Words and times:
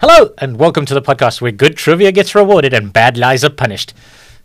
Hello, 0.00 0.32
and 0.38 0.58
welcome 0.58 0.86
to 0.86 0.94
the 0.94 1.02
podcast 1.02 1.42
where 1.42 1.52
good 1.52 1.76
trivia 1.76 2.10
gets 2.10 2.34
rewarded 2.34 2.72
and 2.72 2.90
bad 2.90 3.18
lies 3.18 3.44
are 3.44 3.50
punished. 3.50 3.92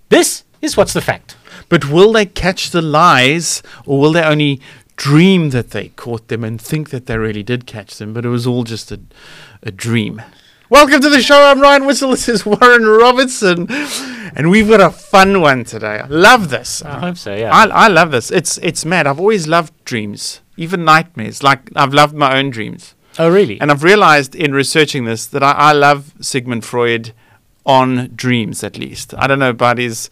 This 0.09 0.43
is 0.62 0.75
What's 0.75 0.91
the 0.91 1.00
Fact? 1.00 1.38
But 1.70 1.89
will 1.89 2.12
they 2.12 2.25
catch 2.25 2.71
the 2.71 2.81
lies, 2.81 3.63
or 3.86 3.97
will 3.97 4.12
they 4.12 4.21
only 4.21 4.60
dream 4.97 5.52
that 5.52 5.70
they 5.70 5.88
caught 5.88 6.27
them 6.27 6.44
and 6.44 6.59
think 6.59 6.89
that 6.89 7.05
they 7.05 7.18
really 7.18 7.41
did 7.41 7.66
catch 7.66 7.95
them, 7.95 8.13
but 8.13 8.26
it 8.26 8.30
was 8.30 8.45
all 8.45 8.66
just 8.66 8.91
a, 8.91 8.99
a 9.63 9.71
dream? 9.71 10.21
Welcome 10.70 10.99
to 10.99 11.09
the 11.09 11.21
show. 11.21 11.41
I'm 11.49 11.62
Ryan 11.62 11.84
Whittal. 11.85 12.09
This 12.12 12.27
is 12.27 12.45
Warren 12.45 12.85
Robertson, 12.85 13.67
and 14.35 14.49
we've 14.49 14.67
got 14.67 14.81
a 14.81 14.90
fun 14.90 15.40
one 15.40 15.63
today. 15.63 16.02
I 16.03 16.08
love 16.08 16.49
this. 16.49 16.81
I 16.81 16.99
hope 16.99 17.16
so, 17.16 17.34
yeah. 17.34 17.55
I, 17.55 17.67
I 17.67 17.88
love 17.88 18.12
this. 18.12 18.30
It's 18.30 18.58
it's 18.58 18.84
mad. 18.84 19.08
I've 19.08 19.22
always 19.22 19.48
loved 19.48 19.85
dreams, 19.85 20.41
even 20.58 20.84
nightmares. 20.84 21.44
Like 21.44 21.70
I've 21.77 21.94
loved 21.94 22.13
my 22.13 22.38
own 22.38 22.49
dreams. 22.49 22.94
Oh, 23.20 23.30
really? 23.30 23.60
And 23.60 23.72
I've 23.72 23.84
realized 23.84 24.36
in 24.36 24.54
researching 24.54 25.05
this 25.05 25.26
that 25.28 25.44
I, 25.44 25.52
I 25.52 25.72
love 25.74 26.14
Sigmund 26.22 26.66
Freud 26.66 27.14
on 27.66 28.12
dreams, 28.16 28.64
at 28.64 28.78
least. 28.78 29.14
I 29.18 29.28
don't 29.28 29.40
know 29.40 29.50
about 29.50 29.78
his. 29.78 30.10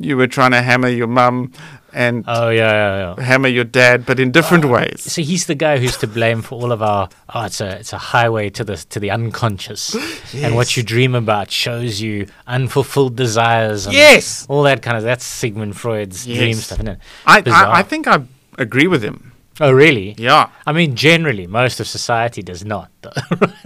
You 0.00 0.16
were 0.16 0.26
trying 0.26 0.52
to 0.52 0.62
hammer 0.62 0.88
your 0.88 1.06
mum 1.06 1.52
and 1.94 2.24
oh, 2.26 2.50
yeah, 2.50 2.72
yeah, 2.72 3.14
yeah. 3.16 3.24
hammer 3.24 3.48
your 3.48 3.64
dad, 3.64 4.04
but 4.04 4.18
in 4.18 4.32
different 4.32 4.64
uh, 4.64 4.68
ways. 4.68 5.00
So 5.00 5.22
he's 5.22 5.46
the 5.46 5.54
guy 5.54 5.78
who's 5.78 5.96
to 5.98 6.06
blame 6.06 6.42
for 6.42 6.60
all 6.60 6.72
of 6.72 6.82
our. 6.82 7.08
Oh, 7.32 7.44
it's 7.44 7.60
a 7.60 7.78
it's 7.78 7.92
a 7.92 7.98
highway 7.98 8.50
to 8.50 8.64
the 8.64 8.76
to 8.76 9.00
the 9.00 9.10
unconscious, 9.10 9.94
and 10.34 10.54
what 10.56 10.76
you 10.76 10.82
dream 10.82 11.14
about 11.14 11.50
shows 11.50 12.00
you 12.00 12.26
unfulfilled 12.46 13.16
desires. 13.16 13.86
And 13.86 13.94
Yes. 13.94 14.46
all 14.48 14.64
that 14.64 14.82
kind 14.82 14.96
of. 14.96 15.04
That's 15.04 15.24
Sigmund 15.24 15.76
Freud's 15.76 16.24
dream 16.26 16.54
stuff, 16.54 16.78
isn't 16.78 16.88
it? 16.88 16.98
I, 17.26 17.42
I, 17.46 17.78
I 17.78 17.82
think 17.82 18.06
I 18.06 18.24
agree 18.58 18.88
with 18.88 19.02
him. 19.02 19.32
Oh, 19.60 19.70
really? 19.72 20.14
Yeah. 20.18 20.50
I 20.66 20.72
mean, 20.72 20.96
generally, 20.96 21.46
most 21.46 21.78
of 21.80 21.86
society 21.86 22.42
does 22.42 22.64
not. 22.64 22.90
though. 23.02 23.10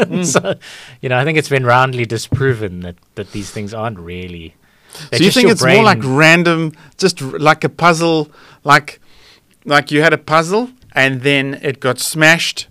Hmm. 0.05 0.23
so, 0.23 0.55
you 1.01 1.09
know, 1.09 1.19
I 1.19 1.25
think 1.25 1.39
it's 1.39 1.49
been 1.49 1.67
roundly 1.67 2.05
disproven 2.07 2.81
that, 2.81 2.97
that 3.17 3.33
these 3.33 3.51
things 3.51 3.75
aren't 3.75 3.99
really. 3.99 4.55
So 5.13 5.23
you 5.23 5.31
think 5.31 5.49
it's 5.51 5.65
more 5.65 5.83
like 5.83 5.99
random, 6.03 6.73
just 6.99 7.21
r- 7.23 7.39
like 7.39 7.65
a 7.65 7.69
puzzle, 7.69 8.31
like 8.65 9.01
like 9.65 9.91
you 9.91 10.01
had 10.03 10.13
a 10.13 10.19
puzzle 10.19 10.71
and 10.93 11.23
then 11.23 11.59
it 11.63 11.81
got 11.81 11.99
smashed 11.99 12.69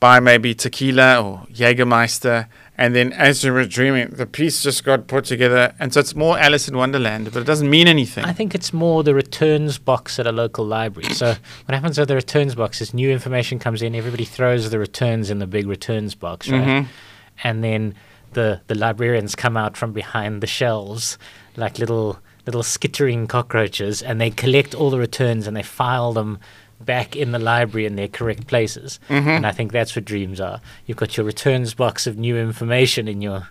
by 0.00 0.18
maybe 0.18 0.54
tequila 0.54 1.22
or 1.22 1.46
Jägermeister, 1.52 2.48
and 2.78 2.94
then 2.94 3.12
as 3.12 3.44
you 3.44 3.52
were 3.52 3.64
dreaming, 3.66 4.08
the 4.10 4.26
piece 4.26 4.62
just 4.62 4.82
got 4.84 5.06
put 5.06 5.24
together, 5.24 5.74
and 5.78 5.92
so 5.92 6.00
it's 6.00 6.14
more 6.14 6.38
Alice 6.38 6.68
in 6.68 6.76
Wonderland, 6.76 7.30
but 7.32 7.40
it 7.42 7.46
doesn't 7.46 7.68
mean 7.68 7.86
anything. 7.86 8.24
I 8.24 8.32
think 8.32 8.54
it's 8.54 8.72
more 8.72 9.02
the 9.02 9.14
returns 9.14 9.78
box 9.78 10.18
at 10.18 10.26
a 10.26 10.32
local 10.32 10.64
library. 10.64 11.12
So 11.14 11.26
what 11.66 11.74
happens 11.74 11.98
with 11.98 12.08
the 12.08 12.14
returns 12.14 12.54
box 12.54 12.80
is 12.80 12.94
new 12.94 13.10
information 13.10 13.58
comes 13.58 13.82
in, 13.82 13.94
everybody 13.94 14.24
throws 14.24 14.70
the 14.70 14.78
returns 14.78 15.30
in 15.30 15.38
the 15.38 15.46
big 15.46 15.66
returns 15.66 16.14
box, 16.14 16.48
right? 16.48 16.66
Mhm. 16.66 16.86
And 17.44 17.62
then 17.64 17.94
the 18.32 18.60
the 18.66 18.74
librarians 18.74 19.34
come 19.34 19.56
out 19.56 19.76
from 19.76 19.92
behind 19.92 20.40
the 20.40 20.46
shelves 20.46 21.18
like 21.56 21.78
little 21.78 22.18
little 22.46 22.62
skittering 22.62 23.26
cockroaches 23.26 24.02
and 24.02 24.20
they 24.20 24.30
collect 24.30 24.74
all 24.74 24.90
the 24.90 24.98
returns 24.98 25.46
and 25.46 25.56
they 25.56 25.62
file 25.62 26.12
them 26.12 26.38
back 26.84 27.16
in 27.16 27.32
the 27.32 27.38
library 27.38 27.86
in 27.86 27.96
their 27.96 28.08
correct 28.08 28.46
places. 28.46 28.98
And 29.08 29.46
I 29.46 29.52
think 29.52 29.72
that's 29.72 29.94
what 29.96 30.04
dreams 30.04 30.40
are. 30.40 30.60
You've 30.86 30.98
got 30.98 31.16
your 31.16 31.26
returns 31.26 31.74
box 31.74 32.06
of 32.06 32.16
new 32.18 32.36
information 32.36 33.08
in 33.08 33.20
your 33.22 33.48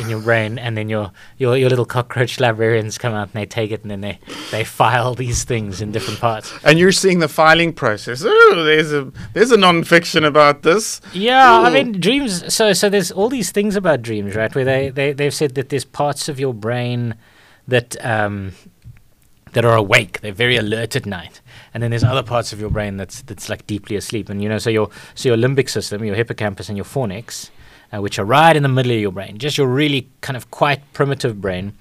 in 0.00 0.10
your 0.10 0.18
brain, 0.20 0.58
and 0.58 0.76
then 0.76 0.88
your, 0.88 1.12
your 1.38 1.56
your 1.56 1.68
little 1.70 1.84
cockroach 1.84 2.40
librarians 2.40 2.98
come 2.98 3.14
out 3.14 3.28
and 3.32 3.34
they 3.40 3.46
take 3.46 3.70
it 3.70 3.82
and 3.82 3.90
then 3.92 4.00
they, 4.00 4.18
they 4.50 4.64
file 4.64 5.14
these 5.14 5.44
things 5.44 5.80
in 5.80 5.92
different 5.92 6.18
parts. 6.18 6.52
and 6.64 6.80
you're 6.80 6.90
seeing 6.90 7.20
the 7.20 7.28
filing 7.28 7.72
process. 7.72 8.24
Oh, 8.26 8.62
there's 8.64 8.92
a 8.92 9.12
there's 9.34 9.52
a 9.52 9.56
non-fiction 9.56 10.24
about 10.24 10.62
this. 10.62 11.00
Yeah, 11.12 11.60
I 11.60 11.70
mean 11.70 11.92
dreams. 12.00 12.52
So 12.52 12.72
so 12.72 12.88
there's 12.88 13.12
all 13.12 13.28
these 13.28 13.52
things 13.52 13.76
about 13.76 14.02
dreams, 14.02 14.34
right? 14.34 14.52
Where 14.52 14.64
they 14.64 14.88
they 14.90 15.12
they've 15.12 15.32
said 15.34 15.54
that 15.54 15.68
there's 15.68 15.84
parts 15.84 16.28
of 16.28 16.40
your 16.40 16.54
brain 16.54 17.14
that 17.68 17.96
um 18.04 18.52
that 19.54 19.64
are 19.64 19.76
awake. 19.76 20.20
They're 20.20 20.32
very 20.32 20.56
alert 20.56 20.94
at 20.94 21.06
night, 21.06 21.40
and 21.72 21.82
then 21.82 21.90
there's 21.90 22.04
other 22.04 22.22
parts 22.22 22.52
of 22.52 22.60
your 22.60 22.70
brain 22.70 22.96
that's 22.96 23.22
that's 23.22 23.48
like 23.48 23.66
deeply 23.66 23.96
asleep. 23.96 24.28
And 24.28 24.42
you 24.42 24.48
know, 24.48 24.58
so 24.58 24.70
your 24.70 24.90
so 25.14 25.28
your 25.30 25.38
limbic 25.38 25.68
system, 25.68 26.04
your 26.04 26.14
hippocampus, 26.14 26.68
and 26.68 26.76
your 26.76 26.84
fornix, 26.84 27.50
uh, 27.92 28.00
which 28.00 28.18
are 28.18 28.24
right 28.24 28.54
in 28.54 28.62
the 28.62 28.68
middle 28.68 28.92
of 28.92 29.00
your 29.00 29.12
brain, 29.12 29.38
just 29.38 29.56
your 29.56 29.68
really 29.68 30.08
kind 30.20 30.36
of 30.36 30.50
quite 30.50 30.80
primitive 30.92 31.40
brain. 31.40 31.72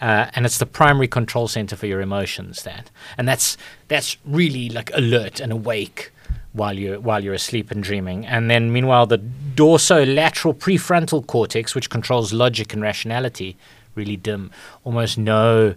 Uh, 0.00 0.30
and 0.34 0.46
it's 0.46 0.56
the 0.56 0.64
primary 0.64 1.06
control 1.06 1.46
center 1.46 1.76
for 1.76 1.86
your 1.86 2.00
emotions. 2.00 2.62
That 2.62 2.90
and 3.16 3.28
that's 3.28 3.56
that's 3.88 4.16
really 4.24 4.70
like 4.70 4.90
alert 4.94 5.40
and 5.40 5.52
awake 5.52 6.10
while 6.52 6.72
you're 6.72 6.98
while 6.98 7.22
you're 7.22 7.34
asleep 7.34 7.70
and 7.70 7.82
dreaming. 7.82 8.26
And 8.26 8.50
then 8.50 8.72
meanwhile, 8.72 9.06
the 9.06 9.18
dorsolateral 9.18 10.54
prefrontal 10.54 11.26
cortex, 11.26 11.74
which 11.74 11.90
controls 11.90 12.32
logic 12.32 12.72
and 12.72 12.82
rationality, 12.82 13.58
really 13.94 14.16
dim, 14.16 14.50
almost 14.84 15.18
no 15.18 15.74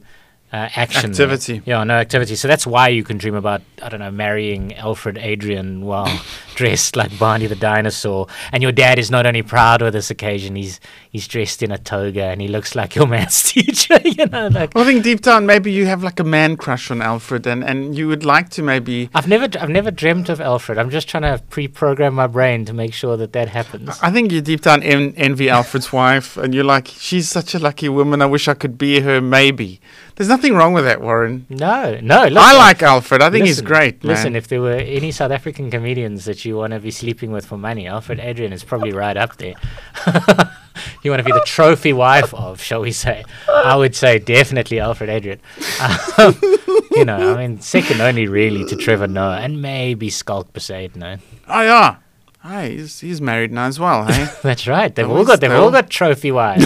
uh, 0.54 0.70
action 0.76 1.12
there. 1.12 1.30
Activity. 1.30 1.64
Yeah, 1.66 1.84
no 1.84 1.96
activity. 1.96 2.36
So 2.36 2.48
that's 2.48 2.68
why 2.68 2.90
you 2.90 3.04
can 3.04 3.18
dream 3.18 3.34
about 3.34 3.64
I 3.82 3.90
don't 3.90 4.00
know 4.00 4.12
marrying 4.12 4.76
Alfred 4.76 5.18
Adrian 5.18 5.84
while 5.84 6.22
dressed 6.56 6.96
like 6.96 7.18
Barney 7.18 7.48
the 7.48 7.56
dinosaur. 7.56 8.28
And 8.52 8.62
your 8.62 8.72
dad 8.72 9.00
is 9.00 9.10
not 9.10 9.26
only 9.26 9.42
proud 9.42 9.82
of 9.82 9.94
this 9.94 10.12
occasion, 10.12 10.56
he's 10.56 10.80
he's 11.10 11.28
dressed 11.28 11.64
in 11.64 11.72
a 11.72 11.80
toga 11.80 12.26
and 12.26 12.40
he 12.40 12.48
looks 12.48 12.76
like 12.76 12.94
your 12.96 13.08
maths 13.08 13.52
teacher. 13.52 14.00
You 14.14 14.28
know, 14.28 14.48
like. 14.50 14.76
Well, 14.76 14.84
I 14.84 14.88
think 14.88 15.04
deep 15.04 15.22
down, 15.22 15.48
maybe 15.48 15.72
you 15.72 15.86
have 15.88 16.04
like 16.04 16.20
a 16.20 16.24
man 16.24 16.56
crush 16.56 16.92
on 16.92 17.02
Alfred, 17.02 17.48
and, 17.48 17.64
and 17.64 17.98
you 17.98 18.08
would 18.08 18.24
like 18.24 18.50
to 18.50 18.62
maybe. 18.62 19.10
I've 19.16 19.28
never, 19.28 19.48
I've 19.60 19.70
never 19.70 19.90
dreamt 19.90 20.30
of 20.30 20.40
Alfred. 20.40 20.78
I'm 20.78 20.92
just 20.92 21.08
trying 21.08 21.24
to 21.24 21.42
pre-program 21.50 22.14
my 22.14 22.28
brain 22.28 22.66
to 22.66 22.74
make 22.74 22.94
sure 22.94 23.18
that 23.18 23.34
that 23.34 23.48
happens. 23.48 23.98
I 24.04 24.12
think 24.12 24.32
you 24.32 24.42
deep 24.42 24.62
down 24.62 24.84
en- 24.84 25.16
envy 25.16 25.50
Alfred's 25.50 25.92
wife, 25.92 26.38
and 26.38 26.54
you're 26.54 26.64
like, 26.64 26.88
she's 26.88 27.28
such 27.30 27.56
a 27.56 27.60
lucky 27.60 27.90
woman. 27.90 28.22
I 28.22 28.28
wish 28.28 28.48
I 28.48 28.54
could 28.54 28.78
be 28.78 29.00
her. 29.00 29.20
Maybe 29.20 29.80
there's 30.16 30.30
nothing 30.30 30.54
wrong 30.54 30.74
with 30.74 30.86
that, 30.86 31.02
Warren. 31.02 31.46
No, 31.50 32.00
no. 32.02 32.26
Look, 32.26 32.44
I 32.44 32.58
like 32.58 32.84
Alfred. 32.84 33.22
I 33.22 33.30
think 33.30 33.46
he's 33.46 33.62
great, 33.62 34.04
man. 34.04 34.16
Listen, 34.16 34.36
if 34.36 34.48
there 34.48 34.62
were 34.62 34.74
any 34.74 35.12
South 35.12 35.32
African 35.32 35.72
comedians 35.72 36.26
that 36.26 36.46
you 36.46 36.58
want 36.58 36.74
to 36.74 36.80
be 36.80 36.92
sleeping 36.92 37.32
with 37.32 37.46
for 37.46 37.58
money, 37.58 37.88
Alfred 37.88 38.20
Adrian 38.20 38.54
is 38.54 38.64
probably 38.64 38.92
right 38.92 39.18
up 39.18 39.38
there. 39.38 39.56
you 41.04 41.12
want 41.12 41.20
to 41.20 41.26
be 41.26 41.32
the 41.32 41.44
trophy 41.46 41.94
wife 41.94 42.34
of, 42.34 42.62
shall 42.62 42.82
we 42.82 42.92
say? 42.92 43.24
I 43.48 43.76
would 43.76 43.96
say 43.96 44.20
definitely 44.20 44.80
Alfred 44.80 45.10
Adrian. 45.10 45.40
Um, 46.16 46.36
you 46.92 47.06
know, 47.06 47.34
I 47.34 47.48
mean, 47.48 47.60
second 47.60 48.00
only 48.00 48.28
really 48.28 48.66
to 48.66 48.76
Trevor 48.76 49.08
Noah 49.08 49.38
and 49.38 49.62
maybe 49.62 50.10
Schalk 50.12 50.54
Bezuidenhout. 50.54 50.96
No, 50.96 51.18
oh 51.48 51.62
yeah, 51.62 51.96
hey, 52.44 52.78
he's 52.78 53.00
he's 53.00 53.22
married 53.22 53.52
now 53.52 53.66
as 53.66 53.80
well. 53.80 54.06
Hey, 54.06 54.30
that's 54.44 54.68
right. 54.68 54.94
They've 54.94 55.10
all 55.10 55.26
got 55.26 55.42
they've 55.42 55.52
all 55.52 55.72
got 55.72 55.90
trophy 55.90 56.32
wives. 56.32 56.66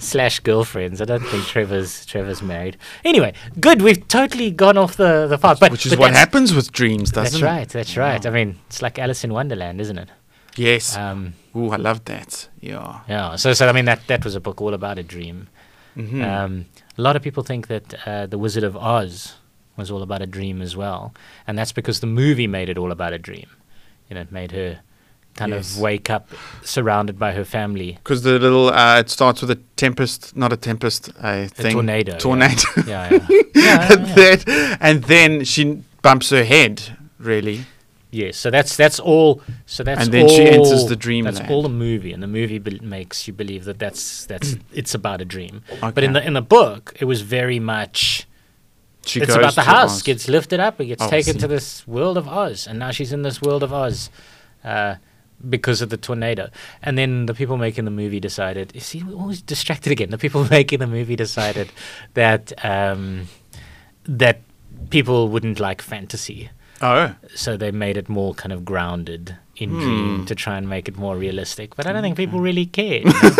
Slash 0.00 0.40
girlfriends. 0.40 1.00
I 1.00 1.04
don't 1.04 1.22
think 1.22 1.44
Trevor's 1.44 2.04
Trevor's 2.06 2.42
married. 2.42 2.76
Anyway, 3.04 3.34
good. 3.60 3.82
We've 3.82 4.06
totally 4.08 4.50
gone 4.50 4.76
off 4.78 4.96
the 4.96 5.26
the 5.28 5.38
path. 5.38 5.60
But 5.60 5.72
which 5.72 5.86
is 5.86 5.92
but 5.92 5.98
what 6.00 6.12
happens 6.14 6.54
with 6.54 6.72
dreams, 6.72 7.10
doesn't 7.10 7.40
That's 7.40 7.42
it? 7.42 7.46
right. 7.46 7.68
That's 7.68 7.96
right. 7.96 8.24
I 8.26 8.30
mean, 8.30 8.58
it's 8.66 8.82
like 8.82 8.98
Alice 8.98 9.22
in 9.24 9.32
Wonderland, 9.32 9.80
isn't 9.80 9.98
it? 9.98 10.08
Yes. 10.56 10.96
Um, 10.96 11.34
Ooh, 11.54 11.70
I 11.70 11.76
love 11.76 12.04
that. 12.06 12.48
Yeah. 12.60 13.00
yeah. 13.08 13.36
So, 13.36 13.52
so 13.52 13.68
I 13.68 13.72
mean, 13.72 13.84
that 13.84 14.00
that 14.08 14.24
was 14.24 14.34
a 14.34 14.40
book 14.40 14.60
all 14.60 14.74
about 14.74 14.98
a 14.98 15.02
dream. 15.02 15.48
Mhm. 15.96 16.24
Um, 16.24 16.66
a 16.98 17.02
lot 17.02 17.16
of 17.16 17.22
people 17.22 17.42
think 17.42 17.66
that 17.68 17.94
uh, 18.06 18.26
the 18.26 18.38
Wizard 18.38 18.64
of 18.64 18.76
Oz 18.76 19.36
was 19.76 19.90
all 19.90 20.02
about 20.02 20.22
a 20.22 20.26
dream 20.26 20.60
as 20.62 20.76
well, 20.76 21.12
and 21.46 21.58
that's 21.58 21.72
because 21.72 22.00
the 22.00 22.06
movie 22.06 22.46
made 22.46 22.68
it 22.68 22.78
all 22.78 22.90
about 22.92 23.12
a 23.12 23.18
dream. 23.18 23.48
You 24.08 24.14
know, 24.14 24.20
it 24.22 24.32
made 24.32 24.52
her 24.52 24.80
kind 25.36 25.52
Yes. 25.52 25.74
of 25.76 25.80
wake 25.82 26.10
up 26.10 26.28
surrounded 26.62 27.18
by 27.18 27.32
her 27.32 27.44
family. 27.44 27.98
Because 28.02 28.22
the 28.22 28.38
little 28.38 28.68
uh, 28.70 29.00
it 29.00 29.10
starts 29.10 29.40
with 29.40 29.50
a 29.50 29.58
tempest, 29.76 30.36
not 30.36 30.52
a 30.52 30.56
tempest, 30.56 31.08
a 31.22 31.44
A 31.44 31.48
thing. 31.48 31.72
tornado. 31.74 32.18
Tornado. 32.18 32.62
Yeah. 32.86 33.08
yeah. 33.10 33.26
yeah, 33.28 33.42
yeah, 33.54 33.92
and, 33.92 34.08
yeah. 34.08 34.14
then, 34.14 34.78
and 34.80 35.04
then 35.04 35.44
she 35.44 35.82
bumps 36.02 36.30
her 36.30 36.44
head. 36.44 36.96
Really. 37.18 37.64
Yes, 38.12 38.36
so 38.38 38.50
that's 38.50 38.76
that's 38.76 38.98
all. 38.98 39.40
So 39.66 39.84
that's 39.84 40.02
And 40.02 40.12
then 40.12 40.28
she 40.28 40.42
enters 40.42 40.86
the 40.86 40.96
dream. 40.96 41.24
That's 41.26 41.40
all 41.48 41.62
the 41.62 41.68
movie, 41.68 42.12
and 42.12 42.20
the 42.22 42.26
movie 42.26 42.58
be- 42.58 42.80
makes 42.80 43.28
you 43.28 43.32
believe 43.32 43.64
that 43.66 43.78
that's 43.78 44.26
that's 44.26 44.56
it's 44.72 44.94
about 44.94 45.20
a 45.20 45.24
dream. 45.24 45.62
But 45.80 46.02
in 46.02 46.12
the 46.14 46.26
in 46.26 46.32
the 46.32 46.42
book, 46.42 46.96
it 46.98 47.04
was 47.04 47.20
very 47.22 47.60
much. 47.60 48.26
She 49.06 49.20
it's 49.20 49.34
about 49.34 49.54
the 49.54 49.62
house 49.62 49.96
Oz. 49.98 50.02
gets 50.02 50.28
lifted 50.28 50.60
up, 50.60 50.80
it 50.80 50.86
gets 50.86 51.02
Oh, 51.02 51.08
taken 51.08 51.38
to 51.38 51.46
this 51.48 51.86
world 51.86 52.18
of 52.18 52.26
Oz, 52.28 52.66
and 52.66 52.78
now 52.80 52.90
she's 52.90 53.12
in 53.12 53.22
this 53.22 53.40
world 53.40 53.62
of 53.62 53.72
Oz. 53.72 54.10
Uh, 54.64 54.96
because 55.48 55.80
of 55.80 55.88
the 55.90 55.96
tornado, 55.96 56.50
and 56.82 56.98
then 56.98 57.26
the 57.26 57.34
people 57.34 57.56
making 57.56 57.84
the 57.84 57.90
movie 57.90 58.20
decided. 58.20 58.72
You 58.74 58.80
see, 58.80 59.02
we're 59.02 59.14
always 59.18 59.40
distracted 59.42 59.90
again. 59.92 60.10
The 60.10 60.18
people 60.18 60.44
making 60.50 60.78
the 60.80 60.86
movie 60.86 61.16
decided 61.16 61.70
that 62.14 62.52
um, 62.64 63.28
that 64.04 64.40
people 64.90 65.28
wouldn't 65.28 65.60
like 65.60 65.80
fantasy, 65.82 66.50
Oh. 66.82 67.14
so 67.34 67.56
they 67.56 67.70
made 67.70 67.96
it 67.96 68.08
more 68.08 68.34
kind 68.34 68.52
of 68.52 68.64
grounded 68.64 69.36
in 69.56 69.70
Hmm. 69.70 69.80
dream 69.80 70.26
to 70.26 70.34
try 70.34 70.56
and 70.56 70.68
make 70.68 70.88
it 70.88 70.96
more 70.96 71.16
realistic. 71.16 71.76
But 71.76 71.86
I 71.86 71.92
don't 71.92 72.02
think 72.02 72.16
people 72.16 72.40
really 72.40 72.66
cared. 72.66 73.04
you 73.04 73.12
know? 73.12 73.30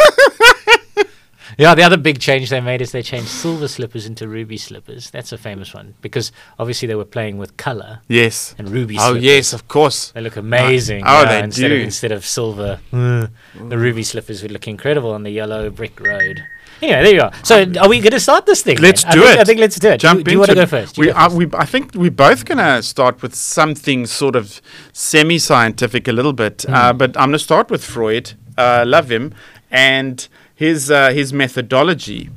Yeah, 1.58 1.75
the 1.75 1.82
other 1.82 1.97
big 1.97 2.19
change 2.20 2.50
they 2.50 2.61
made 2.61 2.81
is 2.81 2.93
they 2.93 3.02
changed 3.02 3.29
silver 3.29 3.69
slippers 3.69 4.06
into 4.06 4.29
ruby 4.29 4.56
slippers. 4.56 5.11
That's 5.11 5.32
a 5.32 5.38
famous 5.38 5.73
one 5.75 5.94
because 6.00 6.32
obviously 6.58 6.88
they 6.88 6.94
were 6.94 7.05
playing 7.05 7.38
with 7.38 7.56
color 7.56 8.00
Yes. 8.08 8.55
and 8.58 8.69
ruby 8.69 8.94
slippers. 8.94 9.08
Oh 9.08 9.12
slippers. 9.12 9.25
yes, 9.25 9.52
of 9.52 9.69
course. 9.69 10.11
They 10.12 10.20
look 10.20 10.37
amazing. 10.37 11.02
Oh, 11.06 11.25
they 11.26 11.43
instead 11.43 11.69
do. 11.69 11.76
Of, 11.76 11.81
instead 11.82 12.12
of 12.12 12.25
silver, 12.26 12.81
uh, 12.93 13.26
the 13.69 13.79
ruby 13.79 14.02
slippers 14.02 14.43
would 14.43 14.52
look 14.52 14.69
incredible 14.69 15.11
on 15.12 15.23
the 15.23 15.31
yellow 15.31 15.70
brick 15.70 15.99
road. 16.00 16.44
Anyway, 16.82 17.02
there 17.02 17.14
you 17.14 17.20
are. 17.20 17.32
So, 17.43 17.61
are 17.79 17.88
we 17.91 17.99
going 18.00 18.12
to 18.12 18.20
start 18.20 18.47
this 18.47 18.62
thing? 18.62 18.79
Let's 18.79 19.05
then? 19.05 19.12
do 19.12 19.20
I 19.23 19.26
think, 19.26 19.35
it. 19.37 19.41
I 19.41 19.44
think 19.44 19.61
let's 19.61 19.79
do 19.79 19.88
it. 19.91 20.00
Jump 20.00 20.20
do, 20.20 20.25
do 20.25 20.31
you 20.32 20.38
want 20.38 20.49
to 20.49 20.55
go 20.55 20.64
first? 20.64 20.97
We, 20.97 21.06
go 21.08 21.12
are, 21.12 21.31
we, 21.35 21.47
I 21.52 21.67
think 21.67 21.94
we're 21.94 22.11
both 22.11 22.47
going 22.47 22.56
to 22.56 22.82
start 22.82 23.20
with 23.20 23.35
something 23.35 24.06
sort 24.06 24.35
of 24.35 24.62
semi-scientific 24.94 26.08
a 26.08 26.12
little 26.12 26.32
bit, 26.32 26.62
Hmm. 26.67 26.75
uh, 26.75 26.93
but 26.94 27.17
I'm 27.19 27.25
going 27.29 27.32
to 27.32 27.38
start 27.38 27.70
with 27.70 27.85
Freud. 27.85 28.32
Uh, 28.56 28.85
love 28.87 29.11
him 29.11 29.35
and 29.70 30.26
his 30.61 30.91
uh, 30.91 31.11
his 31.11 31.33
methodology. 31.33 32.29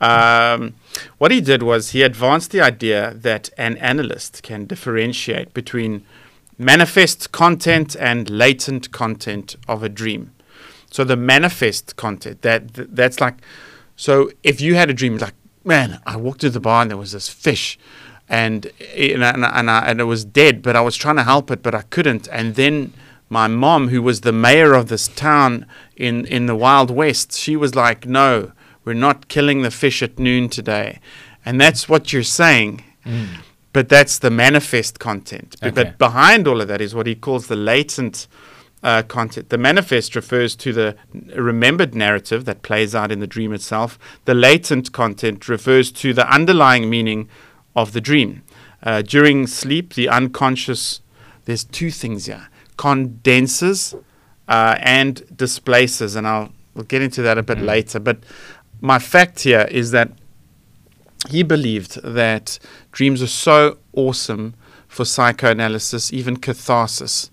Um, 0.00 0.74
what 1.18 1.32
he 1.32 1.40
did 1.40 1.64
was 1.64 1.90
he 1.90 2.02
advanced 2.02 2.52
the 2.52 2.60
idea 2.60 3.12
that 3.14 3.50
an 3.58 3.76
analyst 3.78 4.44
can 4.44 4.66
differentiate 4.66 5.52
between 5.52 6.04
manifest 6.56 7.32
content 7.32 7.96
and 7.98 8.30
latent 8.30 8.92
content 8.92 9.56
of 9.66 9.82
a 9.82 9.88
dream. 9.88 10.32
So 10.92 11.02
the 11.02 11.16
manifest 11.16 11.96
content 11.96 12.42
that 12.42 12.74
th- 12.74 12.88
that's 12.92 13.20
like 13.20 13.38
so 13.96 14.30
if 14.44 14.60
you 14.60 14.76
had 14.76 14.88
a 14.88 14.94
dream 14.94 15.18
like 15.18 15.34
man 15.64 16.00
I 16.06 16.16
walked 16.16 16.42
to 16.42 16.50
the 16.50 16.60
bar 16.60 16.82
and 16.82 16.90
there 16.90 17.02
was 17.06 17.12
this 17.12 17.28
fish 17.28 17.78
and 18.28 18.70
and, 18.96 19.24
I, 19.24 19.58
and, 19.58 19.70
I, 19.70 19.78
and, 19.88 20.00
it 20.00 20.08
was 20.14 20.24
dead 20.24 20.62
but 20.62 20.76
I 20.76 20.82
was 20.82 20.96
trying 20.96 21.16
to 21.16 21.24
help 21.24 21.50
it 21.50 21.64
but 21.64 21.74
I 21.74 21.82
couldn't 21.82 22.28
and 22.28 22.54
then 22.54 22.92
my 23.32 23.48
mom 23.48 23.88
who 23.88 24.02
was 24.02 24.20
the 24.20 24.32
mayor 24.32 24.74
of 24.74 24.88
this 24.88 25.08
town 25.08 25.66
in 25.96 26.24
in 26.26 26.46
the 26.46 26.54
wild 26.54 26.90
west 26.90 27.32
she 27.32 27.56
was 27.56 27.74
like 27.74 28.06
no 28.06 28.52
we're 28.84 28.92
not 28.92 29.28
killing 29.28 29.62
the 29.62 29.70
fish 29.70 30.02
at 30.02 30.18
noon 30.18 30.48
today 30.48 31.00
and 31.44 31.60
that's 31.60 31.88
what 31.88 32.12
you're 32.12 32.22
saying 32.22 32.84
but 33.72 33.88
that's 33.88 34.18
the 34.18 34.30
manifest 34.30 34.98
content. 34.98 35.56
Okay. 35.62 35.70
But 35.70 35.98
behind 35.98 36.46
all 36.46 36.60
of 36.60 36.68
that 36.68 36.80
is 36.80 36.94
what 36.94 37.06
he 37.06 37.14
calls 37.14 37.46
the 37.46 37.56
latent 37.56 38.26
uh, 38.82 39.02
content. 39.02 39.48
The 39.48 39.58
manifest 39.58 40.14
refers 40.14 40.54
to 40.56 40.72
the 40.72 40.96
remembered 41.36 41.94
narrative 41.94 42.44
that 42.44 42.62
plays 42.62 42.94
out 42.94 43.10
in 43.10 43.20
the 43.20 43.26
dream 43.26 43.52
itself. 43.52 43.98
The 44.24 44.34
latent 44.34 44.92
content 44.92 45.48
refers 45.48 45.90
to 45.92 46.12
the 46.12 46.30
underlying 46.32 46.90
meaning 46.90 47.28
of 47.74 47.92
the 47.92 48.00
dream. 48.00 48.42
Uh, 48.82 49.00
during 49.00 49.46
sleep, 49.46 49.94
the 49.94 50.08
unconscious, 50.08 51.00
there's 51.44 51.64
two 51.64 51.90
things 51.90 52.26
here 52.26 52.48
condenses 52.76 53.94
uh, 54.48 54.76
and 54.80 55.22
displaces, 55.36 56.16
and 56.16 56.26
I'll 56.26 56.52
we'll 56.74 56.84
get 56.84 57.02
into 57.02 57.22
that 57.22 57.38
a 57.38 57.42
bit 57.42 57.58
later. 57.58 58.00
But 58.00 58.18
my 58.80 58.98
fact 58.98 59.40
here 59.40 59.68
is 59.70 59.90
that 59.90 60.12
he 61.28 61.42
believed 61.42 62.02
that 62.02 62.58
dreams 62.90 63.22
are 63.22 63.26
so 63.26 63.78
awesome 63.92 64.54
for 64.88 65.04
psychoanalysis, 65.04 66.12
even 66.12 66.36
catharsis. 66.36 67.30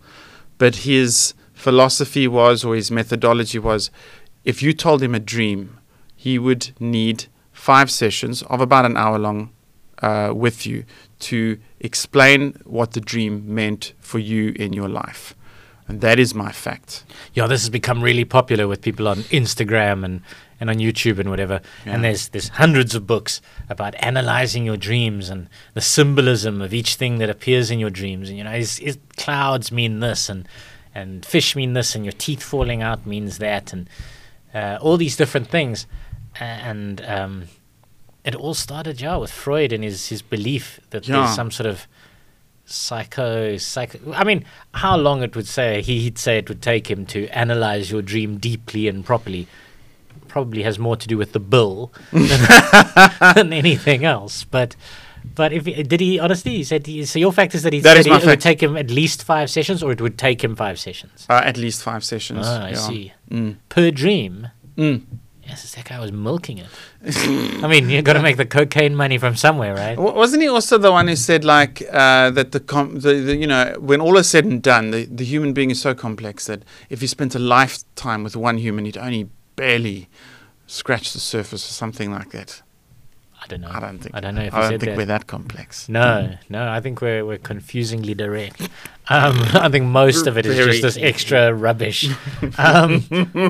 But 0.57 0.77
his 0.77 1.33
philosophy 1.53 2.27
was, 2.27 2.63
or 2.63 2.75
his 2.75 2.91
methodology 2.91 3.59
was, 3.59 3.89
if 4.45 4.62
you 4.62 4.74
told 4.74 5.01
him 5.01 5.15
a 5.15 5.19
dream, 5.19 5.80
he 6.15 6.38
would 6.38 6.71
need 6.80 7.25
five 7.51 7.89
sessions 7.91 8.44
of 8.44 8.62
about 8.62 8.86
an 8.86 8.95
hour 8.95 9.18
long 9.18 9.51
uh, 10.01 10.34
with 10.36 10.66
you 10.66 10.86
to 11.19 11.60
explain 11.80 12.54
what 12.66 12.92
the 12.92 13.01
dream 13.01 13.54
meant 13.54 13.94
for 14.00 14.19
you 14.19 14.54
in 14.56 14.74
your 14.74 14.90
life. 14.90 15.36
And 15.90 16.01
that 16.01 16.19
is 16.19 16.36
my 16.36 16.51
fact. 16.51 17.04
yeah, 17.34 17.48
this 17.48 17.62
has 17.62 17.69
become 17.72 18.04
really 18.04 18.24
popular 18.24 18.68
with 18.68 18.81
people 18.81 19.07
on 19.07 19.18
Instagram 19.31 20.06
and, 20.06 20.22
and 20.60 20.69
on 20.69 20.75
YouTube 20.75 21.18
and 21.18 21.31
whatever. 21.31 21.62
Yeah. 21.84 21.96
And 21.96 22.04
there's 22.04 22.30
there's 22.30 22.50
hundreds 22.50 22.94
of 22.94 23.07
books 23.07 23.42
about 23.69 23.96
analyzing 23.98 24.66
your 24.66 24.78
dreams 24.78 25.30
and 25.30 25.50
the 25.74 25.81
symbolism 25.81 26.62
of 26.62 26.75
each 26.75 26.96
thing 26.96 27.18
that 27.18 27.30
appears 27.30 27.72
in 27.72 27.80
your 27.80 27.90
dreams. 27.90 28.30
And 28.30 28.38
you 28.38 28.44
know, 28.44 28.54
is, 28.54 28.80
is 28.80 29.00
clouds 29.18 29.72
mean 29.72 30.00
this, 30.00 30.30
and 30.30 30.48
and 30.94 31.25
fish 31.25 31.56
mean 31.56 31.74
this, 31.74 31.96
and 31.96 32.06
your 32.06 32.12
teeth 32.12 32.44
falling 32.44 32.84
out 32.84 33.07
means 33.07 33.40
that, 33.40 33.74
and 33.74 33.90
uh, 34.54 34.78
all 34.80 34.96
these 34.96 35.18
different 35.18 35.48
things. 35.48 35.88
And 36.40 37.01
um, 37.01 37.46
it 38.25 38.36
all 38.36 38.54
started, 38.54 39.00
yeah, 39.01 39.18
with 39.18 39.31
Freud 39.31 39.71
and 39.74 39.83
his 39.83 40.10
his 40.10 40.21
belief 40.21 40.80
that 40.89 41.07
Yeah. 41.07 41.18
there's 41.18 41.36
some 41.36 41.51
sort 41.51 41.68
of 41.68 41.88
psycho 42.66 43.57
psycho 43.57 43.98
i 44.13 44.24
mean 44.24 44.45
how 44.75 44.95
long 44.95 45.24
it 45.24 45.36
would 45.36 45.48
say 45.48 45.81
he, 45.81 46.01
he'd 46.01 46.19
say 46.19 46.38
it 46.38 46.48
would 46.48 46.62
take 46.62 46.89
him 46.89 47.04
to 47.04 47.27
analyze 47.30 47.89
your 47.89 48.04
dream 48.04 48.38
deeply 48.38 48.88
and 48.88 49.04
properly 49.04 49.48
probably 50.27 50.62
has 50.62 50.77
more 50.77 50.95
to 50.95 51.07
do 51.07 51.18
with 51.18 51.31
the 51.33 51.39
bill 51.39 51.92
than, 52.12 52.30
than 53.36 53.54
anything 53.54 54.06
else 54.06 54.44
but 54.44 54.75
but 55.33 55.51
if 55.51 55.65
he, 55.65 55.81
did 55.81 56.00
he 56.00 56.19
honestly 56.19 56.57
he 56.57 56.63
said 56.63 56.86
he, 56.86 57.04
so 57.06 57.18
your 57.18 57.33
fact 57.33 57.56
is 57.56 57.63
that 57.63 57.74
he 57.74 57.80
That 57.80 57.94
said 57.94 58.00
is 58.01 58.06
he- 58.06 58.12
it 58.13 58.25
would 58.27 58.39
take 58.42 58.62
him 58.62 58.77
at 58.77 58.92
least 58.92 59.24
five 59.24 59.50
sessions 59.50 59.81
or 59.81 59.92
it 59.92 60.00
would 60.00 60.19
take 60.19 60.44
him 60.44 60.56
five 60.56 60.80
sessions 60.80 61.25
Uh, 61.27 61.42
at 61.44 61.57
least 61.57 61.81
five 61.81 62.04
sessions. 62.04 62.45
ah, 62.48 62.65
i 62.65 62.69
yeah. 62.69 62.75
see 62.75 63.13
Mm. 63.31 63.56
per 63.69 63.89
dream 63.89 64.50
Mm. 64.77 65.01
Yes 65.50 65.74
that 65.75 65.86
guy 65.86 66.00
was 66.00 66.12
milking 66.12 66.57
it 66.60 66.68
i 67.63 67.68
mean 67.68 67.90
you've 67.90 68.06
got 68.10 68.13
to 68.13 68.22
make 68.22 68.38
the 68.38 68.46
cocaine 68.46 68.96
money 68.96 69.18
from 69.18 69.36
somewhere 69.36 69.74
right 69.75 69.98
Wa- 69.98 70.13
Wasn't 70.13 70.42
he 70.44 70.48
also 70.48 70.78
the 70.78 70.92
one 70.92 71.07
who 71.07 71.16
said 71.16 71.44
like 71.44 71.81
uh, 71.92 72.30
that 72.38 72.51
the, 72.51 72.60
com- 72.60 73.00
the, 73.06 73.13
the 73.28 73.36
you 73.36 73.48
know 73.48 73.75
when 73.80 74.00
all 74.01 74.18
is 74.18 74.30
said 74.30 74.46
and 74.46 74.62
done, 74.62 74.92
the, 74.92 75.06
the 75.06 75.25
human 75.34 75.51
being 75.54 75.72
is 75.72 75.81
so 75.81 75.94
complex 75.96 76.46
that 76.48 76.63
if 76.90 77.01
you 77.01 77.07
spent 77.07 77.36
a 77.36 77.40
lifetime 77.40 78.24
with 78.24 78.36
one 78.36 78.57
human, 78.57 78.86
you'd 78.86 78.98
only 78.98 79.24
barely 79.56 80.07
scratch 80.68 81.13
the 81.13 81.19
surface 81.19 81.63
or 81.69 81.74
something 81.74 82.12
like 82.12 82.30
that. 82.31 82.62
i 83.44 83.48
don't 83.48 83.62
know 83.62 83.72
I 83.72 83.80
don't 83.80 84.00
think. 84.04 84.16
i 84.16 84.19
don't 84.19 84.36
know 84.36 84.44
if 84.50 84.54
I 84.54 84.62
don't 84.62 84.69
said 84.72 84.80
think 84.81 84.92
that 84.92 84.98
we're 84.98 85.06
that 85.16 85.25
complex. 85.28 85.90
No, 85.90 86.36
no, 86.50 86.62
I 86.78 86.80
think 86.84 87.01
we're 87.01 87.25
we're 87.30 87.44
confusingly 87.54 88.13
direct. 88.13 88.60
Um, 89.10 89.36
I 89.54 89.70
think 89.70 89.86
most 89.86 90.28
of 90.28 90.38
it 90.38 90.46
is 90.46 90.56
just 90.56 90.82
this 90.82 90.98
extra 90.98 91.54
rubbish. 91.54 92.08
Um, 92.58 93.04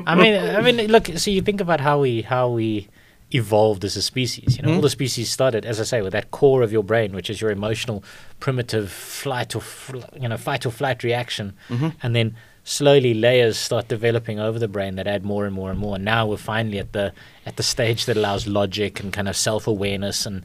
I 0.06 0.14
mean, 0.14 0.34
I 0.34 0.60
mean, 0.60 0.76
look. 0.90 1.06
So 1.16 1.30
you 1.30 1.42
think 1.42 1.60
about 1.60 1.80
how 1.80 2.00
we 2.00 2.22
how 2.22 2.48
we 2.48 2.88
evolved 3.32 3.84
as 3.84 3.96
a 3.96 4.02
species. 4.02 4.56
You 4.56 4.62
know, 4.62 4.74
all 4.74 4.80
the 4.80 4.90
species 4.90 5.30
started, 5.30 5.64
as 5.64 5.80
I 5.80 5.84
say, 5.84 6.02
with 6.02 6.12
that 6.12 6.30
core 6.30 6.62
of 6.62 6.72
your 6.72 6.82
brain, 6.82 7.12
which 7.12 7.30
is 7.30 7.40
your 7.40 7.50
emotional, 7.50 8.04
primitive 8.40 8.90
flight 8.90 9.54
or 9.54 9.60
fl- 9.60 10.00
you 10.20 10.28
know 10.28 10.36
fight 10.36 10.66
or 10.66 10.70
flight 10.70 11.02
reaction, 11.02 11.54
and 12.02 12.14
then 12.14 12.36
slowly 12.64 13.14
layers 13.14 13.56
start 13.58 13.88
developing 13.88 14.38
over 14.38 14.58
the 14.58 14.68
brain 14.68 14.94
that 14.96 15.06
add 15.06 15.24
more 15.24 15.46
and 15.46 15.54
more 15.54 15.70
and 15.70 15.78
more. 15.78 15.96
And 15.96 16.04
now 16.04 16.26
we're 16.26 16.36
finally 16.36 16.78
at 16.78 16.92
the 16.92 17.12
at 17.46 17.56
the 17.56 17.62
stage 17.62 18.04
that 18.06 18.16
allows 18.16 18.46
logic 18.46 19.00
and 19.00 19.12
kind 19.12 19.28
of 19.28 19.36
self 19.36 19.66
awareness 19.66 20.26
and 20.26 20.44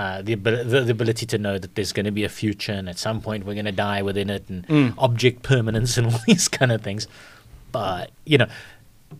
uh, 0.00 0.22
the, 0.22 0.34
the 0.34 0.80
the 0.86 0.90
ability 0.90 1.26
to 1.26 1.36
know 1.36 1.58
that 1.58 1.74
there's 1.74 1.92
going 1.92 2.06
to 2.06 2.16
be 2.20 2.24
a 2.24 2.28
future 2.42 2.72
and 2.72 2.88
at 2.88 2.98
some 2.98 3.20
point 3.20 3.44
we're 3.44 3.58
going 3.60 3.66
to 3.66 3.72
die 3.90 4.00
within 4.00 4.30
it 4.30 4.44
and 4.48 4.94
object 4.96 5.42
permanence 5.42 5.98
and 5.98 6.06
all 6.10 6.20
these 6.26 6.48
kind 6.48 6.72
of 6.72 6.80
things. 6.80 7.06
But 7.70 8.10
you 8.24 8.38
know, 8.38 8.46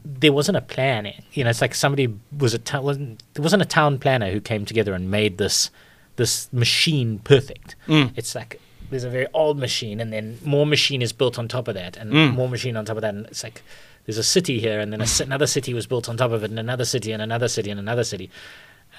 there 0.05 0.33
wasn't 0.33 0.57
a 0.57 0.63
plan. 0.63 1.13
You 1.33 1.45
know, 1.45 1.51
it's 1.51 1.61
like 1.61 1.75
somebody 1.75 2.07
was 2.45 2.55
a 2.55 2.59
town 2.59 2.83
wasn't 2.85 3.23
there 3.35 3.43
wasn't 3.43 3.61
a 3.61 3.67
town 3.67 3.99
planner 3.99 4.31
who 4.31 4.41
came 4.41 4.65
together 4.65 4.95
and 4.95 5.11
made 5.11 5.37
this 5.37 5.71
this 6.17 6.51
machine 6.51 7.19
perfect. 7.33 7.77
It's 8.17 8.35
like 8.35 8.59
there's 8.91 9.05
a 9.05 9.11
very 9.11 9.27
old 9.35 9.59
machine, 9.59 10.01
and 10.01 10.11
then 10.15 10.39
more 10.45 10.65
machine 10.67 11.03
is 11.03 11.13
built 11.13 11.39
on 11.39 11.47
top 11.47 11.69
of 11.69 11.75
that, 11.75 11.99
and 11.99 12.11
more 12.33 12.49
machine 12.49 12.77
on 12.79 12.87
top 12.87 12.97
of 12.97 13.03
that, 13.03 13.15
and 13.15 13.27
it's 13.27 13.45
like 13.45 13.63
there's 14.07 14.19
a 14.19 14.25
city 14.25 14.61
here, 14.61 14.81
and 14.81 14.93
then 14.93 15.03
a, 15.03 15.07
another 15.23 15.47
city 15.47 15.75
was 15.75 15.87
built 15.87 16.09
on 16.09 16.17
top 16.17 16.31
of 16.33 16.43
it, 16.43 16.51
and 16.51 16.59
another 16.59 16.87
city, 16.87 17.13
and 17.13 17.23
another 17.23 17.49
city, 17.49 17.71
and 17.71 17.79
another 17.79 18.05
city, 18.05 18.31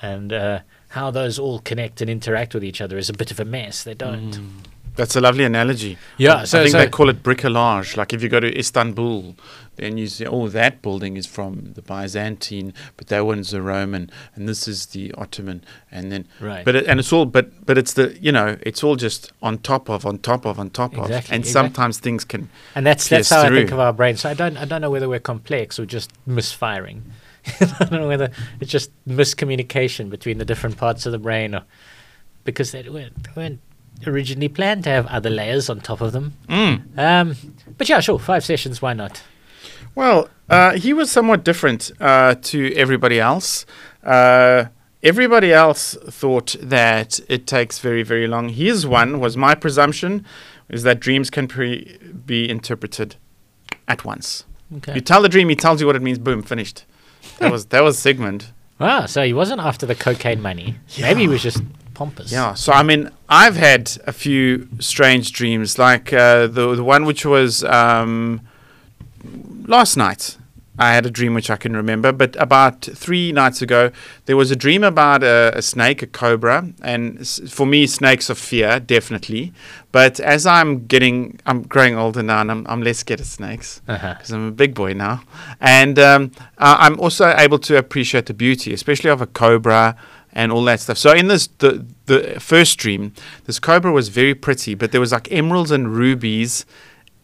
and 0.02 0.32
uh, 0.32 0.60
how 0.92 1.10
those 1.10 1.40
all 1.40 1.60
connect 1.60 2.02
and 2.02 2.10
interact 2.10 2.54
with 2.54 2.64
each 2.64 2.82
other 2.82 2.98
is 2.98 3.10
a 3.10 3.14
bit 3.14 3.32
of 3.32 3.40
a 3.40 3.46
mess. 3.46 3.84
They 3.84 3.94
don't. 3.94 4.32
Mm. 4.32 4.50
That's 4.98 5.16
a 5.16 5.22
lovely 5.22 5.46
analogy. 5.46 5.98
Yeah, 6.18 6.36
I 6.40 6.44
so- 6.44 6.60
think 6.64 6.72
so- 6.74 6.80
they 6.80 6.90
call 6.90 7.10
it 7.10 7.24
bricolage. 7.24 7.96
Like 7.96 8.12
if 8.12 8.22
you 8.22 8.28
go 8.28 8.42
to 8.42 8.60
Istanbul, 8.60 9.36
then 9.78 9.98
you 9.98 10.08
say, 10.08 10.26
"Oh, 10.26 10.50
that 10.50 10.82
building 10.82 11.16
is 11.16 11.26
from 11.26 11.72
the 11.76 11.82
Byzantine, 11.82 12.74
but 12.98 13.08
that 13.08 13.26
one's 13.26 13.52
the 13.52 13.62
Roman, 13.62 14.12
and 14.36 14.50
this 14.50 14.68
is 14.68 14.88
the 14.88 15.14
Ottoman." 15.18 15.64
And 15.90 16.12
then, 16.12 16.28
Right. 16.42 16.66
But 16.66 16.76
it, 16.76 16.88
and 16.88 17.00
it's 17.00 17.14
all, 17.14 17.26
but 17.26 17.66
but 17.66 17.78
it's 17.78 17.94
the 17.94 18.18
you 18.20 18.34
know, 18.34 18.58
it's 18.62 18.84
all 18.84 18.98
just 18.98 19.32
on 19.42 19.60
top 19.60 19.90
of, 19.90 20.06
on 20.06 20.18
top 20.20 20.46
of, 20.46 20.60
on 20.60 20.70
top 20.72 20.92
of, 20.98 21.06
and 21.06 21.14
exactly. 21.14 21.44
sometimes 21.44 22.00
things 22.00 22.26
can. 22.26 22.50
And 22.76 22.86
that's 22.86 23.08
that's 23.08 23.30
how 23.30 23.44
I 23.44 23.50
think 23.50 23.72
of 23.72 23.80
our 23.80 23.94
brains. 23.94 24.20
So 24.20 24.30
I 24.30 24.34
don't 24.34 24.58
I 24.58 24.66
don't 24.66 24.82
know 24.82 24.92
whether 24.92 25.08
we're 25.08 25.20
complex 25.22 25.80
or 25.80 25.86
just 25.86 26.12
misfiring. 26.26 27.04
I 27.60 27.86
don't 27.86 28.02
know 28.02 28.08
whether 28.08 28.32
it's 28.60 28.72
just 28.72 28.92
miscommunication 29.08 30.10
between 30.10 30.38
the 30.38 30.46
different 30.46 30.78
parts 30.78 31.06
of 31.06 31.12
the 31.12 31.20
brain, 31.20 31.56
or 31.56 31.64
because 32.44 32.72
they 32.72 32.88
weren't, 32.88 33.24
they 33.24 33.32
weren't 33.36 33.60
originally 34.08 34.50
planned 34.50 34.84
to 34.84 34.90
have 34.90 35.08
other 35.08 35.30
layers 35.30 35.70
on 35.70 35.80
top 35.80 36.02
of 36.02 36.12
them. 36.12 36.34
Mm. 36.48 36.98
Um, 36.98 37.36
but 37.78 37.88
yeah, 37.90 38.00
sure, 38.00 38.20
five 38.20 38.44
sessions, 38.44 38.82
why 38.82 38.94
not? 38.94 39.24
Well, 39.96 40.30
uh, 40.50 40.74
he 40.74 40.94
was 40.94 41.12
somewhat 41.12 41.44
different 41.44 41.92
uh, 42.00 42.36
to 42.42 42.74
everybody 42.76 43.20
else. 43.20 43.66
Uh, 44.04 44.66
everybody 45.04 45.52
else 45.52 45.96
thought 46.08 46.56
that 46.60 47.20
it 47.28 47.46
takes 47.46 47.80
very, 47.80 48.04
very 48.04 48.28
long. 48.28 48.50
His 48.50 48.88
one 48.88 49.20
was 49.20 49.36
my 49.36 49.56
presumption, 49.56 50.26
is 50.70 50.84
that 50.84 51.00
dreams 51.00 51.30
can 51.30 51.48
pre- 51.48 51.98
be 52.26 52.50
interpreted 52.50 53.16
at 53.88 54.06
once. 54.06 54.46
Okay. 54.78 54.96
You 54.96 55.02
tell 55.02 55.22
the 55.22 55.30
dream, 55.30 55.50
he 55.50 55.56
tells 55.56 55.82
you 55.82 55.88
what 55.88 55.96
it 55.96 56.02
means. 56.02 56.18
Boom, 56.18 56.44
finished. 56.44 56.86
That 57.42 57.52
was 57.52 57.66
that 57.68 57.84
was 57.84 57.98
Sigmund. 58.00 58.46
Wow, 58.80 59.06
so 59.06 59.24
he 59.24 59.34
wasn't 59.34 59.62
after 59.62 59.86
the 59.86 59.94
cocaine 59.96 60.42
money. 60.42 60.76
Maybe 61.00 61.22
he 61.22 61.28
was 61.28 61.44
just 61.44 61.62
pompous. 61.94 62.32
Yeah. 62.32 62.54
So 62.56 62.72
I 62.74 62.84
mean, 62.84 63.10
I've 63.30 63.56
had 63.56 63.92
a 64.08 64.12
few 64.12 64.68
strange 64.80 65.34
dreams, 65.34 65.78
like 65.78 66.14
uh, 66.14 66.48
the 66.48 66.76
the 66.76 66.84
one 66.84 67.06
which 67.06 67.26
was 67.26 67.64
um, 67.64 68.42
last 69.68 69.98
night. 69.98 70.38
I 70.82 70.94
had 70.94 71.06
a 71.06 71.12
dream 71.12 71.34
which 71.36 71.50
I 71.52 71.58
can 71.58 71.74
remember, 71.76 72.12
but 72.12 72.36
about 72.48 72.82
three 72.82 73.32
nights 73.32 73.62
ago, 73.62 73.92
there 74.26 74.36
was 74.36 74.50
a 74.50 74.56
dream 74.56 74.84
about 74.84 75.22
a, 75.24 75.52
a 75.56 75.62
snake, 75.62 76.02
a 76.02 76.08
cobra, 76.08 76.58
and 76.82 77.28
for 77.58 77.66
me, 77.68 77.86
snakes 77.86 78.30
are 78.32 78.36
fear, 78.36 78.80
definitely. 78.80 79.54
But 79.92 80.20
as 80.20 80.46
I'm 80.48 80.88
getting, 80.88 81.40
I'm 81.46 81.62
growing 81.74 81.96
older 81.96 82.24
now, 82.24 82.42
and 82.42 82.50
I'm, 82.52 82.66
I'm 82.68 82.82
less 82.82 82.98
scared 83.00 83.20
of 83.20 83.28
snakes 83.28 83.82
Uh-huh. 83.88 84.14
because 84.16 84.32
I'm 84.32 84.48
a 84.48 84.52
big 84.64 84.74
boy 84.74 84.94
now, 84.94 85.22
and 85.60 86.00
um, 86.00 86.32
I'm 86.58 87.00
also 87.00 87.26
able 87.38 87.60
to 87.60 87.78
appreciate 87.78 88.26
the 88.26 88.34
beauty, 88.34 88.74
especially 88.74 89.12
of 89.12 89.22
a 89.22 89.28
cobra 89.28 89.96
and 90.34 90.52
all 90.52 90.64
that 90.64 90.80
stuff. 90.80 90.98
So 90.98 91.12
in 91.12 91.28
this 91.28 91.48
the 91.60 91.86
the 92.06 92.40
first 92.40 92.80
dream, 92.80 93.14
this 93.46 93.60
cobra 93.60 93.92
was 93.92 94.08
very 94.10 94.34
pretty, 94.34 94.74
but 94.76 94.92
there 94.92 95.02
was 95.02 95.12
like 95.12 95.28
emeralds 95.32 95.72
and 95.72 95.84
rubies, 95.94 96.66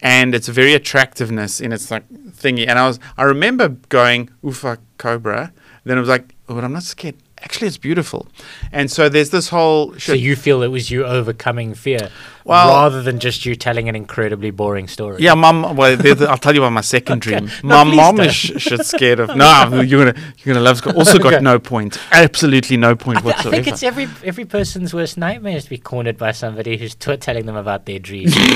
and 0.00 0.34
its 0.34 0.48
very 0.48 0.74
attractiveness 0.74 1.60
in 1.60 1.72
its 1.72 1.90
like 1.90 2.08
thingy. 2.08 2.66
And 2.68 2.78
I 2.78 2.86
was 2.86 2.98
I 3.16 3.24
remember 3.24 3.68
going 3.88 4.30
ufa 4.42 4.78
cobra. 4.96 5.52
Then 5.84 5.96
I 5.96 6.00
was 6.00 6.08
like, 6.08 6.34
oh, 6.48 6.54
but 6.54 6.64
I'm 6.64 6.72
not 6.72 6.82
scared. 6.82 7.16
Actually, 7.42 7.68
it's 7.68 7.78
beautiful. 7.78 8.26
And 8.72 8.90
so 8.90 9.08
there's 9.08 9.30
this 9.30 9.48
whole 9.48 9.94
So 9.98 10.12
you 10.12 10.34
feel 10.36 10.62
it 10.62 10.68
was 10.68 10.90
you 10.90 11.04
overcoming 11.04 11.72
fear 11.74 12.10
Well- 12.44 12.68
rather 12.68 13.00
than 13.02 13.20
just 13.20 13.46
you 13.46 13.54
telling 13.54 13.88
an 13.88 13.94
incredibly 13.96 14.50
boring 14.50 14.88
story. 14.88 15.22
Yeah, 15.22 15.34
mum. 15.34 15.76
Well, 15.76 15.96
there's- 15.96 16.20
I'll 16.20 16.36
tell 16.38 16.54
you 16.54 16.60
about 16.62 16.72
my 16.72 16.80
second 16.82 17.18
Okay. 17.26 17.38
dream. 17.38 17.50
No, 17.62 17.84
my 17.84 17.94
don't. 17.94 18.20
is 18.26 18.34
sh- 18.34 18.52
shit 18.58 18.84
scared 18.84 19.20
of. 19.20 19.28
No, 19.36 19.80
you're 19.82 20.04
gonna 20.04 20.18
you're 20.38 20.54
gonna 20.54 20.64
love. 20.64 20.84
Also 20.96 21.18
got 21.18 21.34
Okay. 21.34 21.42
no 21.42 21.58
point. 21.58 21.98
Absolutely 22.10 22.76
no 22.76 22.96
point 22.96 23.18
I, 23.18 23.20
th- 23.32 23.46
I 23.46 23.50
think 23.50 23.66
it's 23.68 23.82
every 23.82 24.08
every 24.24 24.44
person's 24.44 24.92
worst 24.92 25.16
nightmare 25.16 25.56
is 25.56 25.64
to 25.64 25.70
be 25.70 25.78
cornered 25.78 26.18
by 26.18 26.32
somebody 26.32 26.76
who's 26.76 26.94
t- 26.94 27.16
telling 27.18 27.46
them 27.46 27.56
about 27.56 27.86
their 27.86 27.98
dreams. 28.00 28.34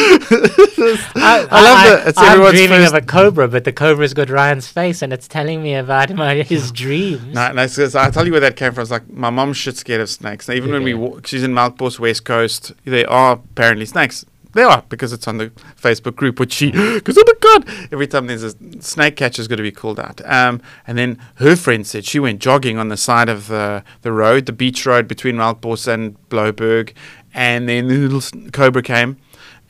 I, 0.00 1.46
I 1.50 1.62
love 1.62 1.78
that 1.84 2.02
it's 2.08 2.18
I'm 2.18 2.32
everyone's 2.32 2.54
dreaming 2.54 2.80
first- 2.80 2.94
of 2.94 3.02
a 3.02 3.06
cobra, 3.06 3.48
but 3.48 3.64
the 3.64 3.72
cobra's 3.72 4.14
got 4.14 4.30
Ryan's 4.30 4.68
face 4.68 5.02
and 5.02 5.12
it's 5.12 5.28
telling 5.28 5.62
me 5.62 5.74
about 5.74 6.12
my, 6.14 6.34
his 6.42 6.70
dreams. 6.72 7.34
No, 7.34 7.52
no, 7.52 7.66
so, 7.66 7.88
so 7.88 7.98
I'll 7.98 8.12
tell 8.12 8.26
you 8.26 8.32
where 8.32 8.40
that 8.40 8.56
came 8.56 8.72
from. 8.72 8.82
It's 8.82 8.90
like 8.90 9.08
my 9.10 9.30
mom's 9.30 9.56
shit 9.56 9.76
scared 9.76 10.00
of 10.00 10.08
snakes. 10.08 10.48
Now, 10.48 10.54
even 10.54 10.70
when 10.72 10.82
we 10.84 10.92
Yeah. 10.92 10.98
walk, 10.98 11.26
she's 11.26 11.42
in 11.42 11.52
Melkbos, 11.52 11.98
West 11.98 12.24
Coast, 12.24 12.72
there 12.84 13.08
are 13.10 13.34
apparently 13.34 13.86
snakes. 13.86 14.24
They 14.54 14.62
are 14.62 14.82
because 14.88 15.12
it's 15.12 15.28
on 15.28 15.36
the 15.36 15.50
Facebook 15.80 16.16
group, 16.16 16.40
which 16.40 16.52
she, 16.54 16.70
because 16.94 17.18
oh 17.18 17.24
my 17.26 17.32
god, 17.40 17.68
every 17.92 18.06
time 18.06 18.26
there's 18.26 18.42
a 18.44 18.54
snake 18.80 19.16
catcher 19.16 19.42
is 19.42 19.46
going 19.48 19.58
to 19.58 19.62
be 19.62 19.70
called 19.70 20.00
out. 20.00 20.20
Um, 20.24 20.62
and 20.86 20.96
then 20.96 21.18
her 21.36 21.54
friend 21.54 21.86
said 21.86 22.04
she 22.06 22.18
went 22.18 22.40
jogging 22.40 22.78
on 22.78 22.88
the 22.88 22.96
side 22.96 23.28
of 23.28 23.48
the, 23.48 23.84
the 24.02 24.10
road, 24.12 24.46
the 24.46 24.52
beach 24.52 24.86
road 24.86 25.06
between 25.06 25.36
Melkbos 25.36 25.86
and 25.86 26.16
Blouberg, 26.30 26.94
and 27.34 27.68
then 27.68 27.88
the 27.88 28.08
little 28.08 28.50
cobra 28.50 28.82
came, 28.82 29.18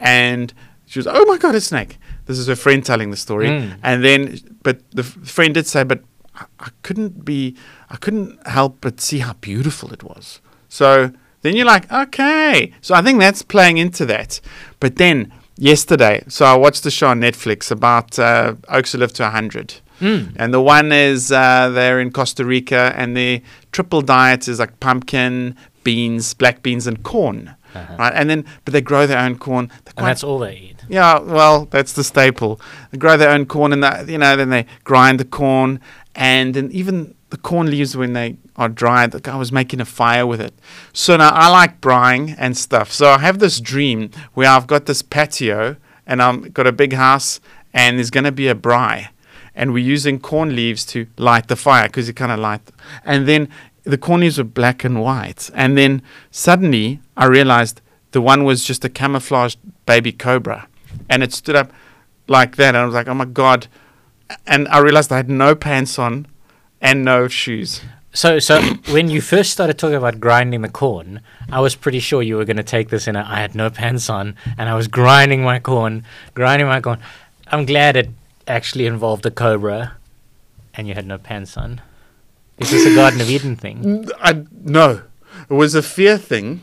and 0.00 0.52
she 0.87 0.99
was, 0.99 1.07
oh 1.07 1.25
my 1.26 1.37
god, 1.38 1.55
a 1.55 1.61
snake. 1.61 1.99
This 2.26 2.38
is 2.38 2.47
her 2.47 2.57
friend 2.57 2.85
telling 2.85 3.11
the 3.11 3.17
story, 3.17 3.49
Mm. 3.49 3.76
and 3.83 4.05
then, 4.05 4.38
but 4.62 4.78
the 4.93 5.02
f- 5.02 5.17
friend 5.28 5.55
did 5.55 5.67
say, 5.67 5.83
but 5.85 6.02
I, 6.35 6.45
I 6.61 6.69
couldn't 6.83 7.25
be, 7.25 7.57
I 7.90 7.97
couldn't 7.97 8.38
help 8.47 8.78
but 8.81 9.00
see 9.00 9.19
how 9.19 9.33
beautiful 9.35 9.93
it 9.93 10.02
was. 10.02 10.40
So 10.69 11.11
then 11.43 11.57
you're 11.57 11.67
like, 11.67 11.90
okay. 11.93 12.73
So 12.81 12.95
I 12.95 13.02
think 13.02 13.19
that's 13.21 13.43
playing 13.43 13.78
into 13.78 14.05
that. 14.07 14.40
But 14.81 14.97
then 14.97 15.33
yesterday, 15.57 16.23
so 16.28 16.45
I 16.45 16.55
watched 16.55 16.83
the 16.85 16.90
show 16.90 17.09
on 17.09 17.21
Netflix 17.21 17.71
about 17.71 18.19
uh, 18.19 18.55
Oaks 18.69 18.93
Who 18.93 18.99
Live 18.99 19.12
to 19.14 19.23
100. 19.25 19.75
Mm. 20.00 20.37
And 20.37 20.55
the 20.55 20.61
one 20.61 20.93
is 20.93 21.33
uh, 21.33 21.71
they're 21.71 22.00
in 22.00 22.12
Costa 22.12 22.45
Rica, 22.45 22.93
and 22.95 23.17
the 23.17 23.43
triple 23.73 24.00
diet 24.02 24.47
is 24.49 24.59
like 24.61 24.78
pumpkin, 24.81 25.57
beans, 25.83 26.35
black 26.35 26.62
beans, 26.62 26.87
and 26.87 27.02
corn. 27.02 27.55
Uh-huh. 27.75 27.96
Right, 27.98 28.12
and 28.14 28.30
then 28.30 28.44
but 28.64 28.72
they 28.72 28.80
grow 28.80 29.06
their 29.06 29.18
own 29.18 29.38
corn. 29.38 29.70
And 29.96 30.06
that's 30.06 30.25
all 30.25 30.38
they 30.38 30.56
eat. 30.56 30.84
yeah, 30.88 31.18
well, 31.18 31.66
that's 31.66 31.92
the 31.92 32.04
staple. 32.04 32.60
They 32.90 32.98
grow 32.98 33.16
their 33.16 33.30
own 33.30 33.46
corn, 33.46 33.72
and 33.72 33.82
that, 33.82 34.08
you 34.08 34.18
know, 34.18 34.37
then 34.37 34.50
they 34.50 34.66
grind 34.84 35.20
the 35.20 35.25
corn, 35.25 35.80
and 36.14 36.54
then 36.54 36.70
even 36.72 37.14
the 37.30 37.37
corn 37.37 37.70
leaves 37.70 37.94
when 37.96 38.14
they 38.14 38.37
are 38.56 38.68
dry. 38.70 39.06
The 39.06 39.20
guy 39.20 39.37
was 39.37 39.52
making 39.52 39.80
a 39.80 39.84
fire 39.84 40.26
with 40.26 40.40
it. 40.40 40.54
So 40.92 41.16
now 41.16 41.30
I 41.30 41.48
like 41.50 41.80
braaiing 41.80 42.34
and 42.38 42.56
stuff. 42.56 42.90
So 42.90 43.10
I 43.10 43.18
have 43.18 43.38
this 43.38 43.60
dream 43.60 44.10
where 44.34 44.48
I've 44.48 44.66
got 44.66 44.87
this 44.87 45.02
patio, 45.02 45.76
and 46.06 46.22
I've 46.22 46.54
got 46.54 46.66
a 46.66 46.72
big 46.72 46.94
house, 46.94 47.38
and 47.75 47.98
there's 47.98 48.10
going 48.10 48.25
to 48.25 48.32
be 48.32 48.48
a 48.48 48.54
braai, 48.54 49.08
and 49.54 49.75
we're 49.75 49.84
using 49.84 50.18
corn 50.18 50.56
leaves 50.56 50.87
to 50.87 51.06
light 51.18 51.48
the 51.48 51.56
fire 51.56 51.87
because 51.87 52.08
you 52.08 52.14
kind 52.14 52.32
of 52.32 52.38
light. 52.38 52.62
And 53.04 53.28
then 53.28 53.50
the 53.90 53.99
corn 53.99 54.21
leaves 54.21 54.38
were 54.38 54.45
black 54.45 54.85
and 54.85 55.00
white, 55.00 55.50
and 55.54 55.76
then 55.76 56.02
suddenly 56.30 57.00
I 57.16 57.26
realized 57.26 57.80
the 58.12 58.21
one 58.21 58.45
was 58.45 58.64
just 58.64 58.85
a 58.85 58.88
camouflaged 58.88 59.59
baby 59.87 60.12
cobra 60.12 60.68
and 61.09 61.23
it 61.23 61.33
stood 61.33 61.57
up 61.57 61.73
like 62.26 62.57
that 62.57 62.68
and 62.68 62.78
i 62.78 62.85
was 62.85 62.95
like 62.95 63.09
oh 63.09 63.14
my 63.14 63.25
god 63.25 63.66
and 64.47 64.68
i 64.68 64.78
realized 64.78 65.12
i 65.12 65.16
had 65.16 65.28
no 65.28 65.54
pants 65.54 65.99
on 65.99 66.26
and 66.80 67.04
no 67.04 67.28
shoes 67.28 67.80
So, 68.12 68.38
so 68.38 68.61
when 68.90 69.11
you 69.11 69.21
first 69.21 69.52
started 69.52 69.78
talking 69.78 69.97
about 69.97 70.18
grinding 70.18 70.62
the 70.62 70.71
corn, 70.71 71.21
I 71.52 71.61
was 71.61 71.76
pretty 71.76 72.00
sure 72.00 72.23
you 72.23 72.37
were 72.38 72.47
going 72.47 72.57
to 72.57 72.62
take 72.76 72.88
this 72.88 73.07
in. 73.07 73.16
A, 73.16 73.21
I 73.21 73.38
had 73.40 73.54
no 73.54 73.68
pants 73.71 74.09
on, 74.09 74.35
and 74.57 74.68
I 74.68 74.75
was 74.75 74.88
grinding 74.88 75.42
my 75.42 75.59
corn, 75.61 76.04
grinding 76.35 76.66
my 76.66 76.80
corn. 76.80 77.00
I'm 77.52 77.66
glad 77.66 77.97
it 77.97 78.09
actually 78.47 78.87
involved 78.87 79.26
a 79.26 79.30
cobra, 79.30 79.92
and 80.75 80.88
you 80.88 80.95
had 80.95 81.07
no 81.07 81.18
pants 81.18 81.57
on. 81.57 81.83
Is 82.58 82.70
this 82.70 82.86
a 82.86 82.94
Garden 82.94 83.20
of 83.20 83.30
Eden 83.30 83.56
thing? 83.56 84.08
I, 84.20 84.44
no 84.64 85.02
it 85.48 85.54
was 85.54 85.74
a 85.74 85.82
fear 85.82 86.18
thing 86.18 86.60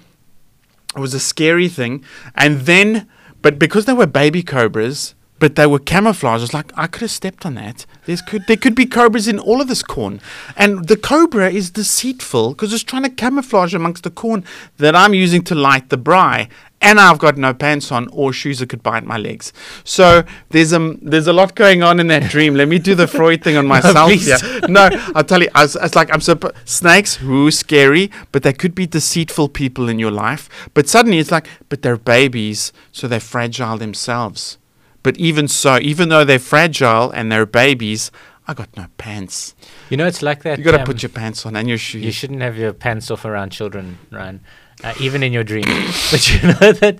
it 0.95 0.99
was 0.99 1.13
a 1.13 1.19
scary 1.19 1.67
thing 1.67 2.03
and 2.35 2.61
then 2.61 3.07
but 3.41 3.59
because 3.59 3.85
they 3.85 3.93
were 3.93 4.07
baby 4.07 4.43
cobras 4.43 5.15
but 5.37 5.55
they 5.55 5.67
were 5.67 5.79
camouflaged. 5.79 6.43
It's 6.43 6.53
like 6.53 6.71
I 6.75 6.87
could 6.87 7.01
have 7.01 7.11
stepped 7.11 7.45
on 7.45 7.55
that. 7.55 7.85
There's 8.05 8.21
could 8.21 8.47
there 8.47 8.55
could 8.57 8.75
be 8.75 8.85
cobras 8.85 9.27
in 9.27 9.37
all 9.37 9.61
of 9.61 9.67
this 9.67 9.83
corn, 9.83 10.21
and 10.55 10.87
the 10.87 10.95
cobra 10.95 11.49
is 11.49 11.69
deceitful 11.69 12.51
because 12.51 12.73
it's 12.73 12.83
trying 12.83 13.03
to 13.03 13.09
camouflage 13.09 13.73
amongst 13.73 14.03
the 14.03 14.11
corn 14.11 14.43
that 14.77 14.95
I'm 14.95 15.13
using 15.13 15.43
to 15.43 15.55
light 15.55 15.89
the 15.89 15.97
braai, 15.97 16.49
and 16.81 16.99
I've 16.99 17.19
got 17.19 17.37
no 17.37 17.53
pants 17.53 17.91
on 17.91 18.07
or 18.11 18.31
shoes 18.33 18.59
that 18.59 18.69
could 18.69 18.83
bite 18.83 19.03
my 19.05 19.17
legs. 19.17 19.53
So 19.83 20.23
there's 20.49 20.73
um 20.73 20.99
there's 21.01 21.27
a 21.27 21.33
lot 21.33 21.55
going 21.55 21.83
on 21.83 21.99
in 21.99 22.07
that 22.07 22.29
dream. 22.29 22.55
Let 22.55 22.67
me 22.67 22.79
do 22.79 22.95
the 22.95 23.07
Freud 23.07 23.43
thing 23.43 23.57
on 23.57 23.67
myself. 23.67 24.09
please. 24.09 24.39
here. 24.41 24.61
No, 24.67 24.89
I'll 25.15 25.23
tell 25.23 25.41
you. 25.41 25.49
I 25.55 25.63
was, 25.63 25.75
it's 25.75 25.95
like 25.95 26.13
I'm 26.13 26.21
so 26.21 26.37
snakes. 26.65 27.15
Who 27.15 27.49
scary, 27.51 28.11
but 28.31 28.43
they 28.43 28.53
could 28.53 28.75
be 28.75 28.85
deceitful 28.85 29.49
people 29.49 29.89
in 29.89 29.99
your 29.99 30.11
life. 30.11 30.49
But 30.73 30.87
suddenly 30.87 31.19
it's 31.19 31.31
like, 31.31 31.47
but 31.69 31.81
they're 31.81 31.97
babies, 31.97 32.71
so 32.91 33.07
they're 33.07 33.19
fragile 33.19 33.77
themselves. 33.77 34.57
But 35.01 35.17
even 35.17 35.47
so, 35.47 35.77
even 35.79 36.09
though 36.09 36.23
they're 36.23 36.39
fragile 36.39 37.11
and 37.11 37.31
they're 37.31 37.45
babies, 37.45 38.11
I 38.47 38.53
got 38.53 38.75
no 38.75 38.87
pants. 38.97 39.55
You 39.89 39.97
know, 39.97 40.05
it's 40.05 40.21
like 40.21 40.43
that. 40.43 40.57
You 40.57 40.63
got 40.63 40.71
to 40.71 40.79
um, 40.79 40.85
put 40.85 41.01
your 41.01 41.09
pants 41.09 41.45
on 41.45 41.55
and 41.55 41.67
your 41.67 41.77
shoes. 41.77 42.03
You 42.03 42.11
shouldn't 42.11 42.41
have 42.41 42.57
your 42.57 42.73
pants 42.73 43.09
off 43.09 43.25
around 43.25 43.51
children, 43.51 43.97
Ryan, 44.11 44.41
uh, 44.83 44.93
even 44.99 45.23
in 45.23 45.33
your 45.33 45.43
dreams. 45.43 45.67
but 46.11 46.29
you 46.31 46.41
know 46.47 46.71
that. 46.71 46.99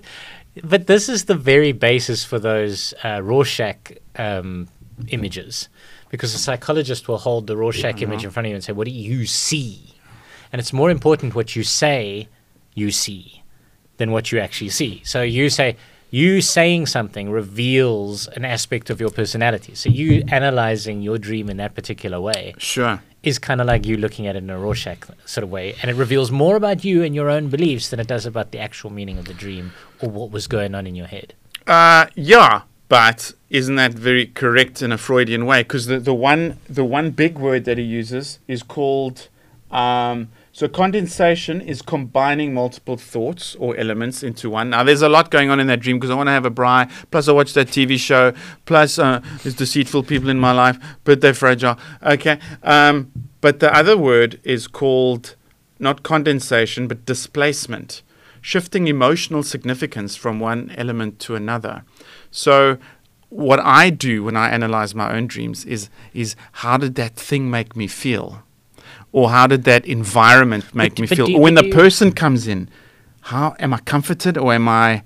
But 0.64 0.86
this 0.86 1.10
is 1.10 1.26
the 1.26 1.34
very 1.34 1.72
basis 1.72 2.24
for 2.24 2.38
those 2.38 2.94
uh, 3.04 3.20
Rorschach 3.22 3.92
um, 4.16 4.68
images, 5.08 5.68
because 6.08 6.34
a 6.34 6.38
psychologist 6.38 7.08
will 7.08 7.18
hold 7.18 7.46
the 7.46 7.56
Rorschach 7.56 8.00
image 8.00 8.24
in 8.24 8.30
front 8.30 8.46
of 8.46 8.50
you 8.50 8.54
and 8.54 8.64
say, 8.64 8.72
"What 8.72 8.86
do 8.86 8.92
you 8.92 9.26
see?" 9.26 9.94
And 10.52 10.60
it's 10.60 10.72
more 10.72 10.90
important 10.90 11.34
what 11.34 11.54
you 11.54 11.62
say 11.62 12.28
you 12.74 12.90
see 12.90 13.42
than 13.98 14.12
what 14.12 14.32
you 14.32 14.38
actually 14.38 14.70
see. 14.70 15.02
So 15.04 15.22
you 15.22 15.50
say 15.50 15.76
you 16.10 16.40
saying 16.40 16.86
something 16.86 17.30
reveals 17.30 18.28
an 18.28 18.44
aspect 18.44 18.90
of 18.90 19.00
your 19.00 19.10
personality. 19.10 19.74
So 19.74 19.88
you 19.90 20.22
analyzing 20.28 21.02
your 21.02 21.18
dream 21.18 21.50
in 21.50 21.56
that 21.56 21.74
particular 21.74 22.20
way 22.20 22.54
Sure. 22.58 23.02
is 23.22 23.38
kind 23.38 23.60
of 23.60 23.66
like 23.66 23.86
you 23.86 23.96
looking 23.96 24.26
at 24.26 24.36
it 24.36 24.42
in 24.42 24.50
a 24.50 24.58
Rorschach 24.58 25.06
sort 25.24 25.42
of 25.44 25.50
way, 25.50 25.74
and 25.82 25.90
it 25.90 25.94
reveals 25.94 26.30
more 26.30 26.56
about 26.56 26.84
you 26.84 27.02
and 27.02 27.14
your 27.14 27.28
own 27.28 27.48
beliefs 27.48 27.88
than 27.90 27.98
it 28.00 28.06
does 28.06 28.24
about 28.26 28.52
the 28.52 28.58
actual 28.58 28.90
meaning 28.90 29.18
of 29.18 29.24
the 29.24 29.34
dream 29.34 29.72
or 30.00 30.08
what 30.08 30.30
was 30.30 30.46
going 30.46 30.74
on 30.74 30.86
in 30.86 30.94
your 30.94 31.06
head. 31.08 31.34
Uh, 31.66 32.06
yeah, 32.14 32.62
but 32.88 33.32
isn't 33.50 33.74
that 33.74 33.92
very 33.92 34.26
correct 34.26 34.80
in 34.82 34.92
a 34.92 34.98
Freudian 34.98 35.44
way? 35.44 35.62
Because 35.64 35.86
the, 35.86 35.98
the 35.98 36.14
one 36.14 36.58
the 36.68 36.84
one 36.84 37.10
big 37.10 37.36
word 37.38 37.64
that 37.64 37.78
he 37.78 37.84
uses 37.84 38.38
is 38.46 38.62
called 38.62 39.28
um, 39.72 40.28
so 40.56 40.66
condensation 40.68 41.60
is 41.60 41.82
combining 41.82 42.54
multiple 42.54 42.96
thoughts 42.96 43.56
or 43.56 43.76
elements 43.76 44.22
into 44.22 44.48
one. 44.48 44.70
Now 44.70 44.84
there's 44.84 45.02
a 45.02 45.08
lot 45.10 45.30
going 45.30 45.50
on 45.50 45.60
in 45.60 45.66
that 45.66 45.80
dream 45.80 45.98
because 45.98 46.08
I 46.08 46.14
want 46.14 46.28
to 46.28 46.32
have 46.32 46.46
a 46.46 46.50
braai. 46.50 46.90
Plus 47.10 47.28
I 47.28 47.32
watched 47.32 47.54
that 47.56 47.66
TV 47.66 47.98
show. 47.98 48.32
Plus 48.64 48.98
uh, 48.98 49.20
there's 49.42 49.54
deceitful 49.54 50.04
people 50.04 50.30
in 50.30 50.40
my 50.40 50.52
life, 50.52 50.78
but 51.04 51.20
they're 51.20 51.34
fragile. 51.34 51.78
Okay, 52.02 52.38
um, 52.62 53.12
but 53.42 53.60
the 53.60 53.70
other 53.76 53.98
word 53.98 54.40
is 54.44 54.66
called 54.66 55.36
not 55.78 56.02
condensation 56.02 56.88
but 56.88 57.04
displacement 57.04 58.02
shifting 58.40 58.88
emotional 58.88 59.42
significance 59.42 60.16
from 60.16 60.40
one 60.40 60.72
element 60.78 61.18
to 61.18 61.34
another. 61.34 61.84
So 62.30 62.78
what 63.28 63.60
I 63.60 63.90
do 63.90 64.24
when 64.24 64.38
I 64.38 64.48
analyze 64.48 64.94
my 64.94 65.14
own 65.14 65.26
dreams 65.26 65.66
is 65.66 65.90
is 66.14 66.34
how 66.52 66.78
did 66.78 66.94
that 66.94 67.14
thing 67.14 67.50
make 67.50 67.76
me 67.76 67.86
feel, 67.88 68.42
or 69.18 69.24
how 69.30 69.46
did 69.52 69.62
that 69.64 69.82
environment 69.86 70.64
make 70.74 70.92
But- 70.94 71.00
me 71.02 71.06
but 71.08 71.16
feel? 71.16 71.28
you- 71.30 71.36
Or 71.38 71.42
when 71.46 71.54
the 71.62 71.68
person 71.82 72.12
comes 72.12 72.46
in, 72.46 72.68
how 73.32 73.46
am 73.64 73.70
I 73.72 73.80
comforted 73.92 74.34
or 74.42 74.52
am 74.52 74.68
I 74.68 75.02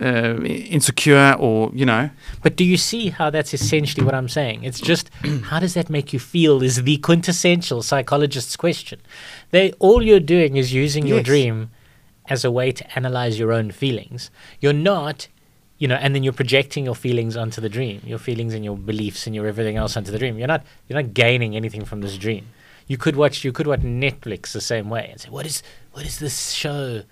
uh, 0.00 0.36
insecure 0.76 1.34
or 1.38 1.70
you 1.80 1.86
know? 1.92 2.04
But 2.44 2.56
do 2.60 2.64
you 2.72 2.76
see 2.90 3.04
how 3.18 3.30
that's 3.30 3.52
essentially 3.54 4.04
what 4.04 4.14
I'm 4.20 4.28
saying? 4.28 4.58
It's 4.68 4.80
just 4.80 5.10
how 5.50 5.58
does 5.60 5.74
that 5.74 5.88
make 5.88 6.12
you 6.14 6.18
feel 6.34 6.62
is 6.62 6.74
the 6.90 6.96
quintessential 7.08 7.82
psychologist's 7.82 8.56
question. 8.56 8.98
They 9.54 9.66
all 9.78 10.02
you're 10.08 10.26
doing 10.36 10.56
is 10.62 10.72
using 10.84 11.06
your 11.06 11.22
dream 11.22 11.56
as 12.34 12.44
a 12.44 12.50
way 12.58 12.68
to 12.78 12.84
analyze 12.98 13.34
your 13.38 13.52
own 13.58 13.70
feelings. 13.82 14.30
You're 14.62 14.80
not 14.94 15.28
you 15.82 15.88
know, 15.88 15.96
and 16.04 16.10
then 16.14 16.22
you're 16.24 16.38
projecting 16.42 16.84
your 16.84 16.94
feelings 17.06 17.34
onto 17.36 17.60
the 17.60 17.68
dream, 17.68 17.98
your 18.12 18.18
feelings 18.28 18.52
and 18.54 18.62
your 18.64 18.76
beliefs 18.90 19.26
and 19.26 19.34
your 19.36 19.46
everything 19.52 19.76
else 19.82 19.96
onto 19.98 20.10
the 20.14 20.18
dream. 20.22 20.34
You're 20.38 20.52
not 20.54 20.62
you're 20.88 21.00
not 21.02 21.10
gaining 21.14 21.56
anything 21.60 21.84
from 21.90 22.00
this 22.04 22.16
dream. 22.26 22.44
You 22.86 22.96
could 22.96 23.16
watch 23.16 23.44
you 23.44 23.52
could 23.52 23.66
watch 23.66 23.80
Netflix 23.80 24.52
the 24.52 24.60
same 24.60 24.88
way 24.90 25.08
and 25.10 25.20
say, 25.20 25.28
What 25.30 25.46
is 25.46 25.62
what 25.92 26.04
is 26.06 26.18
this 26.18 26.50
show 26.52 27.02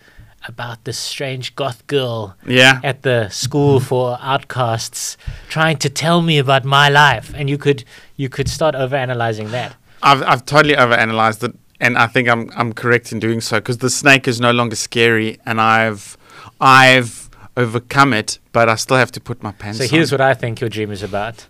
about 0.49 0.85
this 0.85 0.97
strange 0.99 1.55
goth 1.55 1.87
girl 1.87 2.35
Yeah. 2.47 2.81
at 2.83 3.03
the 3.03 3.29
school 3.29 3.79
mm-hmm. 3.79 3.87
for 3.89 4.19
outcasts 4.23 5.19
trying 5.50 5.77
to 5.79 5.91
tell 5.91 6.23
me 6.23 6.39
about 6.39 6.65
my 6.65 6.89
life 6.89 7.35
and 7.37 7.50
you 7.50 7.59
could 7.59 7.85
you 8.17 8.31
could 8.31 8.49
start 8.49 8.75
overanalyzing 8.75 9.50
that 9.50 9.77
I've 10.03 10.23
I've 10.23 10.47
totally 10.47 10.75
overanalyzed 10.75 11.43
it, 11.47 11.55
and 11.79 11.99
I 11.99 12.07
think 12.07 12.27
I'm 12.29 12.50
I'm 12.57 12.73
correct 12.73 13.12
in 13.12 13.19
doing 13.21 13.41
so 13.43 13.59
because 13.59 13.79
the 13.79 13.91
snake 13.91 14.27
is 14.27 14.41
no 14.41 14.50
longer 14.50 14.77
scary, 14.77 15.39
and 15.45 15.61
I've 15.61 16.17
I've 16.59 17.29
overcome 17.57 18.15
it, 18.15 18.39
but 18.53 18.69
I 18.71 18.77
still 18.77 18.97
have 18.97 19.12
to 19.12 19.21
put 19.21 19.43
my 19.43 19.53
pants 19.53 19.79
so 19.79 19.85
on. 19.85 19.91
here's 19.91 20.11
what 20.12 20.21
i 20.23 20.33
think 20.33 20.61
your 20.61 20.71
dream 20.71 20.91
is 20.91 21.03
about 21.03 21.47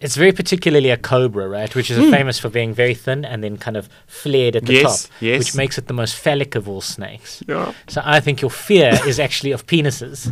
it's 0.00 0.16
very 0.16 0.32
particularly 0.32 0.90
a 0.90 0.96
cobra 0.96 1.48
right 1.48 1.74
which 1.74 1.90
is 1.90 1.98
hmm. 1.98 2.10
famous 2.10 2.38
for 2.38 2.48
being 2.48 2.72
very 2.72 2.94
thin 2.94 3.24
and 3.24 3.42
then 3.42 3.56
kind 3.56 3.76
of 3.76 3.88
flared 4.06 4.56
at 4.56 4.66
the. 4.66 4.74
Yes, 4.74 5.04
top 5.04 5.12
yes. 5.20 5.38
which 5.38 5.54
makes 5.56 5.78
it 5.78 5.86
the 5.86 5.94
most 5.94 6.14
phallic 6.14 6.54
of 6.54 6.68
all 6.68 6.80
snakes 6.80 7.42
Yeah. 7.46 7.72
so 7.88 8.00
i 8.04 8.20
think 8.20 8.40
your 8.40 8.50
fear 8.50 8.98
is 9.06 9.18
actually 9.18 9.52
of 9.52 9.66
penises 9.66 10.26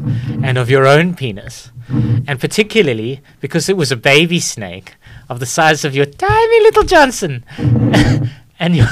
and 0.44 0.58
of 0.58 0.70
your 0.70 0.87
own 0.87 1.14
penis 1.14 1.70
and 1.88 2.40
particularly 2.40 3.20
because 3.40 3.68
it 3.68 3.76
was 3.76 3.92
a 3.92 3.96
baby 3.96 4.40
snake 4.40 4.94
of 5.28 5.40
the 5.40 5.46
size 5.46 5.85
of 5.85 5.94
your 5.94 6.06
tiny 6.06 6.61
little 6.62 6.85
johnson 6.85 7.44
and 8.58 8.76
you 8.76 8.85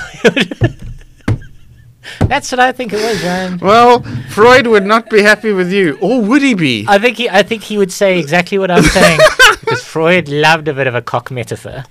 That's 2.21 2.51
what 2.51 2.61
I 2.61 2.73
think 2.73 2.93
it 2.93 3.03
was, 3.03 3.23
Ryan. 3.23 3.59
Well, 3.59 4.03
Freud 4.31 4.67
would 4.67 4.85
not 4.85 5.11
be 5.11 5.23
happy 5.23 5.53
with 5.53 5.73
you, 5.73 5.99
or 6.01 6.21
would 6.23 6.43
he 6.43 6.55
be? 6.55 6.85
I 6.89 6.99
think 6.99 7.17
he, 7.17 7.29
I 7.29 7.43
think 7.43 7.63
he 7.63 7.79
would 7.79 7.93
say 7.93 8.19
exactly 8.19 8.59
what 8.59 8.71
I'm 8.71 8.83
saying 8.83 9.19
because 9.61 9.85
Freud 9.85 10.29
loved 10.29 10.69
a 10.69 10.75
bit 10.75 10.87
of 10.87 10.95
a 10.95 11.03
cock 11.03 11.31
metaphor, 11.31 11.85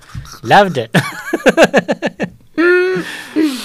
loved 0.43 0.77
it. 0.77 0.91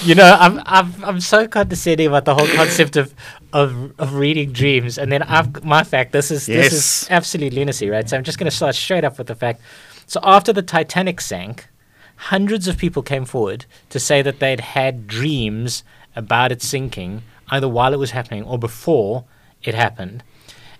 you 0.03 0.15
know, 0.15 0.35
I'm 0.39 0.61
I'm 0.65 1.03
I'm 1.03 1.19
so 1.21 1.47
condescending 1.47 2.07
about 2.07 2.25
the 2.25 2.33
whole 2.33 2.47
concept 2.47 2.95
of 2.95 3.13
of, 3.53 3.93
of 3.99 4.15
reading 4.15 4.51
dreams, 4.51 4.97
and 4.97 5.11
then 5.11 5.23
I've 5.23 5.63
my 5.63 5.83
fact. 5.83 6.11
This 6.11 6.31
is 6.31 6.45
this 6.45 6.73
is 6.73 7.07
absolute 7.09 7.53
lunacy, 7.53 7.89
right? 7.89 8.07
So 8.09 8.17
I'm 8.17 8.23
just 8.23 8.37
going 8.39 8.49
to 8.49 8.55
start 8.55 8.75
straight 8.75 9.03
up 9.03 9.17
with 9.17 9.27
the 9.27 9.35
fact. 9.35 9.61
So 10.07 10.19
after 10.23 10.51
the 10.51 10.63
Titanic 10.63 11.21
sank, 11.21 11.67
hundreds 12.15 12.67
of 12.67 12.77
people 12.77 13.03
came 13.03 13.25
forward 13.25 13.65
to 13.89 13.99
say 13.99 14.21
that 14.21 14.39
they'd 14.39 14.59
had 14.59 15.07
dreams 15.07 15.83
about 16.19 16.51
it 16.51 16.61
sinking, 16.61 17.23
either 17.49 17.67
while 17.67 17.93
it 17.93 17.99
was 17.99 18.11
happening 18.11 18.43
or 18.43 18.59
before 18.59 19.25
it 19.63 19.73
happened. 19.73 20.21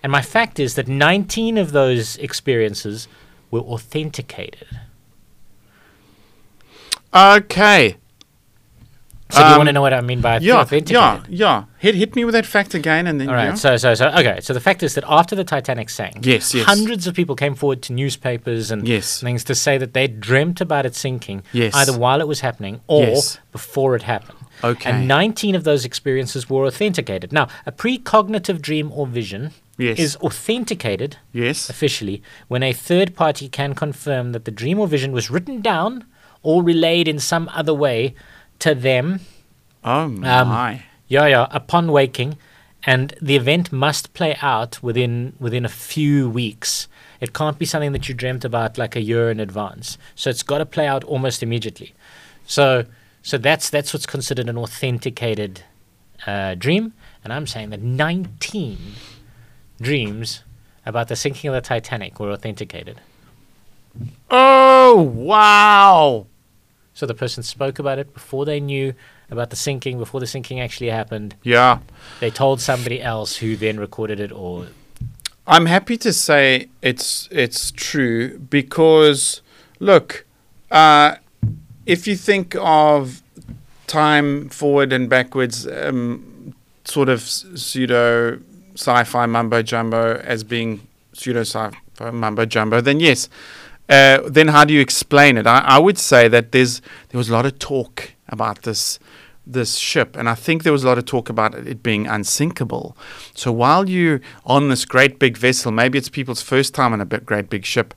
And 0.02 0.12
my 0.12 0.22
fact 0.22 0.60
is 0.60 0.74
that 0.76 0.86
19 0.86 1.58
of 1.58 1.72
those 1.72 2.16
experiences 2.18 3.08
were 3.50 3.60
authenticated. 3.60 4.68
Okay. 7.12 7.96
So 9.30 9.38
do 9.44 9.48
you 9.50 9.56
want 9.58 9.66
to 9.66 9.70
Um, 9.70 9.74
know 9.74 9.80
what 9.80 9.94
I 9.94 10.00
mean 10.00 10.20
by 10.20 10.38
Yeah, 10.38 10.56
authenticated? 10.60 10.90
yeah, 10.90 11.20
yeah. 11.28 11.64
Hit 11.78 11.94
hit 11.94 12.16
me 12.16 12.24
with 12.24 12.34
that 12.34 12.46
fact 12.46 12.74
again, 12.74 13.06
and 13.06 13.20
then 13.20 13.28
All 13.28 13.34
right. 13.36 13.44
yeah. 13.50 13.54
So, 13.54 13.76
so, 13.76 13.94
so, 13.94 14.08
okay. 14.08 14.40
So 14.40 14.52
the 14.52 14.60
fact 14.60 14.82
is 14.82 14.94
that 14.96 15.04
after 15.06 15.36
the 15.36 15.44
Titanic 15.44 15.88
sank, 15.88 16.26
Yes, 16.26 16.52
yes. 16.52 16.66
hundreds 16.66 17.06
of 17.06 17.14
people 17.14 17.36
came 17.36 17.54
forward 17.54 17.80
to 17.82 17.92
newspapers 17.92 18.72
and 18.72 18.86
Yes. 18.88 19.20
things 19.20 19.44
to 19.44 19.54
say 19.54 19.78
that 19.78 19.92
they 19.94 20.08
dreamt 20.08 20.60
about 20.60 20.84
it 20.84 20.96
sinking, 20.96 21.44
Yes. 21.52 21.74
either 21.76 21.96
while 21.96 22.20
it 22.20 22.26
was 22.26 22.40
happening 22.40 22.80
or 22.88 23.04
Yes. 23.04 23.38
before 23.52 23.94
it 23.94 24.02
happened. 24.02 24.38
Okay. 24.62 24.90
And 24.90 25.08
19 25.08 25.54
of 25.54 25.64
those 25.64 25.84
experiences 25.84 26.48
were 26.50 26.66
authenticated. 26.66 27.32
Now, 27.32 27.48
a 27.66 27.72
precognitive 27.72 28.60
dream 28.60 28.90
or 28.92 29.06
vision 29.06 29.52
Yes. 29.78 29.98
is 29.98 30.16
authenticated 30.16 31.16
yes. 31.32 31.70
officially 31.70 32.22
when 32.48 32.62
a 32.62 32.74
third 32.74 33.14
party 33.14 33.48
can 33.48 33.74
confirm 33.74 34.32
that 34.32 34.44
the 34.44 34.50
dream 34.50 34.78
or 34.78 34.86
vision 34.86 35.10
was 35.12 35.30
written 35.30 35.62
down 35.62 36.04
or 36.42 36.62
relayed 36.62 37.08
in 37.08 37.18
some 37.18 37.48
other 37.54 37.72
way 37.72 38.14
to 38.58 38.74
them 38.74 39.20
Oh 39.82 40.02
um, 40.02 40.20
my. 40.20 40.82
yeah, 41.08 41.26
yeah. 41.26 41.46
Upon 41.50 41.90
waking, 41.92 42.36
and 42.84 43.14
the 43.22 43.36
event 43.36 43.72
must 43.72 44.12
play 44.12 44.36
out 44.42 44.82
within 44.82 45.32
within 45.40 45.64
a 45.64 45.70
few 45.70 46.28
weeks. 46.28 46.86
It 47.18 47.32
can't 47.32 47.58
be 47.58 47.64
something 47.64 47.92
that 47.92 48.06
you 48.06 48.14
dreamt 48.14 48.44
about 48.44 48.76
like 48.76 48.94
a 48.96 49.00
year 49.00 49.30
in 49.30 49.40
advance. 49.40 49.96
So 50.14 50.28
it's 50.28 50.42
got 50.42 50.58
to 50.58 50.66
play 50.66 50.86
out 50.86 51.04
almost 51.04 51.42
immediately. 51.42 51.94
So 52.46 52.84
so 53.22 53.38
that's 53.38 53.70
that's 53.70 53.92
what's 53.92 54.06
considered 54.06 54.48
an 54.48 54.56
authenticated 54.56 55.64
uh, 56.26 56.54
dream. 56.54 56.92
And 57.22 57.32
I'm 57.32 57.46
saying 57.46 57.70
that 57.70 57.82
19 57.82 58.78
dreams 59.80 60.42
about 60.86 61.08
the 61.08 61.16
sinking 61.16 61.48
of 61.48 61.54
the 61.54 61.60
Titanic 61.60 62.18
were 62.18 62.30
authenticated. 62.30 63.00
Oh 64.30 65.00
wow. 65.02 66.26
So 66.94 67.06
the 67.06 67.14
person 67.14 67.42
spoke 67.42 67.78
about 67.78 67.98
it 67.98 68.12
before 68.12 68.44
they 68.44 68.60
knew 68.60 68.94
about 69.30 69.50
the 69.50 69.56
sinking, 69.56 69.98
before 69.98 70.20
the 70.20 70.26
sinking 70.26 70.60
actually 70.60 70.90
happened. 70.90 71.34
Yeah. 71.42 71.78
They 72.20 72.30
told 72.30 72.60
somebody 72.60 73.00
else 73.00 73.36
who 73.36 73.56
then 73.56 73.78
recorded 73.78 74.20
it 74.20 74.32
or 74.32 74.66
I'm 75.46 75.66
happy 75.66 75.96
to 75.98 76.12
say 76.12 76.68
it's 76.80 77.28
it's 77.30 77.70
true 77.72 78.38
because 78.38 79.42
look, 79.80 80.24
uh, 80.70 81.16
if 81.86 82.06
you 82.06 82.16
think 82.16 82.56
of 82.58 83.22
time 83.86 84.48
forward 84.48 84.92
and 84.92 85.08
backwards, 85.08 85.66
um, 85.66 86.54
sort 86.84 87.08
of 87.08 87.22
pseudo 87.22 88.38
sci-fi 88.74 89.26
mumbo 89.26 89.62
jumbo 89.62 90.16
as 90.24 90.44
being 90.44 90.86
pseudo 91.12 91.40
sci-fi 91.40 92.10
mumbo 92.10 92.44
jumbo, 92.46 92.80
then 92.80 93.00
yes. 93.00 93.28
Uh, 93.88 94.20
then 94.28 94.48
how 94.48 94.64
do 94.64 94.72
you 94.72 94.80
explain 94.80 95.36
it? 95.36 95.46
I, 95.46 95.58
I 95.58 95.78
would 95.78 95.98
say 95.98 96.28
that 96.28 96.52
there's 96.52 96.80
there 97.08 97.18
was 97.18 97.28
a 97.28 97.32
lot 97.32 97.44
of 97.44 97.58
talk 97.58 98.12
about 98.28 98.62
this 98.62 99.00
this 99.44 99.76
ship, 99.76 100.16
and 100.16 100.28
I 100.28 100.34
think 100.34 100.62
there 100.62 100.72
was 100.72 100.84
a 100.84 100.86
lot 100.86 100.98
of 100.98 101.06
talk 101.06 101.28
about 101.28 101.54
it 101.54 101.82
being 101.82 102.06
unsinkable. 102.06 102.96
So 103.34 103.50
while 103.50 103.88
you're 103.88 104.20
on 104.44 104.68
this 104.68 104.84
great 104.84 105.18
big 105.18 105.36
vessel, 105.36 105.72
maybe 105.72 105.98
it's 105.98 106.08
people's 106.08 106.42
first 106.42 106.72
time 106.72 106.92
on 106.92 107.00
a 107.00 107.04
great 107.04 107.50
big 107.50 107.64
ship. 107.64 107.94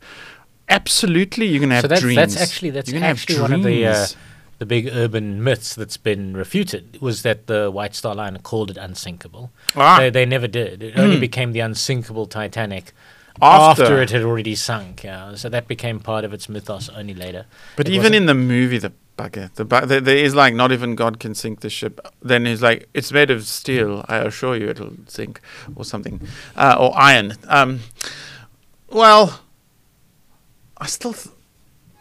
Absolutely, 0.69 1.47
you're 1.47 1.59
gonna 1.61 1.75
have 1.75 1.83
so 1.83 1.87
that's, 1.87 2.01
dreams. 2.01 2.15
that's 2.15 2.41
actually 2.41 2.69
that's 2.71 2.91
actually 2.93 3.39
one 3.39 3.53
of 3.53 3.63
the 3.63 3.85
uh, 3.85 4.05
the 4.59 4.65
big 4.65 4.87
urban 4.87 5.43
myths 5.43 5.75
that's 5.75 5.97
been 5.97 6.35
refuted 6.35 7.01
was 7.01 7.21
that 7.23 7.47
the 7.47 7.69
White 7.69 7.95
Star 7.95 8.15
Line 8.15 8.37
called 8.39 8.71
it 8.71 8.77
unsinkable. 8.77 9.51
Ah. 9.75 9.99
They, 9.99 10.09
they 10.09 10.25
never 10.25 10.47
did. 10.47 10.81
It 10.81 10.97
only 10.97 11.19
became 11.19 11.51
the 11.51 11.59
unsinkable 11.59 12.27
Titanic 12.27 12.93
After. 13.41 13.83
after. 13.83 14.01
it 14.01 14.11
had 14.11 14.21
already 14.23 14.55
sunk. 14.55 15.03
Yeah, 15.03 15.35
so 15.35 15.49
that 15.49 15.67
became 15.67 15.99
part 15.99 16.23
of 16.23 16.33
its 16.33 16.47
mythos 16.47 16.87
only 16.89 17.13
later. 17.13 17.45
But 17.75 17.89
It 17.89 17.93
even 17.93 18.13
in 18.13 18.25
the 18.25 18.33
movie, 18.35 18.77
the 18.77 18.93
bugger, 19.17 19.53
the 19.55 19.65
bu- 19.65 19.85
there, 19.85 19.99
there 19.99 20.17
is 20.17 20.33
like 20.33 20.53
not 20.53 20.71
even 20.71 20.95
God 20.95 21.19
can 21.19 21.35
sink 21.35 21.59
the 21.59 21.69
ship. 21.69 21.99
Then 22.21 22.45
he's 22.45 22.61
like, 22.61 22.87
it's 22.93 23.11
made 23.11 23.31
of 23.31 23.45
steel. 23.45 24.05
I 24.07 24.17
assure 24.19 24.55
you, 24.55 24.69
it'll 24.69 24.93
sink, 25.07 25.41
or 25.75 25.83
something, 25.83 26.21
uh, 26.55 26.77
or 26.79 26.97
iron. 26.97 27.33
Um, 27.47 27.81
well, 28.89 29.41
I 30.83 30.87
still, 30.87 31.13
th- 31.13 31.33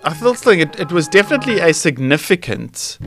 I 0.03 0.13
still 0.15 0.35
think 0.35 0.59
it, 0.67 0.81
it 0.85 0.91
was 0.93 1.07
definitely 1.19 1.61
a 1.61 1.73
significant. 1.73 2.99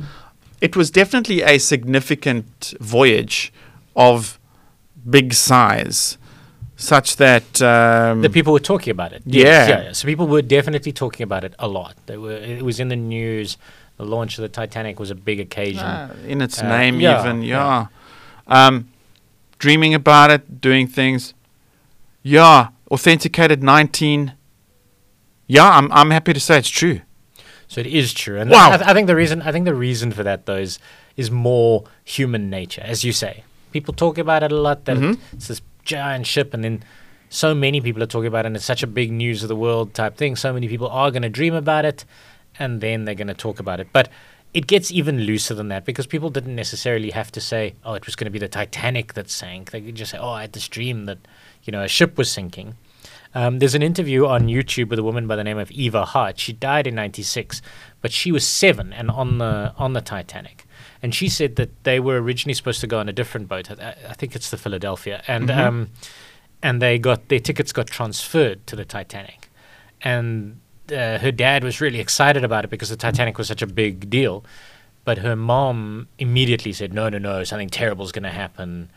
It 0.61 0.75
was 0.75 0.89
definitely 1.01 1.39
a 1.41 1.57
significant 1.59 2.73
voyage 2.79 3.51
of 3.95 4.39
big 5.15 5.33
size, 5.33 6.17
such 6.77 7.17
that 7.17 7.61
um, 7.61 8.21
the 8.21 8.29
people 8.29 8.53
were 8.53 8.67
talking 8.73 8.91
about 8.91 9.11
it. 9.13 9.21
Yeah. 9.25 9.43
Yeah, 9.67 9.83
yeah. 9.83 9.91
So 9.93 10.07
people 10.07 10.27
were 10.27 10.41
definitely 10.41 10.93
talking 10.93 11.23
about 11.29 11.43
it 11.43 11.53
a 11.59 11.67
lot. 11.67 11.93
They 12.05 12.17
were. 12.17 12.31
It 12.59 12.63
was 12.63 12.79
in 12.79 12.87
the 12.87 12.95
news. 12.95 13.57
The 13.97 14.05
launch 14.05 14.37
of 14.37 14.41
the 14.41 14.49
Titanic 14.49 14.99
was 14.99 15.09
a 15.11 15.15
big 15.15 15.39
occasion. 15.39 15.83
Ah, 15.85 16.09
in 16.27 16.41
its 16.41 16.61
Uh, 16.61 16.67
name, 16.77 16.99
yeah, 16.99 17.19
even 17.21 17.41
yeah. 17.43 17.87
yeah. 18.49 18.67
Um, 18.67 18.87
dreaming 19.57 19.93
about 19.93 20.31
it, 20.31 20.61
doing 20.61 20.87
things. 20.87 21.33
Yeah, 22.23 22.69
authenticated 22.89 23.63
nineteen. 23.63 24.33
Yeah, 25.47 25.69
I'm 25.69 25.91
I'm 25.91 26.11
happy 26.11 26.33
to 26.33 26.39
say 26.39 26.57
it's 26.57 26.69
true. 26.69 27.01
So 27.67 27.81
it 27.81 27.87
is 27.87 28.13
true, 28.13 28.39
and 28.39 28.49
Wow. 28.51 28.71
I, 28.71 28.77
th- 28.77 28.89
I 28.89 28.93
think 28.93 29.07
the 29.07 29.15
reason 29.15 29.41
I 29.41 29.51
think 29.51 29.65
the 29.65 29.73
reason 29.75 30.11
for 30.11 30.23
that 30.23 30.45
though 30.45 30.57
is 30.57 30.79
is 31.17 31.31
more 31.31 31.83
human 32.03 32.49
nature, 32.49 32.81
as 32.85 33.03
you 33.03 33.11
say. 33.11 33.43
People 33.71 33.93
talk 33.93 34.17
about 34.17 34.43
it 34.43 34.51
a 34.51 34.55
lot 34.55 34.85
that 34.85 34.97
Mhm. 34.97 35.17
it's 35.33 35.47
this 35.47 35.61
giant 35.83 36.27
ship, 36.27 36.53
and 36.53 36.63
then 36.63 36.83
so 37.29 37.53
many 37.55 37.81
people 37.81 38.01
are 38.03 38.07
talking 38.07 38.27
about 38.27 38.45
it 38.45 38.47
and 38.47 38.55
it's 38.55 38.65
such 38.65 38.83
a 38.83 38.87
big 38.87 39.11
news 39.11 39.41
of 39.43 39.49
the 39.49 39.55
world 39.55 39.93
type 39.93 40.15
thing. 40.15 40.35
So 40.35 40.53
many 40.53 40.67
people 40.67 40.87
are 40.87 41.11
going 41.11 41.23
to 41.23 41.29
dream 41.29 41.53
about 41.53 41.83
it 41.83 42.05
and 42.59 42.79
then 42.81 43.03
they're 43.03 43.15
going 43.15 43.27
to 43.27 43.33
talk 43.33 43.59
about 43.59 43.79
it. 43.79 43.87
But 43.91 44.07
it 44.53 44.67
gets 44.67 44.89
even 44.91 45.21
looser 45.21 45.53
than 45.53 45.67
that 45.69 45.83
because 45.83 46.07
people 46.07 46.29
didn't 46.29 46.55
necessarily 46.55 47.09
have 47.11 47.31
to 47.33 47.41
say, 47.41 47.73
oh, 47.83 47.93
it 47.95 48.05
was 48.05 48.15
going 48.15 48.25
to 48.25 48.31
be 48.31 48.39
the 48.39 48.47
Titanic 48.47 49.15
that 49.15 49.29
sank. 49.29 49.71
They 49.71 49.81
could 49.81 49.95
just 49.95 50.11
say, 50.11 50.17
oh, 50.17 50.29
I 50.29 50.41
had 50.41 50.53
this 50.53 50.67
dream 50.69 51.05
that, 51.05 51.17
you 51.63 51.71
know, 51.71 51.81
a 51.81 51.89
ship 51.89 52.17
was 52.17 52.31
sinking. 52.31 52.75
Um, 53.35 53.59
there's 53.59 53.75
an 53.75 53.83
interview 53.83 54.25
on 54.25 54.47
YouTube 54.47 54.87
with 54.89 54.97
a 54.97 55.03
woman 55.03 55.27
by 55.27 55.35
the 55.35 55.43
name 55.43 55.57
of 55.57 55.69
Eva 55.71 56.05
Hart. 56.05 56.39
She 56.39 56.53
died 56.53 56.87
in 56.87 56.95
'96, 56.95 57.61
but 58.01 58.11
she 58.13 58.31
was 58.31 58.47
seven 58.47 58.93
and 58.93 59.11
on 59.11 59.37
the 59.39 59.73
on 59.77 59.93
the 59.93 60.01
Titanic. 60.01 60.65
And 61.03 61.13
she 61.13 61.27
said 61.29 61.57
that 61.57 61.83
they 61.83 61.99
were 61.99 62.19
originally 62.21 62.53
supposed 62.53 62.79
to 62.81 62.87
go 62.87 62.97
on 62.99 63.09
a 63.09 63.13
different 63.13 63.47
boat. 63.49 63.69
I, 63.69 63.95
I 64.09 64.13
think 64.13 64.35
it's 64.35 64.49
the 64.49 64.57
Philadelphia, 64.57 65.21
and 65.27 65.49
Mhm. 65.49 65.57
um, 65.57 65.89
and 66.63 66.81
they 66.81 66.97
got 66.97 67.27
their 67.27 67.39
tickets 67.39 67.73
got 67.73 67.87
transferred 67.87 68.65
to 68.67 68.75
the 68.77 68.85
Titanic, 68.85 69.49
and 70.01 70.59
uh, 70.91 71.17
her 71.19 71.31
dad 71.31 71.63
was 71.63 71.81
really 71.81 71.99
excited 71.99 72.43
about 72.43 72.63
it 72.63 72.69
because 72.69 72.89
the 72.89 72.95
Titanic 72.95 73.37
was 73.37 73.47
such 73.49 73.61
a 73.61 73.67
big 73.67 74.09
deal. 74.09 74.45
But 75.03 75.19
her 75.19 75.35
mom 75.35 76.07
immediately 76.17 76.73
said, 76.73 76.93
"No, 76.93 77.09
no, 77.09 77.17
no! 77.17 77.43
Something 77.43 77.69
terrible 77.69 78.05
is 78.05 78.11
going 78.11 78.23
to 78.23 78.29
happen. 78.29 78.89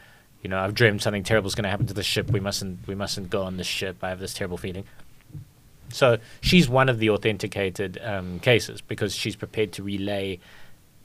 You 0.43 0.51
know, 0.51 0.59
I've 0.59 0.75
dreamed 0.75 1.03
something 1.03 1.25
terrible 1.25 1.49
is 1.49 1.55
going 1.55 1.65
to 1.65 1.71
happen 1.71 1.87
to 1.87 1.95
the 1.95 2.03
ship. 2.03 2.31
We 2.31 2.41
mustn't, 2.41 2.87
we 2.87 2.95
mustn't 2.95 3.29
go 3.29 3.43
on 3.43 3.57
this 3.57 3.67
ship. 3.67 3.97
I 4.03 4.09
have 4.11 4.21
this 4.21 4.35
terrible 4.35 4.57
feeling." 4.57 4.85
So 5.91 6.19
she's 6.41 6.69
one 6.69 6.89
of 6.89 6.99
the 6.99 7.11
authenticated 7.11 7.99
um, 8.03 8.41
cases 8.41 8.81
because 8.81 9.15
she's 9.15 9.37
prepared 9.37 9.73
to 9.73 9.83
relay 9.83 10.39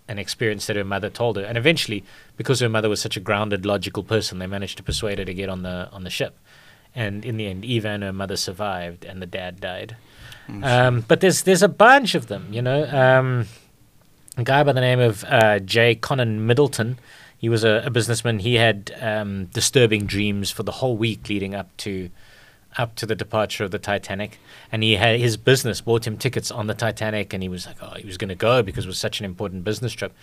an 0.08 0.19
experience 0.19 0.67
that 0.67 0.76
her 0.76 0.84
mother 0.84 1.10
told 1.10 1.38
her, 1.38 1.43
and 1.43 1.58
eventually, 1.58 2.04
because 2.36 2.60
her 2.60 2.67
mother 2.67 2.89
was 2.89 3.02
such 3.02 3.15
a 3.15 3.22
grounded, 3.22 3.65
logical 3.65 4.04
person, 4.04 4.39
they 4.39 4.48
managed 4.48 4.76
to 4.78 4.84
persuade 4.84 5.17
her 5.19 5.26
to 5.26 5.34
get 5.34 5.50
on 5.50 5.63
the 5.63 5.89
on 5.91 6.04
the 6.04 6.10
ship. 6.10 6.38
And 6.96 7.26
in 7.26 7.38
the 7.38 7.48
end, 7.48 7.65
Eva 7.65 7.88
and 7.89 8.04
her 8.04 8.13
mother 8.13 8.36
survived, 8.36 9.04
and 9.06 9.22
the 9.22 9.26
dad 9.26 9.60
died. 9.60 9.96
Um, 10.62 11.06
but 11.08 11.22
there's 11.22 11.43
there's 11.43 11.63
a 11.63 11.69
bunch 11.69 12.15
of 12.15 12.28
them, 12.28 12.48
you 12.52 12.62
know. 12.62 12.86
Um, 12.86 13.48
a 14.38 14.43
guy 14.43 14.63
by 14.63 14.74
the 14.74 14.82
name 14.82 15.00
of 15.00 15.24
uh, 15.26 15.60
J. 15.60 15.96
Connon 15.96 16.39
Middleton. 16.46 17.00
He 17.43 17.49
was 17.49 17.65
a, 17.65 17.84
a 17.86 17.89
businessman. 17.89 18.39
He 18.39 18.56
had 18.56 18.95
um, 19.01 19.47
disturbing 19.47 20.06
dreams 20.06 20.49
for 20.49 20.63
the 20.63 20.71
whole 20.71 20.95
week 20.95 21.27
leading 21.27 21.53
up 21.53 21.75
to 21.79 22.10
up 22.77 22.95
to 22.95 23.06
the 23.06 23.15
departure 23.15 23.65
of 23.65 23.71
the 23.71 23.79
Titanic, 23.79 24.39
and 24.71 24.82
he 24.82 24.95
had 24.95 25.19
his 25.19 25.36
business 25.36 25.82
bought 25.82 26.08
him 26.08 26.15
tickets 26.15 26.51
on 26.51 26.67
the 26.67 26.73
Titanic, 26.73 27.34
and 27.34 27.43
he 27.43 27.49
was 27.49 27.65
like, 27.65 27.75
oh, 27.82 27.95
he 27.97 28.06
was 28.06 28.15
going 28.15 28.29
to 28.29 28.36
go 28.36 28.63
because 28.63 28.86
it 28.86 28.88
was 28.88 28.97
such 28.97 29.19
an 29.19 29.25
important 29.25 29.65
business 29.65 29.91
trip. 29.91 30.13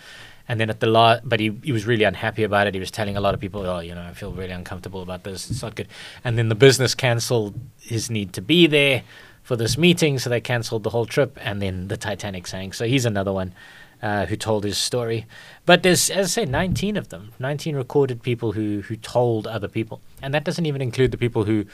And 0.47 0.59
then 0.59 0.71
at 0.71 0.79
the 0.79 0.87
last, 0.87 1.21
but 1.23 1.39
he, 1.39 1.55
he 1.63 1.71
was 1.71 1.85
really 1.85 2.05
unhappy 2.05 2.41
about 2.41 2.65
it. 2.65 2.73
He 2.73 2.79
was 2.79 2.89
telling 2.89 3.15
a 3.15 3.21
lot 3.21 3.35
of 3.35 3.39
people, 3.39 3.67
oh, 3.67 3.81
you 3.81 3.93
know, 3.93 4.01
I 4.01 4.13
feel 4.15 4.31
really 4.31 4.53
uncomfortable 4.53 5.03
about 5.03 5.23
this. 5.23 5.51
It's 5.51 5.61
not 5.61 5.75
good. 5.75 5.89
And 6.23 6.39
then 6.39 6.49
the 6.49 6.55
business 6.55 6.95
cancelled 6.95 7.53
his 7.79 8.09
need 8.09 8.33
to 8.33 8.41
be 8.41 8.65
there 8.65 9.03
for 9.43 9.55
this 9.55 9.77
meeting, 9.77 10.17
so 10.17 10.31
they 10.31 10.41
cancelled 10.41 10.81
the 10.81 10.89
whole 10.89 11.05
trip, 11.05 11.37
and 11.39 11.61
then 11.61 11.87
the 11.87 11.97
Titanic 11.97 12.47
sank. 12.47 12.73
So 12.73 12.85
he's 12.85 13.05
another 13.05 13.31
one 13.31 13.53
uh, 14.01 14.25
who 14.25 14.35
told 14.35 14.63
his 14.63 14.77
story. 14.77 15.25
But 15.65 15.83
there's, 15.83 16.09
as 16.09 16.25
I 16.37 16.43
say, 16.43 16.45
19 16.45 16.97
of 16.97 17.09
them, 17.09 17.33
19 17.39 17.75
recorded 17.75 18.21
people 18.23 18.53
who 18.53 18.81
who 18.81 18.95
told 18.95 19.47
other 19.47 19.67
people, 19.67 20.01
and 20.21 20.33
that 20.33 20.43
doesn't 20.43 20.65
even 20.65 20.81
include 20.81 21.11
the 21.11 21.17
people 21.17 21.43
who, 21.45 21.65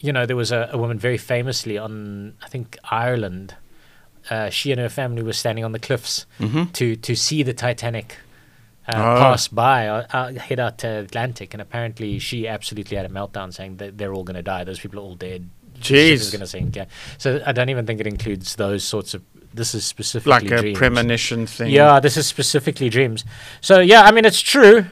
you 0.00 0.12
know, 0.12 0.26
there 0.26 0.36
was 0.36 0.52
a, 0.52 0.68
a 0.72 0.78
woman 0.78 0.98
very 0.98 1.18
famously 1.18 1.78
on, 1.78 2.34
I 2.42 2.48
think 2.48 2.76
Ireland. 2.90 3.54
Uh, 4.30 4.48
she 4.50 4.72
and 4.72 4.80
her 4.80 4.88
family 4.88 5.22
were 5.22 5.34
standing 5.34 5.64
on 5.64 5.72
the 5.72 5.78
cliffs 5.78 6.24
Mhm. 6.40 6.72
to 6.72 6.96
to 6.96 7.14
see 7.14 7.42
the 7.42 7.52
Titanic 7.54 8.16
uh, 8.88 8.92
Oh. 8.96 9.18
pass 9.20 9.48
by, 9.48 9.88
uh, 9.88 10.06
uh, 10.12 10.32
head 10.34 10.60
out 10.60 10.76
to 10.78 10.86
Atlantic, 10.88 11.54
and 11.54 11.60
apparently 11.62 12.18
she 12.18 12.46
absolutely 12.46 12.96
had 12.98 13.06
a 13.06 13.08
meltdown, 13.08 13.52
saying 13.52 13.78
that 13.78 13.96
they're 13.96 14.12
all 14.12 14.24
going 14.24 14.36
to 14.36 14.42
die. 14.42 14.62
Those 14.64 14.78
people 14.78 14.98
are 14.98 15.02
all 15.02 15.14
dead. 15.14 15.48
The 15.76 15.84
ship 15.84 15.96
is 15.96 16.28
Jeez. 16.28 16.32
going 16.32 16.40
to 16.40 16.46
sink. 16.46 16.76
Yeah. 16.76 16.84
So 17.18 17.42
I 17.46 17.52
don't 17.52 17.70
even 17.70 17.86
think 17.86 18.00
it 18.00 18.06
includes 18.06 18.56
those 18.56 18.84
sorts 18.84 19.14
of. 19.14 19.22
This 19.54 19.74
is 19.74 19.84
specifically 19.84 20.30
Like 20.30 20.50
a 20.50 20.60
dreams. 20.60 20.78
premonition 20.78 21.46
thing. 21.46 21.70
Yeah, 21.70 22.00
this 22.00 22.16
is 22.16 22.26
specifically 22.26 22.88
dreams. 22.88 23.24
So 23.60 23.78
yeah, 23.80 24.02
I 24.02 24.10
mean 24.10 24.24
it's 24.24 24.40
true. 24.40 24.86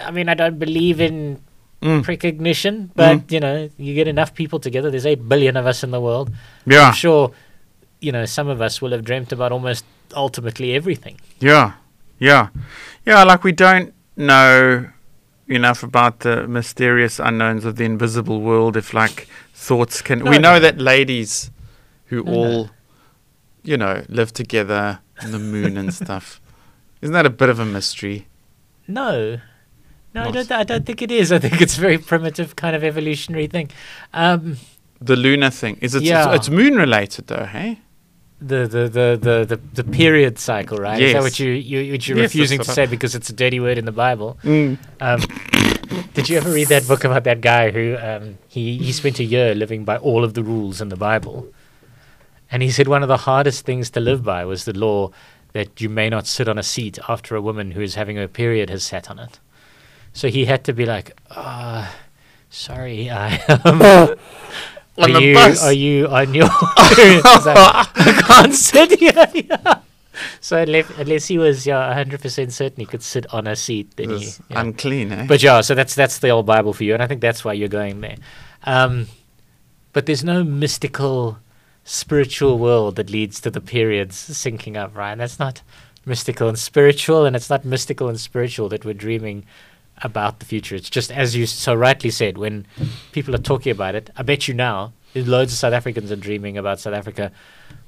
I 0.00 0.10
mean 0.10 0.28
I 0.28 0.34
don't 0.34 0.58
believe 0.58 1.00
in 1.00 1.40
Mm. 1.82 2.02
precognition, 2.02 2.90
but 2.96 3.30
you 3.30 3.40
know 3.40 3.68
you 3.76 3.94
get 3.94 4.08
enough 4.08 4.32
people 4.34 4.58
together. 4.58 4.90
There's 4.90 5.04
eight 5.04 5.28
billion 5.28 5.54
of 5.56 5.66
us 5.66 5.82
in 5.84 5.90
the 5.90 6.00
world. 6.00 6.30
Yeah. 6.64 6.86
I'm 6.88 6.94
sure, 6.94 7.32
you 8.00 8.10
know, 8.10 8.24
some 8.24 8.48
of 8.48 8.62
us 8.62 8.80
will 8.80 8.92
have 8.92 9.04
dreamt 9.04 9.32
about 9.32 9.52
almost 9.52 9.84
ultimately 10.16 10.72
everything. 10.74 11.18
Yeah, 11.40 11.72
yeah, 12.18 12.48
yeah. 13.04 13.22
Like 13.24 13.44
we 13.44 13.52
don't 13.52 13.92
know 14.16 14.86
enough 15.46 15.82
about 15.82 16.20
the 16.20 16.46
mysterious 16.48 17.18
unknowns 17.18 17.66
of 17.66 17.76
the 17.76 17.84
invisible 17.84 18.40
world. 18.40 18.76
If 18.78 18.94
like 18.94 19.28
thoughts 19.52 20.00
can, 20.00 20.20
No, 20.20 20.30
we 20.30 20.38
know 20.38 20.54
no. 20.54 20.60
that 20.60 20.78
ladies 20.78 21.50
who 22.06 22.22
no. 22.24 22.32
all, 22.32 22.70
you 23.64 23.76
know, 23.76 24.04
live 24.08 24.32
together 24.32 25.00
on 25.22 25.32
the 25.32 25.38
moon 25.38 25.76
and 25.76 25.92
stuff. 26.02 26.40
Isn't 27.00 27.12
that 27.14 27.26
a 27.26 27.30
bit 27.30 27.48
of 27.48 27.58
a 27.58 27.64
mystery? 27.64 28.26
No. 28.86 29.38
No, 30.14 30.24
I 30.24 30.30
don't. 30.30 30.52
I 30.52 30.62
don't 30.62 30.86
think 30.86 31.02
it 31.02 31.10
is. 31.10 31.32
I 31.32 31.38
think 31.38 31.60
it's 31.60 31.76
a 31.76 31.80
very 31.80 31.98
primitive 31.98 32.54
kind 32.54 32.76
of 32.76 32.84
evolutionary 32.84 33.48
thing. 33.48 33.70
Um, 34.12 34.58
The 35.00 35.16
lunar 35.16 35.50
thing 35.50 35.76
is 35.80 35.94
it? 35.94 36.02
Yeah. 36.04 36.28
It's, 36.34 36.46
it's 36.46 36.50
moon 36.50 36.76
related 36.76 37.26
though, 37.26 37.46
hey? 37.46 37.80
the, 38.40 38.66
the, 38.66 38.88
the, 38.88 39.18
the, 39.20 39.56
the, 39.56 39.82
the 39.82 39.84
period 39.84 40.38
cycle, 40.38 40.76
right? 40.78 41.00
Yes. 41.00 41.08
Is 41.08 41.14
that 41.14 41.22
what 41.22 41.38
you, 41.40 41.50
you 41.50 41.92
what 41.92 42.06
you're 42.06 42.18
Yes, 42.18 42.24
refusing 42.24 42.58
to 42.60 42.70
say 42.70 42.86
because 42.86 43.14
it's 43.14 43.30
a 43.30 43.32
dirty 43.32 43.58
word 43.58 43.78
in 43.78 43.86
the 43.86 43.92
Bible? 43.92 44.38
Mm. 44.44 44.76
Um, 45.00 45.20
did 46.12 46.28
you 46.28 46.36
ever 46.36 46.50
read 46.50 46.68
that 46.68 46.86
book 46.86 47.04
about 47.04 47.24
that 47.24 47.40
guy 47.40 47.70
who 47.70 47.96
um, 47.98 48.38
he 48.48 48.76
he 48.78 48.92
spent 48.92 49.18
a 49.18 49.24
year 49.24 49.54
living 49.54 49.84
by 49.84 49.96
all 49.96 50.24
of 50.24 50.34
the 50.34 50.42
rules 50.42 50.80
in 50.80 50.88
the 50.90 50.96
Bible, 50.96 51.46
and 52.54 52.62
he 52.62 52.70
said 52.70 52.86
one 52.86 53.02
of 53.02 53.08
the 53.08 53.16
hardest 53.16 53.64
things 53.64 53.90
to 53.90 53.98
live 54.00 54.22
by 54.22 54.44
was 54.44 54.64
the 54.64 54.72
law 54.72 55.10
that 55.54 55.80
you 55.80 55.88
may 55.88 56.08
not 56.08 56.28
sit 56.28 56.46
on 56.48 56.56
a 56.56 56.62
seat 56.62 57.00
after 57.08 57.34
a 57.34 57.42
woman 57.42 57.72
who 57.72 57.80
is 57.80 57.96
having 57.96 58.14
her 58.16 58.28
period 58.28 58.70
has 58.70 58.84
sat 58.84 59.10
on 59.10 59.18
it. 59.18 59.40
So 60.12 60.28
he 60.28 60.44
had 60.44 60.62
to 60.64 60.72
be 60.72 60.86
like, 60.86 61.18
uh, 61.32 61.90
sorry, 62.50 63.10
I 63.10 63.38
um, 63.64 63.82
On 64.96 65.10
are 65.10 65.14
the 65.14 65.20
you 65.26 65.34
bus. 65.34 65.64
are 65.64 65.72
you 65.72 66.06
on 66.06 66.32
your 66.32 66.48
period? 66.94 67.22
I 67.26 68.22
can't 68.24 68.54
sit 68.54 69.00
here. 69.00 69.26
yeah. 69.34 69.80
So 70.40 70.58
unless, 70.58 70.88
unless 70.96 71.26
he 71.26 71.38
was 71.38 71.66
yeah, 71.66 71.92
100% 71.92 72.52
certain 72.52 72.78
he 72.78 72.86
could 72.86 73.02
sit 73.02 73.26
on 73.34 73.48
a 73.48 73.56
seat, 73.56 73.96
then 73.96 74.10
he. 74.10 74.26
Yeah. 74.48 74.60
unclean, 74.60 75.10
eh? 75.10 75.26
But 75.26 75.42
yeah, 75.42 75.60
so 75.60 75.74
that's 75.74 75.96
that's 75.96 76.20
the 76.20 76.28
old 76.28 76.46
Bible 76.46 76.72
for 76.72 76.84
you, 76.84 76.94
and 76.94 77.02
I 77.02 77.08
think 77.08 77.20
that's 77.20 77.44
why 77.44 77.54
you're 77.54 77.66
going 77.66 78.00
there. 78.00 78.18
Um, 78.62 79.08
but 79.92 80.06
there's 80.06 80.22
no 80.22 80.44
mystical, 80.44 81.38
spiritual 81.84 82.58
world 82.58 82.96
that 82.96 83.10
leads 83.10 83.40
to 83.42 83.50
the 83.50 83.60
periods 83.60 84.16
syncing 84.16 84.76
up, 84.76 84.96
right? 84.96 85.16
That's 85.16 85.38
not 85.38 85.62
mystical 86.06 86.48
and 86.48 86.58
spiritual, 86.58 87.24
and 87.26 87.36
it's 87.36 87.50
not 87.50 87.64
mystical 87.64 88.08
and 88.08 88.18
spiritual 88.18 88.68
that 88.70 88.84
we're 88.84 88.94
dreaming 88.94 89.44
about 90.02 90.40
the 90.40 90.46
future. 90.46 90.74
It's 90.74 90.90
just 90.90 91.12
as 91.12 91.36
you 91.36 91.46
so 91.46 91.74
rightly 91.74 92.10
said, 92.10 92.36
when 92.38 92.66
people 93.12 93.34
are 93.34 93.38
talking 93.38 93.70
about 93.70 93.94
it, 93.94 94.10
I 94.16 94.22
bet 94.22 94.48
you 94.48 94.54
now 94.54 94.92
loads 95.14 95.52
of 95.52 95.58
South 95.58 95.72
Africans 95.72 96.10
are 96.10 96.16
dreaming 96.16 96.58
about 96.58 96.80
South 96.80 96.94
Africa 96.94 97.30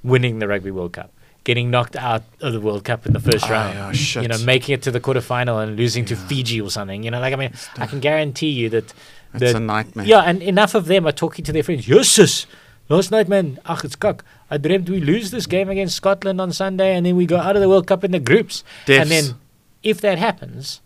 winning 0.05 0.39
the 0.39 0.47
Rugby 0.47 0.71
World 0.71 0.93
Cup. 0.93 1.11
Getting 1.43 1.71
knocked 1.71 1.97
out 1.97 2.23
of 2.41 2.53
the 2.53 2.61
World 2.61 2.85
Cup 2.85 3.07
in 3.07 3.13
the 3.13 3.21
first 3.21 3.47
Oh, 3.47 3.51
round, 3.51 3.75
yeah, 3.75 3.93
shit. 3.93 4.23
you 4.23 4.29
know, 4.29 4.39
making 4.39 4.75
it 4.75 4.83
to 4.83 4.91
the 4.91 5.01
quarterfinal 5.01 5.63
and 5.63 5.77
losing 5.77 6.05
to 6.07 6.17
Fiji 6.17 6.61
or 6.61 6.71
something. 6.71 7.03
You 7.05 7.11
know, 7.11 7.21
like 7.21 7.33
I 7.33 7.37
mean, 7.37 7.53
I 7.79 7.87
can 7.87 8.01
guarantee 8.01 8.51
you 8.51 8.69
that 8.71 8.85
It's 9.33 9.41
that 9.41 9.55
a 9.57 9.61
nightmare. 9.61 10.07
yeah, 10.07 10.21
and 10.23 10.43
enough 10.43 10.75
of 10.75 10.87
them 10.87 11.07
are 11.07 11.13
talking 11.13 11.45
to 11.45 11.53
their 11.53 11.63
friends. 11.63 11.87
Yes, 11.89 12.09
sis. 12.09 12.47
Last 12.89 13.11
night, 13.11 13.29
man, 13.29 13.59
ach, 13.69 13.85
it's 13.85 13.97
cock. 13.97 14.25
I 14.51 14.59
dreamt 14.59 14.89
we 14.89 15.01
lose 15.01 15.31
this 15.33 15.47
game 15.47 15.69
against 15.69 15.97
Scotland 15.97 16.41
on 16.41 16.53
Sunday, 16.53 16.95
and 16.95 17.05
then 17.05 17.17
we 17.17 17.27
go 17.27 17.37
out 17.37 17.57
of 17.57 17.63
the 17.63 17.69
World 17.69 17.87
Cup 17.87 18.05
in 18.05 18.13
the 18.13 18.21
groups. 18.21 18.63
And 18.87 19.11
then, 19.11 19.35
if 19.83 20.01
that 20.03 20.19
happens, 20.19 20.81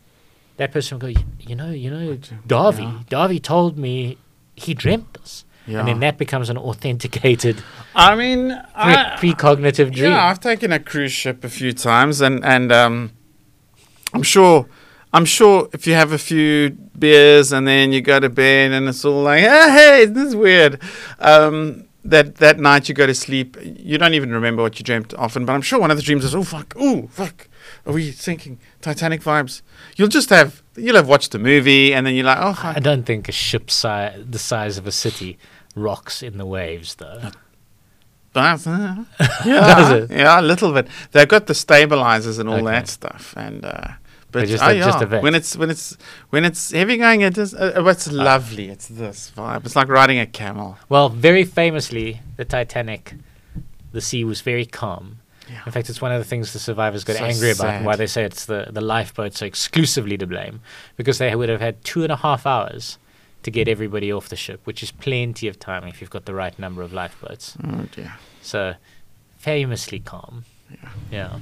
that 0.56 0.72
person 0.72 0.98
will 0.98 1.12
go, 1.12 1.20
you 1.40 1.54
know, 1.54 1.70
you 1.70 1.90
know, 1.90 2.14
do- 2.16 2.38
Darby, 2.46 2.82
yeah. 2.84 3.00
Darby 3.08 3.38
told 3.38 3.76
me 3.78 4.16
he 4.54 4.72
dreamt 4.74 5.14
this. 5.14 5.44
Yeah. 5.66 5.80
And 5.80 5.88
then 5.88 6.00
that 6.00 6.16
becomes 6.16 6.48
an 6.48 6.56
authenticated 6.56 7.62
I 7.94 8.16
mean, 8.16 8.48
pre- 8.48 8.56
I, 8.74 9.16
precognitive 9.20 9.92
dream. 9.92 10.10
Yeah, 10.10 10.26
I've 10.26 10.40
taken 10.40 10.72
a 10.72 10.80
cruise 10.80 11.12
ship 11.12 11.44
a 11.44 11.48
few 11.48 11.72
times, 11.72 12.20
and 12.22 12.42
and 12.44 12.72
um, 12.72 13.12
I'm 14.14 14.22
sure, 14.22 14.66
I'm 15.12 15.24
sure 15.24 15.68
if 15.72 15.86
you 15.86 15.94
have 15.94 16.12
a 16.12 16.18
few 16.18 16.70
beers 16.98 17.52
and 17.52 17.66
then 17.68 17.92
you 17.92 18.00
go 18.00 18.20
to 18.20 18.28
bed 18.28 18.72
and 18.72 18.88
it's 18.88 19.04
all 19.04 19.22
like, 19.22 19.40
hey, 19.40 19.70
hey 19.70 20.04
this 20.06 20.28
is 20.28 20.36
weird. 20.36 20.80
Um, 21.18 21.84
that 22.04 22.36
that 22.36 22.58
night 22.58 22.88
you 22.88 22.94
go 22.94 23.06
to 23.06 23.14
sleep, 23.14 23.56
you 23.62 23.98
don't 23.98 24.14
even 24.14 24.30
remember 24.32 24.62
what 24.62 24.78
you 24.78 24.84
dreamt 24.84 25.12
often, 25.14 25.44
but 25.44 25.52
I'm 25.52 25.62
sure 25.62 25.78
one 25.80 25.90
of 25.90 25.96
the 25.96 26.02
dreams 26.02 26.24
is, 26.24 26.34
oh 26.34 26.42
fuck, 26.44 26.74
oh 26.76 27.08
fuck, 27.12 27.48
are 27.86 27.92
we 27.92 28.10
thinking 28.10 28.58
Titanic 28.80 29.20
vibes? 29.22 29.62
You'll 29.96 30.08
just 30.08 30.30
have 30.30 30.62
you'll 30.76 30.96
have 30.96 31.08
watched 31.08 31.34
a 31.34 31.38
movie 31.38 31.92
and 31.94 32.06
then 32.06 32.14
you're 32.14 32.24
like, 32.24 32.38
oh 32.40 32.54
fuck. 32.54 32.76
I 32.76 32.80
don't 32.80 33.04
think 33.04 33.28
a 33.28 33.32
ship 33.32 33.70
si- 33.70 34.22
the 34.28 34.38
size 34.38 34.78
of 34.78 34.86
a 34.86 34.92
city 34.92 35.38
rocks 35.76 36.22
in 36.22 36.38
the 36.38 36.46
waves, 36.46 36.94
though. 36.96 37.30
Does 38.32 38.66
uh, 38.66 39.04
Does 39.18 39.46
yeah, 39.46 39.94
it? 39.94 40.10
yeah, 40.10 40.40
a 40.40 40.42
little 40.42 40.72
bit. 40.72 40.86
They've 41.10 41.26
got 41.28 41.46
the 41.48 41.54
stabilizers 41.54 42.38
and 42.38 42.48
all 42.48 42.56
Okay. 42.56 42.64
that 42.66 42.88
stuff, 42.88 43.34
and 43.36 43.64
uh, 43.64 43.88
But 44.32 44.46
just 44.46 44.62
oh, 44.62 44.68
a- 44.68 44.78
just 44.78 45.02
a 45.02 45.06
bit. 45.06 45.22
when 45.22 45.34
it's 45.34 45.56
when 45.56 45.70
it's 45.70 45.96
when 46.30 46.44
it's 46.44 46.70
heavy 46.70 46.96
going, 46.96 47.22
it 47.22 47.36
is. 47.36 47.54
Uh, 47.54 47.72
uh, 47.76 47.84
it's 47.86 48.10
lovely. 48.10 48.68
It's 48.68 48.88
this 48.88 49.32
vibe. 49.36 49.64
It's 49.64 49.76
like 49.76 49.88
riding 49.88 50.18
a 50.18 50.26
camel. 50.26 50.78
Well, 50.88 51.08
very 51.08 51.44
famously, 51.44 52.20
the 52.36 52.44
Titanic, 52.44 53.14
the 53.92 54.00
sea 54.00 54.24
was 54.24 54.40
very 54.40 54.66
calm. 54.66 55.18
Yeah. 55.48 55.62
In 55.66 55.72
fact, 55.72 55.90
it's 55.90 56.00
one 56.00 56.12
of 56.12 56.18
the 56.20 56.24
things 56.24 56.52
the 56.52 56.60
survivors 56.60 57.02
got 57.02 57.16
So 57.16 57.24
angry 57.24 57.50
about 57.50 57.74
and 57.74 57.84
why 57.84 57.96
they 57.96 58.06
say 58.06 58.22
it's 58.22 58.46
the, 58.46 58.68
the 58.70 58.80
lifeboats 58.80 59.42
are 59.42 59.46
exclusively 59.46 60.16
to 60.18 60.26
blame 60.26 60.60
because 60.96 61.18
they 61.18 61.34
would 61.34 61.48
have 61.48 61.60
had 61.60 61.82
two 61.82 62.04
and 62.04 62.12
a 62.12 62.16
half 62.16 62.46
hours 62.46 62.98
to 63.42 63.50
get 63.50 63.66
everybody 63.66 64.12
off 64.12 64.28
the 64.28 64.36
ship, 64.36 64.60
which 64.64 64.82
is 64.82 64.92
plenty 64.92 65.48
of 65.48 65.58
time 65.58 65.84
if 65.84 66.00
you've 66.00 66.10
got 66.10 66.26
the 66.26 66.34
right 66.34 66.56
number 66.58 66.82
of 66.82 66.92
lifeboats. 66.92 67.56
Oh 67.64 67.86
dear. 67.90 68.14
So, 68.42 68.74
famously 69.38 69.98
calm. 69.98 70.44
Yeah. 71.10 71.38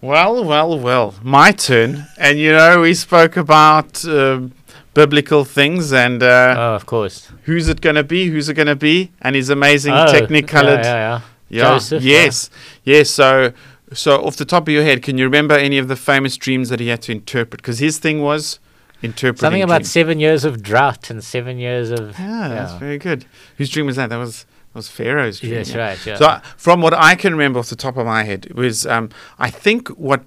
Well, 0.00 0.44
well, 0.44 0.78
well. 0.78 1.14
My 1.22 1.52
turn. 1.52 2.06
And 2.18 2.38
you 2.38 2.52
know, 2.52 2.80
we 2.82 2.94
spoke 2.94 3.36
about 3.36 4.04
um 4.04 4.52
biblical 4.94 5.44
things 5.44 5.92
and 5.92 6.22
uh, 6.22 6.54
oh, 6.56 6.74
of 6.74 6.86
course. 6.86 7.30
who's 7.42 7.68
it 7.68 7.82
going 7.82 7.96
to 7.96 8.02
be? 8.04 8.28
Who's 8.30 8.48
it 8.48 8.54
going 8.54 8.66
to 8.66 8.74
be? 8.76 9.10
And 9.20 9.36
his 9.36 9.50
amazing 9.50 9.92
Oh, 9.92 10.06
technicolored. 10.10 10.84
Yeah, 10.84 10.94
yeah, 10.94 11.20
yeah. 11.50 11.62
Joseph, 11.64 12.02
yeah. 12.02 12.22
yes. 12.22 12.50
Yes. 12.84 13.10
So, 13.10 13.52
so 13.92 14.24
off 14.24 14.36
the 14.36 14.46
top 14.46 14.62
of 14.68 14.72
your 14.72 14.84
head, 14.84 15.02
can 15.02 15.18
you 15.18 15.24
remember 15.24 15.54
any 15.54 15.76
of 15.76 15.88
the 15.88 15.96
famous 15.96 16.38
dreams 16.38 16.70
that 16.70 16.80
he 16.80 16.88
had 16.88 17.02
to 17.02 17.12
interpret? 17.12 17.60
Because 17.60 17.78
his 17.78 17.98
thing 17.98 18.22
was 18.22 18.58
interpreting. 19.02 19.40
Something 19.40 19.62
about 19.62 19.78
dreams. 19.82 19.90
seven 19.92 20.18
years 20.18 20.44
of 20.46 20.62
drought 20.62 21.10
and 21.10 21.22
seven 21.22 21.58
years 21.58 21.90
of. 21.90 22.18
Yeah, 22.18 22.48
that's 22.48 22.72
very 22.74 22.96
good. 22.98 23.26
Whose 23.58 23.68
dream 23.68 23.84
was 23.84 23.96
that? 23.96 24.08
That 24.08 24.16
was 24.16 24.46
was 24.76 24.88
Pharaoh's 24.88 25.40
dream. 25.40 25.64
Yeah. 25.66 25.76
right. 25.78 26.06
Yeah. 26.06 26.16
So, 26.16 26.26
I- 26.26 26.40
from 26.56 26.80
what 26.80 26.94
I 26.94 27.14
can 27.16 27.32
remember 27.32 27.58
off 27.58 27.68
the 27.70 27.76
top 27.76 27.96
of 27.96 28.06
my 28.06 28.22
head, 28.24 28.46
it 28.46 28.54
was 28.54 28.86
um, 28.86 29.08
I 29.38 29.50
think 29.50 29.88
what 29.88 30.24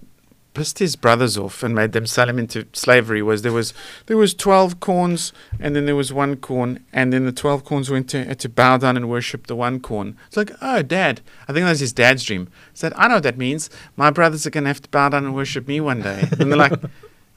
pissed 0.55 0.79
his 0.79 0.95
brothers 0.95 1.37
off 1.37 1.61
and 1.61 1.75
made 1.75 1.91
them 1.91 2.07
sell 2.07 2.27
him 2.27 2.39
into 2.39 2.65
slavery 2.73 3.21
was 3.21 3.43
there 3.43 3.51
was 3.53 3.71
there 4.07 4.17
was 4.17 4.33
twelve 4.33 4.79
corns 4.79 5.31
and 5.59 5.75
then 5.75 5.85
there 5.85 5.95
was 5.95 6.11
one 6.11 6.35
corn 6.35 6.83
and 6.91 7.13
then 7.13 7.23
the 7.25 7.31
twelve 7.31 7.63
corns 7.63 7.89
went 7.91 8.09
to 8.09 8.33
to 8.35 8.49
bow 8.49 8.75
down 8.77 8.97
and 8.97 9.07
worship 9.07 9.45
the 9.47 9.55
one 9.55 9.79
corn. 9.79 10.17
It's 10.27 10.35
like, 10.37 10.51
oh, 10.61 10.81
dad, 10.81 11.21
I 11.47 11.53
think 11.53 11.63
that 11.65 11.69
was 11.69 11.79
his 11.81 11.93
dad's 11.93 12.23
dream. 12.23 12.47
He 12.71 12.77
said, 12.77 12.93
I 12.95 13.07
know 13.07 13.15
what 13.15 13.23
that 13.23 13.37
means. 13.37 13.69
My 13.95 14.09
brothers 14.09 14.47
are 14.47 14.49
gonna 14.49 14.67
have 14.69 14.81
to 14.81 14.89
bow 14.89 15.09
down 15.09 15.23
and 15.25 15.35
worship 15.35 15.67
me 15.67 15.79
one 15.79 16.01
day. 16.01 16.27
And 16.39 16.51
they're 16.51 16.57
like. 16.57 16.73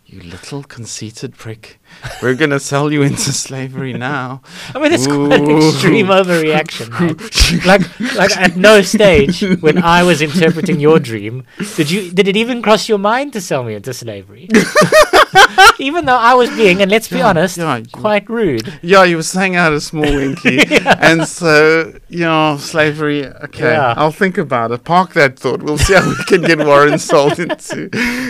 You 0.04 0.20
little 0.20 0.62
conceited 0.62 1.36
prick. 1.36 1.80
We're 2.22 2.34
going 2.34 2.50
to 2.50 2.60
sell 2.60 2.92
you 2.92 3.02
into 3.02 3.32
slavery 3.32 3.92
now. 3.92 4.42
I 4.74 4.78
mean, 4.78 4.92
it's 4.92 5.06
quite 5.06 5.40
an 5.40 5.50
extreme 5.56 6.06
overreaction. 6.06 6.90
man. 6.90 7.16
like, 7.66 7.82
like 8.16 8.36
at 8.36 8.56
no 8.56 8.82
stage 8.82 9.40
when 9.60 9.82
I 9.82 10.02
was 10.02 10.20
interpreting 10.22 10.80
your 10.80 10.98
dream 10.98 11.44
did 11.76 11.90
you 11.90 12.10
did 12.10 12.28
it 12.28 12.36
even 12.36 12.62
cross 12.62 12.88
your 12.88 12.98
mind 12.98 13.32
to 13.34 13.40
sell 13.40 13.62
me 13.64 13.74
into 13.74 13.92
slavery? 13.94 14.48
even 15.78 16.04
though 16.04 16.16
I 16.16 16.34
was 16.34 16.50
being, 16.50 16.82
and 16.82 16.90
let's 16.90 17.08
be 17.08 17.18
Yeah, 17.18 17.28
honest, 17.28 17.56
yeah, 17.56 17.80
quite 17.92 18.28
rude. 18.28 18.72
Yeah, 18.82 19.04
you 19.04 19.16
were 19.16 19.22
saying 19.22 19.56
out 19.56 19.72
a 19.72 19.80
small 19.80 20.04
winky. 20.20 20.60
And 20.84 21.26
so, 21.26 21.98
you 22.08 22.20
know, 22.20 22.56
slavery, 22.58 23.26
okay, 23.26 23.72
Yeah. 23.72 23.94
I'll 23.96 24.12
think 24.12 24.38
about 24.38 24.70
it. 24.72 24.84
Park 24.84 25.14
that 25.14 25.38
thought. 25.38 25.62
We'll 25.62 25.78
see 25.78 25.94
how 25.94 26.08
we 26.08 26.16
can 26.24 26.42
get 26.42 26.58
Warren 26.58 26.98
sold 26.98 27.38
into 27.38 27.88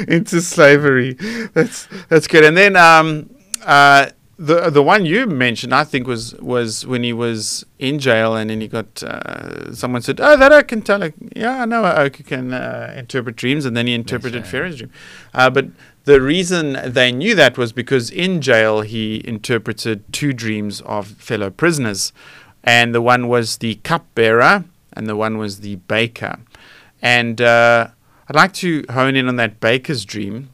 into 0.09 0.40
slavery. 0.40 1.14
That's 1.55 1.88
that's 2.09 2.27
good. 2.27 2.44
And 2.44 2.57
then 2.57 2.77
um 2.77 3.31
uh 3.64 4.11
the 4.38 4.70
the 4.70 4.83
one 4.83 5.07
you 5.07 5.27
mentioned, 5.27 5.72
I 5.72 5.85
think, 5.85 6.09
was 6.09 6.35
was 6.37 6.85
when 6.85 7.05
he 7.05 7.12
was 7.12 7.64
in 7.79 8.01
jail, 8.01 8.35
and 8.35 8.51
then 8.51 8.61
he 8.61 8.66
got 8.66 9.03
uh, 9.03 9.72
someone 9.72 10.03
said, 10.03 10.20
"Oh, 10.20 10.37
that 10.37 10.53
I 10.53 10.62
can 10.62 10.83
tell." 10.83 10.98
Like, 10.98 11.14
yeah, 11.37 11.62
I 11.62 11.64
know 11.64 11.85
Oak 11.85 12.14
can 12.27 12.53
uh, 12.53 12.92
interpret 12.96 13.37
dreams, 13.37 13.64
and 13.64 13.77
then 13.77 13.87
he 13.87 13.94
interpreted 13.94 14.53
right. 14.53 14.77
Dream. 14.77 14.90
Uh, 15.33 15.48
but 15.51 15.66
the 16.05 16.20
reason 16.20 16.77
they 16.85 17.12
knew 17.12 17.37
that 17.37 17.57
was 17.57 17.72
because 17.72 18.11
in 18.11 18.40
jail 18.40 18.81
he 18.81 19.22
interpreted 19.25 20.12
two 20.12 20.33
dreams 20.33 20.81
of 20.81 21.07
fellow 21.07 21.51
prisoners, 21.51 22.12
and 22.64 22.92
the 22.92 23.03
one 23.03 23.29
was 23.29 23.59
the 23.59 23.77
cupbearer, 23.77 24.64
and 24.92 25.07
the 25.07 25.14
one 25.14 25.38
was 25.38 25.61
the 25.61 25.77
baker. 25.77 26.40
And 27.01 27.40
uh, 27.40 27.88
I'd 28.29 28.35
like 28.35 28.55
to 28.55 28.85
hone 28.90 29.14
in 29.14 29.29
on 29.29 29.37
that 29.37 29.61
baker's 29.61 30.05
dream 30.05 30.48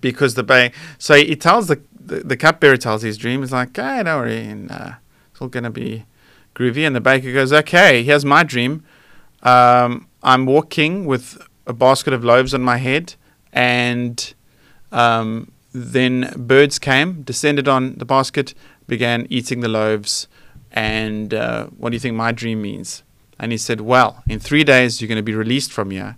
because 0.00 0.34
the 0.34 0.42
ba- 0.42 0.70
so 0.98 1.14
he 1.14 1.36
tells 1.36 1.66
the 1.68 1.80
the, 2.10 2.20
the 2.20 2.36
cupbearer 2.36 2.76
tells 2.76 3.02
his 3.02 3.16
dream. 3.16 3.40
He's 3.40 3.52
like, 3.52 3.74
"Hey, 3.74 4.02
don't 4.02 4.20
worry, 4.20 4.44
and 4.44 4.70
uh, 4.70 4.92
it's 5.30 5.40
all 5.40 5.48
gonna 5.48 5.70
be 5.70 6.04
groovy." 6.54 6.86
And 6.86 6.94
the 6.94 7.00
baker 7.00 7.32
goes, 7.32 7.52
"Okay, 7.52 8.02
here's 8.02 8.24
my 8.24 8.42
dream. 8.42 8.84
Um, 9.42 10.08
I'm 10.22 10.44
walking 10.44 11.06
with 11.06 11.40
a 11.66 11.72
basket 11.72 12.12
of 12.12 12.24
loaves 12.24 12.52
on 12.52 12.62
my 12.62 12.78
head, 12.78 13.14
and 13.52 14.34
um, 14.90 15.52
then 15.72 16.32
birds 16.36 16.78
came, 16.78 17.22
descended 17.22 17.68
on 17.68 17.94
the 17.94 18.04
basket, 18.04 18.54
began 18.86 19.26
eating 19.30 19.60
the 19.60 19.68
loaves. 19.68 20.26
And 20.72 21.32
uh, 21.32 21.66
what 21.78 21.90
do 21.90 21.94
you 21.94 22.00
think 22.00 22.16
my 22.16 22.32
dream 22.32 22.60
means?" 22.60 23.04
And 23.38 23.52
he 23.52 23.58
said, 23.58 23.80
"Well, 23.80 24.22
in 24.28 24.40
three 24.40 24.64
days 24.64 25.00
you're 25.00 25.08
going 25.08 25.16
to 25.16 25.22
be 25.22 25.34
released 25.34 25.72
from 25.72 25.92
here, 25.92 26.16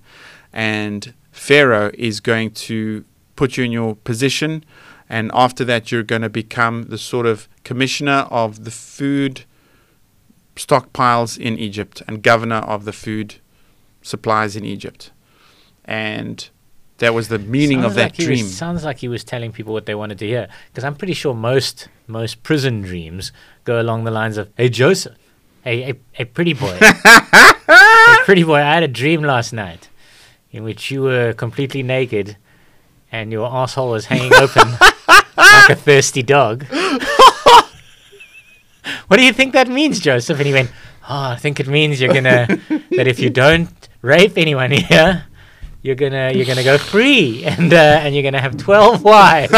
and 0.55 1.13
Pharaoh 1.33 1.91
is 1.95 2.21
going 2.21 2.53
to 2.69 3.05
put 3.37 3.59
you 3.59 3.65
in 3.65 3.73
your 3.73 3.95
position." 3.95 4.65
And 5.13 5.31
after 5.35 5.63
that, 5.67 5.93
you're 5.93 6.03
going 6.03 6.23
to 6.23 6.31
become 6.31 6.85
the 6.85 6.97
sort 6.97 7.27
of 7.27 7.47
commissioner 7.65 8.27
of 8.31 8.65
the 8.65 8.71
food 8.71 9.45
stockpiles 10.57 11.39
in 11.39 11.59
Egypt 11.59 12.03
and 12.09 12.23
governor 12.23 12.63
of 12.75 12.87
the 12.87 12.95
food 12.95 13.35
supplies 14.01 14.57
in 14.57 14.65
Egypt. 14.65 15.11
And 15.85 16.49
that 16.97 17.13
was 17.13 17.29
the 17.29 17.39
meaning 17.39 17.83
Sounds 17.83 17.93
of 17.93 17.95
that 17.97 18.03
like 18.19 18.27
dream. 18.27 18.47
Was, 18.47 18.57
sounds 18.57 18.85
like 18.85 19.01
he 19.01 19.09
was 19.09 19.23
telling 19.23 19.53
people 19.53 19.75
what 19.75 19.85
they 19.85 19.95
wanted 19.95 20.19
to 20.21 20.27
hear. 20.27 20.49
Because 20.69 20.83
I'm 20.83 20.95
pretty 20.95 21.13
sure 21.13 21.35
most 21.35 21.89
most 22.07 22.43
prison 22.43 22.81
dreams 22.81 23.33
go 23.65 23.79
along 23.83 24.05
the 24.05 24.11
lines 24.11 24.39
of, 24.39 24.49
"Hey 24.57 24.71
Joseph, 24.71 25.15
hey 25.63 25.83
hey, 25.83 25.95
hey 26.13 26.25
pretty 26.25 26.55
boy, 26.55 26.79
hey 26.81 28.17
pretty 28.25 28.45
boy, 28.45 28.61
I 28.61 28.75
had 28.75 28.83
a 28.83 28.89
dream 28.89 29.23
last 29.23 29.53
night 29.53 29.91
in 30.53 30.65
which 30.65 30.91
you 30.91 31.03
were 31.03 31.35
completely 31.35 31.83
naked 31.83 32.39
and 33.11 33.31
your 33.31 33.47
asshole 33.47 33.91
was 33.91 34.07
hanging 34.07 34.33
open 34.41 34.69
like 35.37 35.71
a 35.71 35.75
thirsty 35.77 36.23
dog." 36.23 36.65
what 39.09 39.17
do 39.17 39.23
you 39.25 39.33
think 39.33 39.53
that 39.53 39.69
means, 39.69 40.01
Joseph? 40.01 40.39
And 40.39 40.47
he 40.47 40.53
went, 40.53 40.71
"Oh, 41.09 41.31
I 41.31 41.37
think 41.37 41.61
it 41.61 41.69
means 41.69 42.01
you're 42.01 42.13
gonna 42.13 42.47
that 42.97 43.07
if 43.07 43.19
you 43.19 43.31
don't 43.31 43.71
rape 44.03 44.37
anyone 44.37 44.71
here." 44.71 45.25
You're 45.85 45.97
gonna 45.97 46.31
you're 46.33 46.47
gonna 46.47 46.63
go 46.63 46.79
free 46.79 47.43
and 47.45 47.75
uh, 47.75 47.77
and 47.77 48.15
you're 48.15 48.23
gonna 48.23 48.41
have 48.41 48.57
twelve 48.57 49.03
wives. 49.13 49.53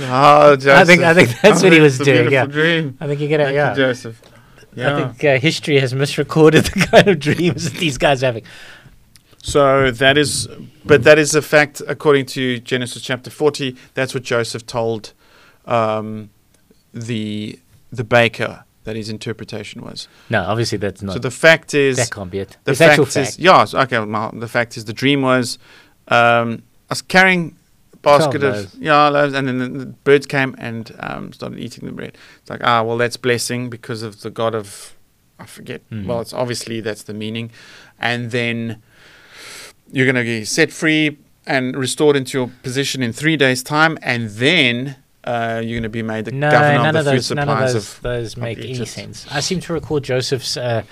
Oh, 0.00 0.56
Joseph. 0.56 0.68
I 0.70 0.84
think 0.86 1.02
I 1.02 1.12
think 1.12 1.28
that's 1.42 1.60
Oh, 1.60 1.64
what 1.66 1.72
he 1.74 1.80
was 1.80 1.98
doing. 1.98 2.30
Yeah, 2.32 2.46
dream. 2.46 2.96
I 2.98 3.06
think 3.06 3.20
you're 3.20 3.28
gonna 3.28 3.44
Thank 3.44 3.56
yeah. 3.56 3.70
you, 3.70 3.76
Joseph. 3.76 4.22
Yeah. 4.74 4.96
I 4.96 5.02
think 5.10 5.24
uh, 5.24 5.38
history 5.38 5.78
has 5.80 5.92
misrecorded 5.92 6.72
the 6.72 6.86
kind 6.86 7.08
of 7.08 7.18
dreams 7.18 7.64
that 7.70 7.78
these 7.78 7.98
guys 7.98 8.22
are 8.22 8.26
having. 8.26 8.44
So 9.42 9.90
that 9.90 10.18
is, 10.18 10.48
but 10.84 11.04
that 11.04 11.18
is 11.18 11.34
a 11.34 11.42
fact 11.42 11.80
according 11.86 12.26
to 12.26 12.58
Genesis 12.58 13.02
chapter 13.02 13.30
forty. 13.30 13.76
That's 13.94 14.12
what 14.14 14.22
Joseph 14.24 14.66
told 14.66 15.12
um, 15.66 16.30
the 16.92 17.58
the 17.92 18.04
baker 18.04 18.64
that 18.84 18.96
his 18.96 19.08
interpretation 19.08 19.82
was. 19.82 20.08
No, 20.30 20.42
obviously 20.44 20.78
that's 20.78 21.02
not. 21.02 21.12
so 21.14 21.18
the 21.18 21.30
fact 21.30 21.74
is, 21.74 21.96
that 21.98 22.10
can't 22.10 22.30
be 22.30 22.38
it. 22.40 22.56
the 22.64 22.72
It's 22.72 22.80
actual 22.80 23.04
fact 23.04 23.16
is, 23.16 23.36
fact. 23.36 23.38
yeah. 23.74 23.82
Okay, 23.82 23.98
well, 23.98 24.30
the 24.34 24.48
fact 24.48 24.76
is, 24.76 24.86
the 24.86 24.92
dream 24.94 25.20
was, 25.22 25.58
um, 26.08 26.62
I 26.88 26.92
was 26.92 27.02
carrying 27.02 27.56
a 27.92 27.96
basket 27.98 28.38
Twelve 28.40 28.54
of 28.56 28.60
loaves. 28.62 28.74
yeah 28.78 29.08
loaves, 29.08 29.34
and 29.34 29.46
then 29.46 29.58
the, 29.58 29.68
the 29.68 29.86
birds 29.86 30.26
came 30.26 30.54
and 30.58 30.90
um, 31.00 31.32
started 31.32 31.58
eating 31.58 31.86
the 31.86 31.92
bread. 31.92 32.16
It's 32.40 32.50
like 32.50 32.60
ah, 32.64 32.82
well, 32.82 32.96
that's 32.96 33.16
blessing 33.16 33.70
because 33.70 34.02
of 34.02 34.22
the 34.22 34.30
God 34.30 34.54
of, 34.54 34.96
I 35.38 35.46
forget. 35.46 35.88
Mhm. 35.90 36.06
Well, 36.06 36.20
it's 36.20 36.32
obviously 36.32 36.80
that's 36.80 37.04
the 37.04 37.14
meaning, 37.14 37.50
and 38.00 38.30
then 38.30 38.82
you're 39.92 40.06
going 40.06 40.16
to 40.16 40.22
be 40.22 40.44
set 40.44 40.72
free 40.72 41.18
and 41.46 41.76
restored 41.76 42.16
into 42.16 42.38
your 42.38 42.50
position 42.62 43.02
in 43.02 43.12
three 43.12 43.36
days' 43.36 43.62
time, 43.62 43.98
and 44.02 44.28
then 44.30 44.96
uh, 45.24 45.60
you're 45.64 45.76
going 45.76 45.82
to 45.82 45.88
be 45.88 46.02
made 46.02 46.24
the 46.26 46.32
no, 46.32 46.50
governor 46.50 46.78
none 46.78 46.88
of 46.88 46.96
of 46.96 47.04
the 47.04 47.10
food 47.12 47.16
those, 47.16 47.30
none 47.32 47.48
of 47.48 47.56
supplies 47.58 47.72
those, 47.74 47.94
of. 47.96 48.02
those 48.02 48.36
make 48.36 48.58
any 48.58 48.84
sense. 48.84 49.26
I 49.30 49.40
seem 49.40 49.60
to 49.60 49.72
recall 49.72 50.00
Joseph's 50.00 50.56
uh, 50.56 50.82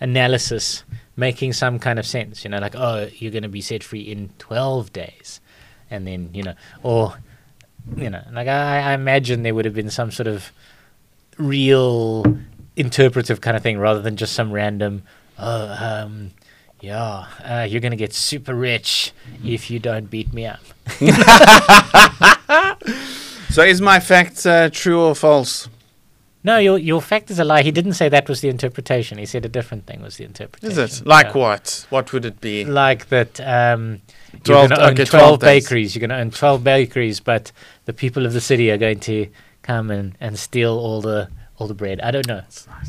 analysis 0.00 0.84
making 1.16 1.52
some 1.52 1.78
kind 1.78 1.98
of 1.98 2.06
sense. 2.06 2.44
You 2.44 2.50
know, 2.50 2.58
like 2.58 2.74
oh, 2.76 3.08
you're 3.14 3.32
going 3.32 3.42
to 3.42 3.48
be 3.48 3.60
set 3.60 3.82
free 3.82 4.02
in 4.02 4.30
twelve 4.38 4.92
days, 4.92 5.40
and 5.90 6.06
then 6.06 6.30
you 6.32 6.42
know, 6.42 6.54
or 6.82 7.14
you 7.96 8.10
know, 8.10 8.22
like 8.32 8.48
I, 8.48 8.90
I 8.90 8.92
imagine 8.94 9.42
there 9.42 9.54
would 9.54 9.64
have 9.64 9.74
been 9.74 9.90
some 9.90 10.10
sort 10.10 10.26
of 10.26 10.52
real 11.38 12.24
interpretive 12.76 13.40
kind 13.40 13.56
of 13.56 13.62
thing 13.62 13.78
rather 13.78 14.00
than 14.00 14.16
just 14.16 14.32
some 14.32 14.52
random. 14.52 15.02
Oh, 15.38 15.76
um, 15.80 16.32
yeah, 16.80 17.26
uh, 17.44 17.66
you're 17.68 17.80
gonna 17.80 17.96
get 17.96 18.12
super 18.12 18.54
rich 18.54 19.12
if 19.44 19.70
you 19.70 19.78
don't 19.78 20.10
beat 20.10 20.32
me 20.32 20.46
up. 20.46 20.60
So 23.50 23.62
is 23.64 23.80
my 23.80 23.98
fact 23.98 24.46
uh, 24.46 24.70
true 24.70 25.00
or 25.00 25.14
false? 25.16 25.68
No, 26.44 26.58
your 26.58 26.78
your 26.78 27.02
fact 27.02 27.30
is 27.32 27.40
a 27.40 27.44
lie. 27.44 27.62
He 27.62 27.72
didn't 27.72 27.94
say 27.94 28.08
that 28.08 28.28
was 28.28 28.40
the 28.42 28.48
interpretation. 28.48 29.18
He 29.18 29.26
said 29.26 29.44
a 29.44 29.48
different 29.48 29.86
thing 29.86 30.00
was 30.02 30.18
the 30.18 30.24
interpretation. 30.24 30.78
Is 30.78 31.00
it? 31.00 31.06
Like 31.06 31.34
Yeah. 31.34 31.38
what? 31.38 31.86
What 31.90 32.12
would 32.12 32.24
it 32.24 32.40
be? 32.40 32.64
Like 32.64 33.08
that. 33.08 33.40
Um, 33.40 34.02
12 34.44 34.46
you're 34.46 34.54
going 34.56 34.70
to 34.70 34.86
own 34.86 34.92
okay, 34.92 35.04
12, 35.04 35.40
12 35.40 35.40
bakeries. 35.40 35.94
You're 35.96 36.00
going 36.00 36.10
to 36.10 36.16
own 36.18 36.30
12 36.30 36.62
bakeries, 36.62 37.18
but 37.18 37.50
the 37.86 37.92
people 37.92 38.24
of 38.24 38.32
the 38.32 38.40
city 38.40 38.70
are 38.70 38.78
going 38.78 39.00
to 39.00 39.26
come 39.62 39.90
and, 39.90 40.16
and 40.20 40.38
steal 40.38 40.78
all 40.78 41.00
the 41.00 41.28
all 41.60 41.68
the 41.68 41.74
bread. 41.74 42.00
I 42.00 42.10
don't 42.10 42.26
know. 42.26 42.42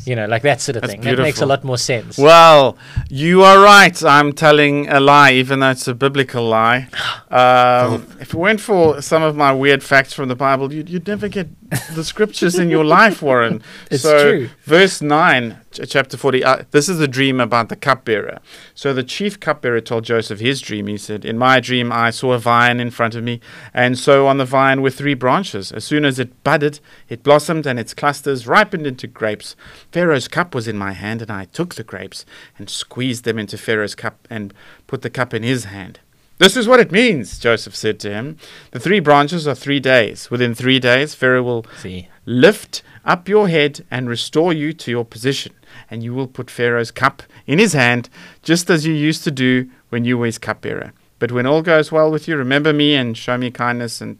You 0.06 0.16
know, 0.16 0.26
like 0.26 0.42
that 0.42 0.60
sort 0.60 0.76
of 0.76 0.82
That's 0.82 0.94
thing. 0.94 1.02
That 1.02 1.18
makes 1.18 1.42
a 1.42 1.46
lot 1.46 1.62
more 1.62 1.76
sense. 1.76 2.16
Well, 2.16 2.78
you 3.10 3.42
are 3.42 3.62
right. 3.62 4.02
I'm 4.02 4.32
telling 4.32 4.88
a 4.88 4.98
lie, 4.98 5.32
even 5.32 5.60
though 5.60 5.70
it's 5.70 5.86
a 5.86 5.94
biblical 5.94 6.48
lie. 6.48 6.88
Um, 7.32 8.06
if 8.20 8.34
it 8.34 8.34
weren't 8.34 8.60
for 8.60 9.00
some 9.00 9.22
of 9.22 9.34
my 9.34 9.54
weird 9.54 9.82
facts 9.82 10.12
from 10.12 10.28
the 10.28 10.36
Bible, 10.36 10.70
you'd, 10.70 10.90
you'd 10.90 11.06
never 11.06 11.28
get 11.28 11.48
the 11.94 12.04
scriptures 12.04 12.58
in 12.58 12.68
your 12.68 12.84
life, 12.84 13.22
Warren. 13.22 13.62
It's 13.90 14.02
so, 14.02 14.30
true. 14.30 14.50
verse 14.64 15.00
9, 15.00 15.58
ch- 15.70 15.80
chapter 15.88 16.18
40, 16.18 16.44
uh, 16.44 16.64
this 16.70 16.86
is 16.86 17.00
a 17.00 17.08
dream 17.08 17.40
about 17.40 17.70
the 17.70 17.76
cupbearer. 17.76 18.40
So, 18.74 18.92
the 18.92 19.02
chief 19.02 19.40
cupbearer 19.40 19.80
told 19.80 20.04
Joseph 20.04 20.40
his 20.40 20.60
dream. 20.60 20.86
He 20.86 20.98
said, 20.98 21.24
In 21.24 21.38
my 21.38 21.60
dream, 21.60 21.90
I 21.90 22.10
saw 22.10 22.32
a 22.32 22.38
vine 22.38 22.78
in 22.78 22.90
front 22.90 23.14
of 23.14 23.24
me, 23.24 23.40
and 23.72 23.98
so 23.98 24.26
on 24.26 24.36
the 24.36 24.44
vine 24.44 24.82
were 24.82 24.90
three 24.90 25.14
branches. 25.14 25.72
As 25.72 25.84
soon 25.84 26.04
as 26.04 26.18
it 26.18 26.44
budded, 26.44 26.80
it 27.08 27.22
blossomed, 27.22 27.66
and 27.66 27.78
its 27.78 27.94
clusters 27.94 28.46
ripened 28.46 28.86
into 28.86 29.06
grapes. 29.06 29.56
Pharaoh's 29.92 30.28
cup 30.28 30.54
was 30.54 30.68
in 30.68 30.76
my 30.76 30.92
hand, 30.92 31.22
and 31.22 31.30
I 31.30 31.46
took 31.46 31.76
the 31.76 31.84
grapes 31.84 32.26
and 32.58 32.68
squeezed 32.68 33.24
them 33.24 33.38
into 33.38 33.56
Pharaoh's 33.56 33.94
cup 33.94 34.28
and 34.28 34.52
put 34.86 35.00
the 35.00 35.10
cup 35.10 35.32
in 35.32 35.42
his 35.42 35.64
hand. 35.64 36.00
This 36.42 36.56
is 36.56 36.66
what 36.66 36.80
it 36.80 36.90
means, 36.90 37.38
Joseph 37.38 37.76
said 37.76 38.00
to 38.00 38.10
him. 38.10 38.36
The 38.72 38.80
three 38.80 38.98
branches 38.98 39.46
are 39.46 39.54
three 39.54 39.78
days. 39.78 40.28
Within 40.28 40.56
three 40.56 40.80
days, 40.80 41.14
Pharaoh 41.14 41.44
will 41.44 41.66
See. 41.80 42.08
lift 42.26 42.82
up 43.04 43.28
your 43.28 43.46
head 43.46 43.84
and 43.92 44.08
restore 44.08 44.52
you 44.52 44.72
to 44.72 44.90
your 44.90 45.04
position, 45.04 45.52
and 45.88 46.02
you 46.02 46.12
will 46.12 46.26
put 46.26 46.50
Pharaoh's 46.50 46.90
cup 46.90 47.22
in 47.46 47.60
his 47.60 47.74
hand, 47.74 48.08
just 48.42 48.68
as 48.70 48.84
you 48.84 48.92
used 48.92 49.22
to 49.22 49.30
do 49.30 49.70
when 49.90 50.04
you 50.04 50.18
were 50.18 50.26
his 50.26 50.38
cupbearer. 50.38 50.92
But 51.20 51.30
when 51.30 51.46
all 51.46 51.62
goes 51.62 51.92
well 51.92 52.10
with 52.10 52.26
you, 52.26 52.36
remember 52.36 52.72
me 52.72 52.96
and 52.96 53.16
show 53.16 53.38
me 53.38 53.52
kindness. 53.52 54.00
And 54.00 54.18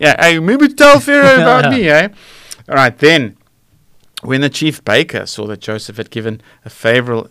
yeah, 0.00 0.20
hey, 0.20 0.40
maybe 0.40 0.66
tell 0.66 0.98
Pharaoh 0.98 1.42
about 1.42 1.70
me, 1.70 1.88
eh? 1.88 2.08
All 2.68 2.74
right, 2.74 2.98
then. 2.98 3.36
When 4.22 4.40
the 4.40 4.50
chief 4.50 4.84
baker 4.84 5.26
saw 5.26 5.46
that 5.46 5.60
Joseph 5.60 5.98
had 5.98 6.10
given 6.10 6.40
a 6.64 6.70
favorable 6.70 7.30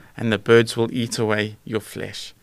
and 0.21 0.31
the 0.31 0.37
birds 0.37 0.77
will 0.77 0.89
eat 0.93 1.17
away 1.17 1.57
your 1.65 1.79
flesh. 1.81 2.33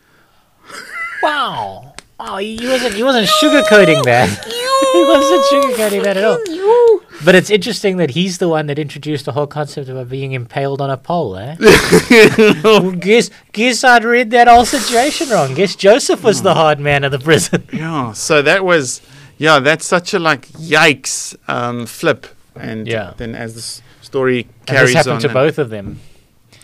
Wow. 1.23 1.95
Wow, 2.19 2.37
he 2.39 2.59
wasn't 2.67 2.95
he 2.95 3.03
wasn't 3.05 3.29
sugarcoating 3.41 4.03
that. 4.05 4.29
he 4.45 5.05
wasn't 5.15 5.45
sugarcoating 5.53 6.03
that 6.03 6.17
at 6.17 6.25
all. 6.25 7.01
But 7.25 7.35
it's 7.37 7.51
interesting 7.51 7.97
that 7.99 8.11
he's 8.11 8.39
the 8.39 8.49
one 8.49 8.67
that 8.67 8.79
introduced 8.79 9.25
the 9.25 9.33
whole 9.33 9.47
concept 9.47 9.89
of 9.89 10.09
being 10.09 10.33
impaled 10.33 10.81
on 10.81 10.91
a 10.91 10.97
pole, 10.97 11.37
eh? 11.37 11.55
Well, 12.65 12.91
guess 12.93 13.31
guess 13.53 13.85
I'd 13.85 14.03
read 14.05 14.33
that 14.33 14.49
whole 14.49 14.65
situation 14.67 15.29
wrong. 15.31 15.55
Guess 15.55 15.77
Joseph 15.77 16.25
was 16.25 16.43
the 16.43 16.55
hard 16.55 16.81
man 16.81 17.05
of 17.05 17.13
the 17.13 17.19
prison. 17.21 17.63
Yeah, 17.73 18.13
so 18.13 18.43
that 18.43 18.65
was, 18.65 19.01
yeah, 19.39 19.61
that's 19.61 19.87
such 19.87 20.15
a 20.15 20.19
like 20.19 20.49
yikes 20.49 21.37
um, 21.49 21.87
flip, 21.87 22.27
and 22.57 22.89
Yeah. 22.89 23.15
then 23.17 23.37
as 23.37 23.55
the 23.55 23.61
s- 23.61 23.83
story 24.03 24.41
And 24.43 24.67
carries 24.67 24.89
this 24.91 24.97
happened 24.97 25.15
on, 25.17 25.21
to 25.23 25.29
both 25.29 25.59
of 25.59 25.71
them. 25.71 26.01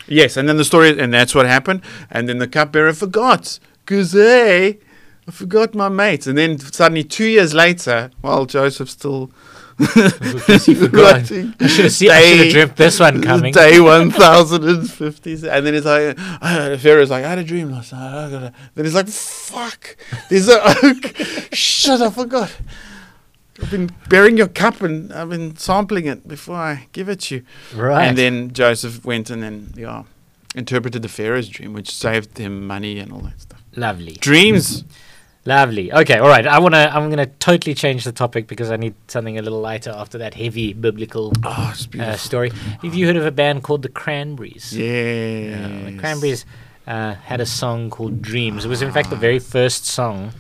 Yes, 0.07 0.37
and 0.37 0.49
then 0.49 0.57
the 0.57 0.65
story, 0.65 0.99
and 0.99 1.13
that's 1.13 1.35
what 1.35 1.47
happened. 1.47 1.83
And 2.11 2.29
then 2.29 2.39
the 2.39 2.49
cupbearer 2.49 2.93
forgot, 2.93 3.59
cause 3.87 4.13
hey, 4.13 4.79
I 5.27 5.31
forgot 5.31 5.75
my 5.75 5.89
mates. 5.89 6.27
And 6.27 6.37
then 6.37 6.59
suddenly, 6.59 7.05
two 7.05 7.27
years 7.27 7.55
later, 7.55 8.11
while 8.21 8.47
Joseph's 8.47 8.93
still 8.93 9.31
he 9.79 9.85
forgot. 10.75 11.33
I 11.33 11.67
should 11.67 11.85
have 11.85 11.93
seen. 11.93 12.11
I 12.11 12.23
should 12.23 12.39
have 12.39 12.53
dreamt 12.53 12.77
this 12.77 13.01
one 13.01 13.21
coming. 13.23 13.53
Day 13.55 13.81
one 13.81 14.11
thousand 14.11 14.65
and 14.65 14.89
fifty, 14.89 15.33
and 15.33 15.67
then 15.67 15.75
it's 15.75 15.87
like 15.87 16.17
uh, 16.41 16.77
Pharaoh's 16.77 17.11
like, 17.11 17.25
I 17.25 17.31
had 17.31 17.39
a 17.39 17.45
dream 17.45 17.71
last 17.73 17.93
night. 17.93 18.53
Then 18.75 18.85
he's 18.85 18.95
like, 18.95 19.09
fuck, 19.09 19.97
there's 20.31 20.49
a 20.49 20.61
oak. 20.63 21.17
Shit, 21.53 22.01
I 22.01 22.11
forgot. 22.11 22.57
I've 23.63 23.71
been 23.71 23.91
bearing 24.09 24.37
your 24.37 24.49
cup 24.49 24.81
and 24.83 25.13
I've 25.13 25.29
been 25.31 25.57
sampling 25.57 26.07
it 26.07 26.27
before 26.27 26.57
I 26.57 26.89
give 26.93 27.09
it 27.09 27.21
to 27.23 27.37
you. 27.37 27.43
Right. 27.75 28.05
And 28.07 28.19
then 28.19 28.53
Joseph 28.53 29.05
went 29.05 29.31
and 29.31 29.43
then 29.43 29.73
yeah, 29.77 30.03
interpreted 30.55 31.03
the 31.03 31.09
Pharaoh's 31.09 31.49
dream, 31.49 31.73
which 31.73 31.91
saved 31.95 32.37
him 32.39 32.67
money 32.67 32.99
and 32.99 33.13
all 33.13 33.21
that 33.21 33.41
stuff. 33.41 33.63
Lovely. 33.77 34.15
Dreams. 34.15 34.85
Lovely. 35.47 35.93
Okay, 35.93 36.17
all 36.19 36.29
right. 36.29 36.47
I 36.47 36.59
want 36.59 36.75
to 36.75 36.79
I'm 36.97 37.11
going 37.11 37.19
to 37.19 37.33
totally 37.39 37.75
change 37.75 38.05
the 38.05 38.13
topic 38.13 38.47
because 38.47 38.71
I 38.71 38.77
need 38.77 38.95
something 39.09 39.39
a 39.39 39.43
little 39.43 39.61
lighter 39.61 39.91
after 39.91 40.17
that 40.19 40.33
heavy 40.35 40.73
biblical 40.73 41.33
Oh, 41.45 41.75
uh, 42.01 42.17
story. 42.17 42.51
Have 42.83 42.95
you 42.95 43.07
heard 43.07 43.17
of 43.17 43.27
a 43.27 43.31
band 43.31 43.63
called 43.63 43.83
the 43.83 43.91
Cranberries? 43.91 44.75
yeah. 44.75 45.69
Uh, 45.85 45.91
the 45.91 45.99
Cranberries 45.99 46.47
uh, 46.87 47.13
had 47.15 47.43
a 47.43 47.47
song 47.47 47.91
called 47.91 48.23
Dreams. 48.23 48.65
It 48.65 48.69
was, 48.69 48.81
in 48.81 48.91
fact, 48.91 49.11
the 49.11 49.17
very 49.17 49.39
first 49.39 49.85
song 49.85 50.33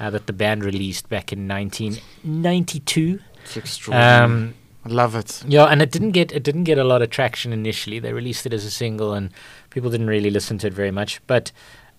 uh, 0.00 0.10
that 0.10 0.26
the 0.26 0.32
band 0.32 0.64
released 0.64 1.08
back 1.08 1.32
in 1.32 1.46
1992. 1.48 3.20
It's 3.44 3.56
extraordinary. 3.56 4.24
Um, 4.24 4.54
I 4.84 4.88
love 4.90 5.14
it. 5.14 5.42
yeah, 5.48 5.64
and 5.64 5.80
it 5.80 5.90
didn't 5.90 6.10
get 6.10 6.30
it 6.32 6.42
didn't 6.42 6.64
get 6.64 6.76
a 6.78 6.84
lot 6.84 7.00
of 7.00 7.08
traction 7.10 7.52
initially. 7.52 7.98
They 7.98 8.12
released 8.12 8.44
it 8.44 8.52
as 8.52 8.64
a 8.66 8.70
single, 8.70 9.14
and 9.14 9.30
people 9.70 9.90
didn't 9.90 10.08
really 10.08 10.30
listen 10.30 10.58
to 10.58 10.66
it 10.66 10.74
very 10.74 10.90
much. 10.90 11.22
But 11.26 11.52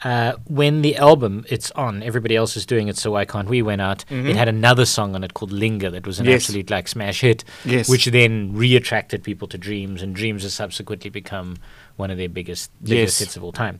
uh, 0.03 0.33
when 0.45 0.83
the 0.83 0.95
album 0.97 1.45
it's 1.49 1.71
on, 1.71 2.03
everybody 2.03 2.35
else 2.35 2.55
is 2.55 2.63
doing 2.65 2.87
it, 2.87 2.95
so 2.97 3.11
why 3.11 3.25
can't 3.25 3.47
we? 3.49 3.63
Went 3.63 3.81
out. 3.81 4.05
It 4.11 4.35
had 4.35 4.47
another 4.49 4.85
song 4.85 5.15
on 5.15 5.23
it 5.23 5.33
called 5.33 5.51
Linger 5.51 5.89
that 5.89 6.05
was 6.05 6.19
an 6.19 6.25
Yes. 6.27 6.43
absolute 6.43 6.69
like 6.69 6.87
smash 6.87 7.21
hit, 7.21 7.43
Yes. 7.63 7.89
which 7.89 8.05
then 8.05 8.51
re-attracted 8.53 9.23
people 9.23 9.47
to 9.47 9.57
Dreams, 9.57 10.03
and 10.03 10.13
Dreams 10.15 10.43
has 10.43 10.53
subsequently 10.53 11.09
become 11.09 11.55
one 11.95 12.11
of 12.11 12.17
their 12.17 12.29
biggest 12.29 12.69
biggest 12.83 13.19
Yes. 13.19 13.27
hits 13.29 13.37
of 13.37 13.43
all 13.43 13.53
time. 13.53 13.79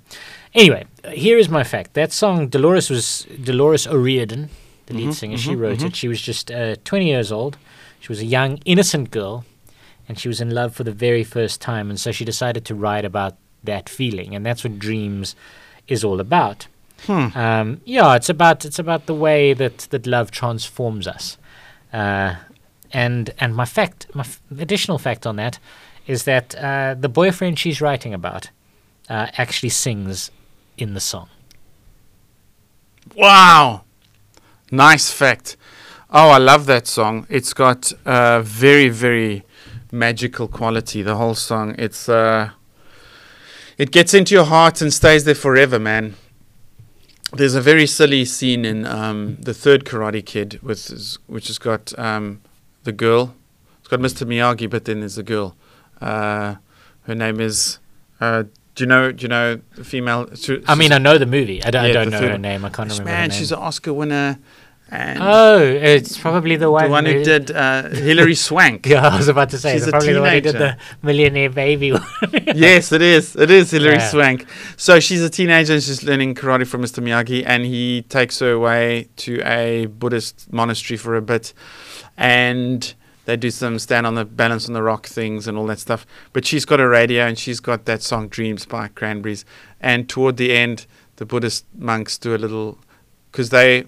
Anyway, 0.56 0.86
here 1.12 1.38
is 1.38 1.50
my 1.50 1.66
fact. 1.66 1.94
That 1.96 2.14
song, 2.14 2.48
Dolores 2.48 2.90
was 2.90 3.28
Dolores 3.44 3.86
O'Riordan, 3.86 4.50
the 4.86 4.94
lead 4.94 5.14
singer. 5.14 5.38
she 5.38 5.54
wrote 5.54 5.84
it. 5.84 5.96
She 5.98 6.08
was 6.08 6.22
just 6.22 6.50
uh, 6.50 6.78
20 6.86 7.08
years 7.08 7.30
old. 7.30 7.58
She 8.00 8.08
was 8.08 8.22
a 8.22 8.26
young, 8.26 8.60
innocent 8.64 9.12
girl, 9.12 9.44
and 10.08 10.18
she 10.18 10.30
was 10.30 10.40
in 10.40 10.52
love 10.52 10.74
for 10.74 10.86
the 10.86 10.94
very 10.94 11.26
first 11.26 11.60
time. 11.60 11.90
And 11.90 12.00
so 12.00 12.14
she 12.14 12.24
decided 12.24 12.64
to 12.66 12.76
write 12.76 13.04
about 13.04 13.36
that 13.66 13.90
feeling, 13.90 14.34
and 14.34 14.46
that's 14.46 14.64
what 14.64 14.80
Dreams 14.80 15.36
is 15.90 16.04
all 16.06 16.22
about. 16.22 16.68
Hmm. 17.06 17.28
Um, 17.36 17.82
yeah, 17.84 18.16
it's 18.16 18.30
about 18.30 18.64
it's 18.64 18.80
about 18.80 19.08
the 19.08 19.14
way 19.14 19.54
that, 19.54 19.80
that 19.90 20.08
love 20.08 20.32
transforms 20.32 21.06
us. 21.06 21.38
Uh, 21.92 22.36
and 22.94 23.34
and 23.40 23.54
my 23.56 23.66
fact, 23.66 24.08
my 24.14 24.22
f- 24.22 24.42
additional 24.58 24.98
fact 24.98 25.28
on 25.28 25.36
that 25.36 25.60
is 26.08 26.24
that 26.24 26.56
uh, 26.56 26.96
the 26.98 27.10
boyfriend 27.10 27.60
she's 27.60 27.82
writing 27.82 28.14
about 28.14 28.50
uh, 29.10 29.28
actually 29.38 29.70
sings 29.70 30.32
in 30.78 30.94
the 30.94 31.00
song. 31.00 31.30
Wow. 33.16 33.84
Nice 34.72 35.12
fact. 35.12 35.58
Oh, 36.10 36.30
I 36.30 36.38
love 36.38 36.66
that 36.66 36.88
song. 36.88 37.28
It's 37.30 37.54
got 37.54 37.92
a 38.06 38.42
very, 38.42 38.90
very 38.90 39.44
magical 39.92 40.48
quality. 40.48 41.02
The 41.02 41.16
whole 41.16 41.36
song. 41.36 41.76
It's 41.78 42.10
uh, 42.10 42.52
it 43.78 43.92
gets 43.92 44.14
into 44.14 44.34
your 44.36 44.46
heart 44.46 44.82
and 44.82 44.94
stays 44.94 45.24
there 45.26 45.36
forever, 45.36 45.80
man. 45.80 46.16
There's 47.34 47.56
a 47.56 47.62
very 47.62 47.86
silly 47.86 48.24
scene 48.24 48.64
in 48.64 48.86
um, 48.86 49.38
the 49.42 49.54
third 49.54 49.84
Karate 49.84 50.26
Kid, 50.26 50.60
with 50.62 51.18
which 51.28 51.48
has 51.48 51.58
got 51.58 51.98
um, 52.00 52.42
the 52.84 52.92
girl. 52.92 53.36
It's 53.80 53.88
got 53.88 54.00
Mr. 54.00 54.26
Miyagi, 54.26 54.70
but 54.70 54.86
then 54.86 55.02
there's 55.02 55.18
a 55.18 55.24
girl. 55.24 55.56
Uh, 56.02 56.56
her 57.04 57.16
name 57.16 57.40
is. 57.40 57.80
Uh, 58.20 58.46
do 58.76 58.84
you 58.84 58.88
know? 58.88 59.12
Do 59.12 59.22
you 59.24 59.28
know 59.30 59.60
the 59.76 59.84
female? 59.84 60.30
she- 60.36 60.64
I 60.68 60.76
mean, 60.76 60.92
I 60.92 60.98
know 61.00 61.18
the 61.18 61.26
movie. 61.26 61.64
I 61.64 61.72
don't, 61.72 61.86
I 61.86 61.92
don't 61.92 62.10
know 62.10 62.20
third 62.20 62.32
her 62.32 62.38
name. 62.38 62.64
I 62.66 62.70
can't 62.70 62.90
This 62.90 63.00
remember 63.00 63.12
man, 63.18 63.22
her 63.22 63.28
name. 63.30 63.38
she's 63.40 63.52
an 63.52 63.60
Oscar 63.60 63.94
winner, 63.94 64.38
and 64.92 65.20
oh, 65.22 65.58
it's 65.60 66.18
probably 66.18 66.58
the 66.58 66.70
one. 66.70 66.84
the 66.86 66.90
one 66.92 67.06
who 67.06 67.24
did 67.24 67.52
uh, 67.52 67.90
Hilary 67.90 68.36
Swank. 68.48 68.86
Yeah, 68.86 69.08
I 69.08 69.18
was 69.18 69.28
about 69.30 69.50
to 69.52 69.58
say. 69.58 69.74
She's 69.74 69.84
it's 69.84 69.88
a 69.88 69.92
probably 69.92 70.14
the 70.14 70.22
one 70.22 70.30
who 70.34 70.42
did 70.42 70.52
teenager. 70.54 70.78
the 71.02 71.06
Millionaire 71.08 71.50
Baby 71.50 71.92
one. 71.94 72.04
yes, 72.56 72.92
it 72.92 73.02
is. 73.02 73.36
It 73.36 73.50
is 73.50 73.72
Hilary 73.72 73.96
Yeah. 73.96 74.10
Swank. 74.10 74.46
So 74.78 75.00
she's 75.00 75.22
a 75.24 75.30
teenager 75.30 75.74
and 75.74 75.82
she's 75.82 76.04
learning 76.04 76.36
karate 76.36 76.68
from 76.68 76.82
Mr. 76.84 77.02
Miyagi, 77.04 77.44
and 77.46 77.66
he 77.66 78.04
takes 78.10 78.40
her 78.40 78.52
away 78.52 79.08
to 79.18 79.42
a 79.46 79.88
Buddhist 79.88 80.52
monastery 80.52 80.98
for 80.98 81.16
a 81.16 81.22
bit, 81.22 81.54
and 82.18 82.94
they 83.26 83.36
do 83.36 83.52
some 83.52 83.80
stand 83.80 84.08
on 84.08 84.16
the 84.16 84.26
balance 84.26 84.68
on 84.68 84.74
the 84.74 84.84
rock 84.84 85.08
things 85.08 85.48
and 85.48 85.58
all 85.58 85.66
that 85.68 85.80
stuff. 85.80 86.06
But 86.32 86.46
she's 86.46 86.66
got 86.66 86.80
a 86.80 86.88
radio 86.88 87.26
and 87.26 87.38
she's 87.38 87.60
got 87.60 87.86
that 87.86 88.02
song 88.02 88.28
Dreams 88.28 88.66
by 88.66 88.88
Cranberries. 88.88 89.46
And 89.82 90.08
toward 90.08 90.38
the 90.38 90.54
end, 90.54 90.86
the 91.18 91.26
Buddhist 91.26 91.66
monks 91.76 92.18
do 92.18 92.36
a 92.36 92.38
little 92.38 92.78
because 93.32 93.50
they 93.50 93.86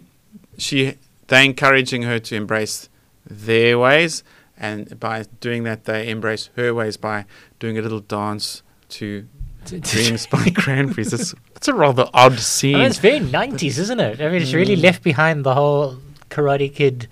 she 0.58 0.96
they're 1.28 1.44
encouraging 1.44 2.04
her 2.04 2.20
to 2.20 2.36
embrace 2.36 2.90
their 3.26 3.78
ways, 3.78 4.24
and 4.58 5.00
by 5.00 5.26
doing 5.40 5.64
that, 5.64 5.86
they 5.86 6.10
embrace 6.10 6.50
her 6.56 6.74
ways 6.74 6.98
by 6.98 7.26
doing 7.60 7.78
a 7.78 7.82
little 7.82 8.00
dance 8.00 8.64
to 8.90 9.28
Dreams 9.66 10.28
by 10.28 10.50
Cranberries. 10.56 11.12
It's, 11.14 11.36
it's 11.56 11.68
a 11.68 11.74
rather 11.74 12.10
odd 12.14 12.40
scene. 12.40 12.76
I 12.76 12.80
mean, 12.80 12.88
it's 12.88 13.00
very 13.00 13.20
90s, 13.20 13.78
isn't 13.80 14.00
it? 14.00 14.22
I 14.22 14.30
mean, 14.30 14.42
it's 14.42 14.54
really 14.54 14.78
mm. 14.78 14.84
left 14.84 15.04
behind 15.04 15.44
the 15.44 15.54
whole 15.54 15.98
Karate 16.30 16.74
Kid 16.74 17.10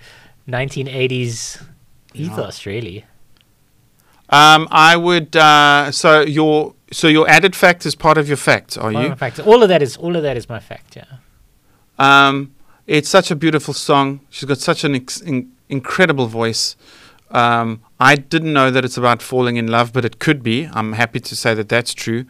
1980s 0.47 1.61
ethos, 2.15 2.65
really. 2.65 3.05
Um, 4.29 4.67
I 4.71 4.95
would. 4.97 5.35
Uh, 5.35 5.91
so 5.91 6.21
your 6.21 6.73
so 6.91 7.07
your 7.07 7.27
added 7.29 7.55
fact 7.55 7.85
is 7.85 7.95
part 7.95 8.17
of 8.17 8.27
your 8.27 8.37
fact, 8.37 8.77
are 8.77 8.91
Well, 8.91 9.03
you? 9.03 9.09
in 9.09 9.15
fact, 9.15 9.39
all 9.39 9.61
of 9.63 9.69
that 9.69 9.81
is 9.81 9.97
all 9.97 10.15
of 10.15 10.23
that 10.23 10.37
is 10.37 10.49
my 10.49 10.59
fact. 10.59 10.95
Yeah. 10.95 11.05
Um, 11.99 12.53
it's 12.87 13.09
such 13.09 13.31
a 13.31 13.35
beautiful 13.35 13.73
song. 13.73 14.21
She's 14.29 14.45
got 14.47 14.57
such 14.59 14.83
an 14.83 14.95
ex- 14.95 15.21
in- 15.21 15.51
incredible 15.69 16.27
voice. 16.27 16.75
Um, 17.31 17.81
I 17.99 18.15
didn't 18.15 18.53
know 18.53 18.69
that 18.71 18.85
it's 18.85 18.97
about 18.97 19.21
falling 19.21 19.57
in 19.57 19.67
love, 19.67 19.91
but 19.93 20.05
it 20.05 20.19
could 20.19 20.43
be. 20.43 20.69
I'm 20.73 20.93
happy 20.93 21.19
to 21.19 21.35
say 21.35 21.53
that 21.53 21.69
that's 21.69 21.93
true. 21.93 22.25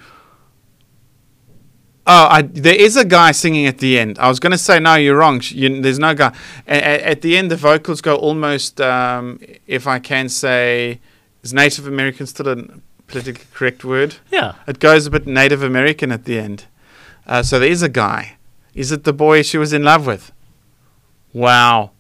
Oh, 2.07 2.27
I, 2.29 2.43
there 2.43 2.75
is 2.75 2.97
a 2.97 3.05
guy 3.05 3.31
singing 3.31 3.65
at 3.65 3.79
the 3.79 3.97
end. 3.97 4.19
I 4.19 4.27
was 4.27 4.39
going 4.39 4.51
to 4.51 4.57
say 4.59 4.79
no, 4.79 4.93
you're 4.95 5.17
wrong. 5.17 5.41
You, 5.43 5.81
there's 5.81 5.97
no 5.97 6.13
guy. 6.13 6.35
A, 6.67 6.75
a- 6.77 7.05
at 7.11 7.21
the 7.21 7.35
end, 7.35 7.49
the 7.49 7.55
vocals 7.55 7.99
go 8.01 8.15
almost, 8.15 8.79
um, 8.79 9.39
if 9.65 9.87
I 9.87 9.97
can 9.97 10.29
say, 10.29 10.99
is 11.41 11.51
Native 11.53 11.87
American 11.87 12.27
still 12.27 12.47
a 12.47 12.57
politically 13.07 13.45
correct 13.53 13.83
word? 13.83 14.17
Yeah. 14.31 14.53
It 14.67 14.77
goes 14.79 15.07
a 15.07 15.11
bit 15.11 15.25
Native 15.25 15.63
American 15.63 16.11
at 16.11 16.25
the 16.25 16.37
end. 16.39 16.65
Uh, 17.25 17.41
so 17.41 17.57
there 17.59 17.69
is 17.69 17.81
a 17.81 17.89
guy. 17.89 18.37
Is 18.75 18.91
it 18.91 19.03
the 19.03 19.13
boy 19.13 19.41
she 19.41 19.57
was 19.57 19.73
in 19.73 19.83
love 19.83 20.05
with? 20.05 20.31
Wow. 21.33 21.91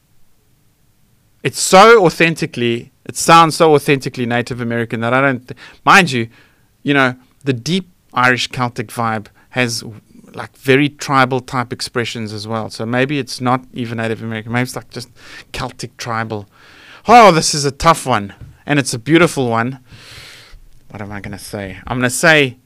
It's 1.41 1.59
so 1.59 2.05
authentically, 2.05 2.91
it 3.05 3.15
sounds 3.15 3.55
so 3.55 3.73
authentically 3.73 4.25
Native 4.25 4.61
American 4.61 4.99
that 5.01 5.13
I 5.13 5.21
don't, 5.21 5.47
th- 5.47 5.57
mind 5.83 6.11
you, 6.11 6.27
you 6.83 6.93
know, 6.93 7.15
the 7.43 7.53
deep 7.53 7.89
Irish 8.13 8.47
Celtic 8.47 8.87
vibe 8.87 9.27
has 9.55 9.85
like 10.33 10.55
very 10.57 10.89
tribal 10.89 11.39
type 11.39 11.71
expressions 11.71 12.33
as 12.33 12.45
well. 12.45 12.69
So 12.69 12.85
maybe 12.85 13.19
it's 13.19 13.39
not 13.39 13.63
even 13.71 13.99
Native 13.99 14.21
American, 14.21 14.51
maybe 14.51 14.63
it's 14.63 14.75
like 14.75 14.89
just 14.89 15.07
Celtic 15.53 15.95
tribal. 15.95 16.45
Oh, 17.07 17.31
this 17.31 17.55
is 17.55 17.63
a 17.63 17.71
tough 17.71 18.05
one. 18.05 18.33
And 18.65 18.79
it's 18.79 18.93
a 18.93 18.99
beautiful 18.99 19.49
one. 19.49 19.79
What 20.89 21.01
am 21.01 21.09
I 21.09 21.21
going 21.21 21.37
to 21.37 21.43
say? 21.43 21.79
I'm 21.87 21.99
going 21.99 22.09
to 22.09 22.15
say, 22.15 22.57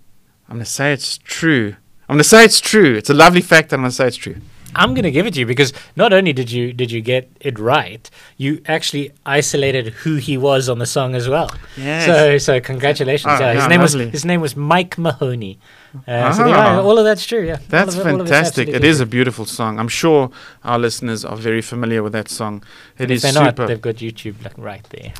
I'm 0.50 0.58
to 0.58 0.66
say 0.66 0.92
it's 0.92 1.20
true. 1.20 1.76
I'm 2.08 2.16
going 2.16 2.24
to 2.24 2.24
say 2.24 2.44
it's 2.44 2.60
true. 2.60 2.96
It's 2.96 3.12
a 3.12 3.14
lovely 3.14 3.42
fact. 3.42 3.72
and 3.72 3.82
I'm 3.82 3.84
going 3.84 3.92
to 3.92 3.96
say 3.96 4.08
it's 4.08 4.18
true. 4.18 4.38
I'm 4.76 4.94
going 4.94 5.04
to 5.04 5.12
give 5.12 5.26
it 5.26 5.34
to 5.36 5.40
you 5.40 5.46
because 5.46 5.74
not 5.96 6.14
only 6.14 6.34
did 6.34 6.52
you 6.52 6.74
did 6.74 6.92
you 6.92 7.02
get 7.02 7.30
it 7.42 7.58
right, 7.60 8.10
you 8.38 8.62
actually 8.68 9.12
isolated 9.26 9.88
who 9.94 10.16
he 10.16 10.38
was 10.38 10.70
on 10.70 10.80
the 10.80 10.86
song 10.86 11.16
as 11.16 11.28
well. 11.28 11.50
Yes. 11.78 12.06
So 12.06 12.38
so 12.38 12.60
congratulations. 12.60 13.34
Oh, 13.36 13.40
yeah, 13.40 13.54
his 13.54 13.64
yeah, 13.64 13.68
name 13.68 13.82
lovely. 13.82 14.06
was 14.06 14.12
his 14.12 14.26
name 14.26 14.42
was 14.42 14.56
Mike 14.56 14.98
Mahoney. 14.98 15.60
Uh, 16.08 16.32
so 16.34 16.44
Ah. 16.54 16.76
are- 16.78 16.82
all 16.82 16.98
of 17.00 17.04
that's 17.06 17.26
true. 17.26 17.46
Yeah. 17.48 17.58
That's 17.70 17.96
of 17.96 18.06
it- 18.06 18.12
all 18.14 18.22
it's 18.22 18.30
fantastic. 18.30 18.68
It 18.70 18.84
is 18.84 18.98
true. 18.98 19.04
a 19.04 19.08
beautiful 19.08 19.46
song. 19.46 19.80
I'm 19.80 19.88
sure 19.88 20.30
our 20.64 20.78
listeners 20.80 21.26
are 21.26 21.36
very 21.38 21.62
familiar 21.62 22.04
with 22.04 22.14
that 22.14 22.30
song. 22.30 22.64
It 22.98 23.04
And 23.04 23.12
is 23.12 23.24
if 23.24 23.34
they're 23.34 23.44
not, 23.44 23.50
super. 23.56 23.68
they've 23.68 23.82
got 23.82 23.96
YouTube 23.96 24.36
like 24.44 24.58
right 24.58 24.86
there. 24.92 25.14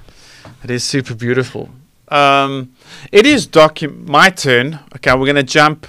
It 0.64 0.70
is 0.72 0.84
super 0.84 1.16
beautiful. 1.16 1.70
Um, 2.10 2.70
it 3.12 3.26
is 3.26 3.48
docu. 3.48 3.88
My 4.08 4.30
turn. 4.30 4.80
Okay, 4.96 5.14
we're 5.16 5.26
gonna 5.28 5.44
jump 5.44 5.88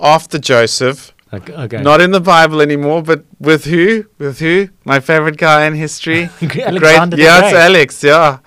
after 0.00 0.38
Joseph. 0.38 1.12
Okay. 1.32 1.52
okay. 1.52 1.82
Not 1.82 2.00
in 2.00 2.10
the 2.10 2.20
Bible 2.20 2.60
anymore, 2.62 3.02
but 3.02 3.24
with 3.38 3.64
who? 3.66 4.06
With 4.18 4.38
who? 4.38 4.68
My 4.84 4.98
favorite 5.00 5.36
guy 5.36 5.66
in 5.66 5.74
history. 5.74 6.22
Alexander 6.40 7.16
the 7.16 7.22
Great. 7.22 7.24
yeah, 7.24 7.44
it's 7.44 7.54
Alex. 7.54 8.02
Yeah. 8.02 8.38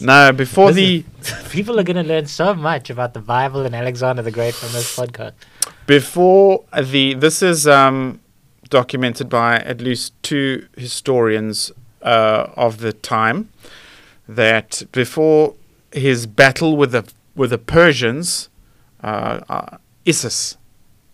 No, 0.00 0.32
before 0.32 0.72
the 0.72 1.04
People 1.50 1.78
are 1.78 1.84
going 1.84 1.96
to 1.96 2.02
learn 2.02 2.26
so 2.26 2.54
much 2.54 2.90
about 2.90 3.14
the 3.14 3.20
Bible 3.20 3.64
and 3.66 3.74
Alexander 3.74 4.22
the 4.22 4.30
Great 4.30 4.54
from 4.54 4.72
this 4.72 4.96
podcast. 4.96 5.32
before 5.86 6.64
the 6.82 7.14
this 7.14 7.42
is 7.42 7.66
um, 7.68 8.20
documented 8.70 9.28
by 9.28 9.58
at 9.58 9.80
least 9.80 10.14
two 10.22 10.66
historians 10.76 11.70
uh, 12.02 12.46
of 12.56 12.78
the 12.78 12.92
time 12.92 13.50
that 14.26 14.82
before 14.92 15.54
his 15.92 16.26
battle 16.26 16.76
with 16.76 16.92
the 16.92 17.04
with 17.36 17.50
the 17.50 17.58
Persians, 17.58 18.48
uh, 19.02 19.40
uh, 19.48 19.76
Isis, 20.06 20.56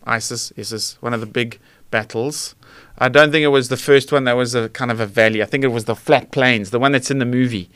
ISIS, 0.08 0.52
ISIS, 0.58 0.96
one 1.00 1.14
of 1.14 1.20
the 1.20 1.26
big 1.26 1.58
battles. 1.90 2.54
I 2.98 3.08
don't 3.08 3.30
think 3.30 3.44
it 3.44 3.48
was 3.48 3.68
the 3.68 3.76
first 3.76 4.10
one. 4.12 4.24
That 4.24 4.36
was 4.36 4.54
a 4.54 4.68
kind 4.70 4.90
of 4.90 5.00
a 5.00 5.06
valley. 5.06 5.42
I 5.42 5.46
think 5.46 5.64
it 5.64 5.68
was 5.68 5.84
the 5.84 5.94
flat 5.94 6.30
plains, 6.32 6.70
the 6.70 6.78
one 6.78 6.92
that's 6.92 7.10
in 7.10 7.18
the 7.18 7.24
movie, 7.26 7.70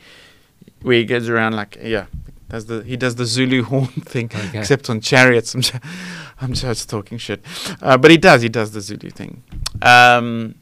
where 0.81 0.97
he 0.97 1.05
goes 1.05 1.29
around 1.29 1.55
like 1.55 1.77
yeah, 1.81 2.05
does 2.49 2.65
the 2.65 2.83
he 2.83 2.97
does 2.97 3.15
the 3.15 3.25
Zulu 3.25 3.63
horn 3.71 3.87
thing, 3.87 4.25
Okay. 4.33 4.59
except 4.59 4.89
on 4.89 4.99
chariots. 5.01 5.53
I'm 5.55 5.61
ju- 5.61 5.79
I'm 6.41 6.53
just 6.53 6.89
talking 6.89 7.17
shit, 7.17 7.41
uh, 7.81 7.97
but 7.97 8.11
he 8.11 8.17
does. 8.17 8.41
He 8.41 8.49
does 8.49 8.71
the 8.71 8.81
Zulu 8.81 9.09
thing. 9.11 9.43
Um, 9.81 10.55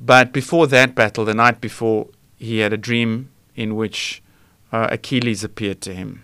but 0.00 0.32
before 0.32 0.66
that 0.68 0.94
battle, 0.94 1.24
the 1.24 1.34
night 1.34 1.60
before, 1.60 2.08
he 2.38 2.58
had 2.58 2.72
a 2.72 2.76
dream 2.76 3.30
in 3.56 3.74
which 3.74 4.22
uh, 4.72 4.88
Achilles 4.90 5.42
appeared 5.42 5.80
to 5.82 5.94
him, 5.94 6.22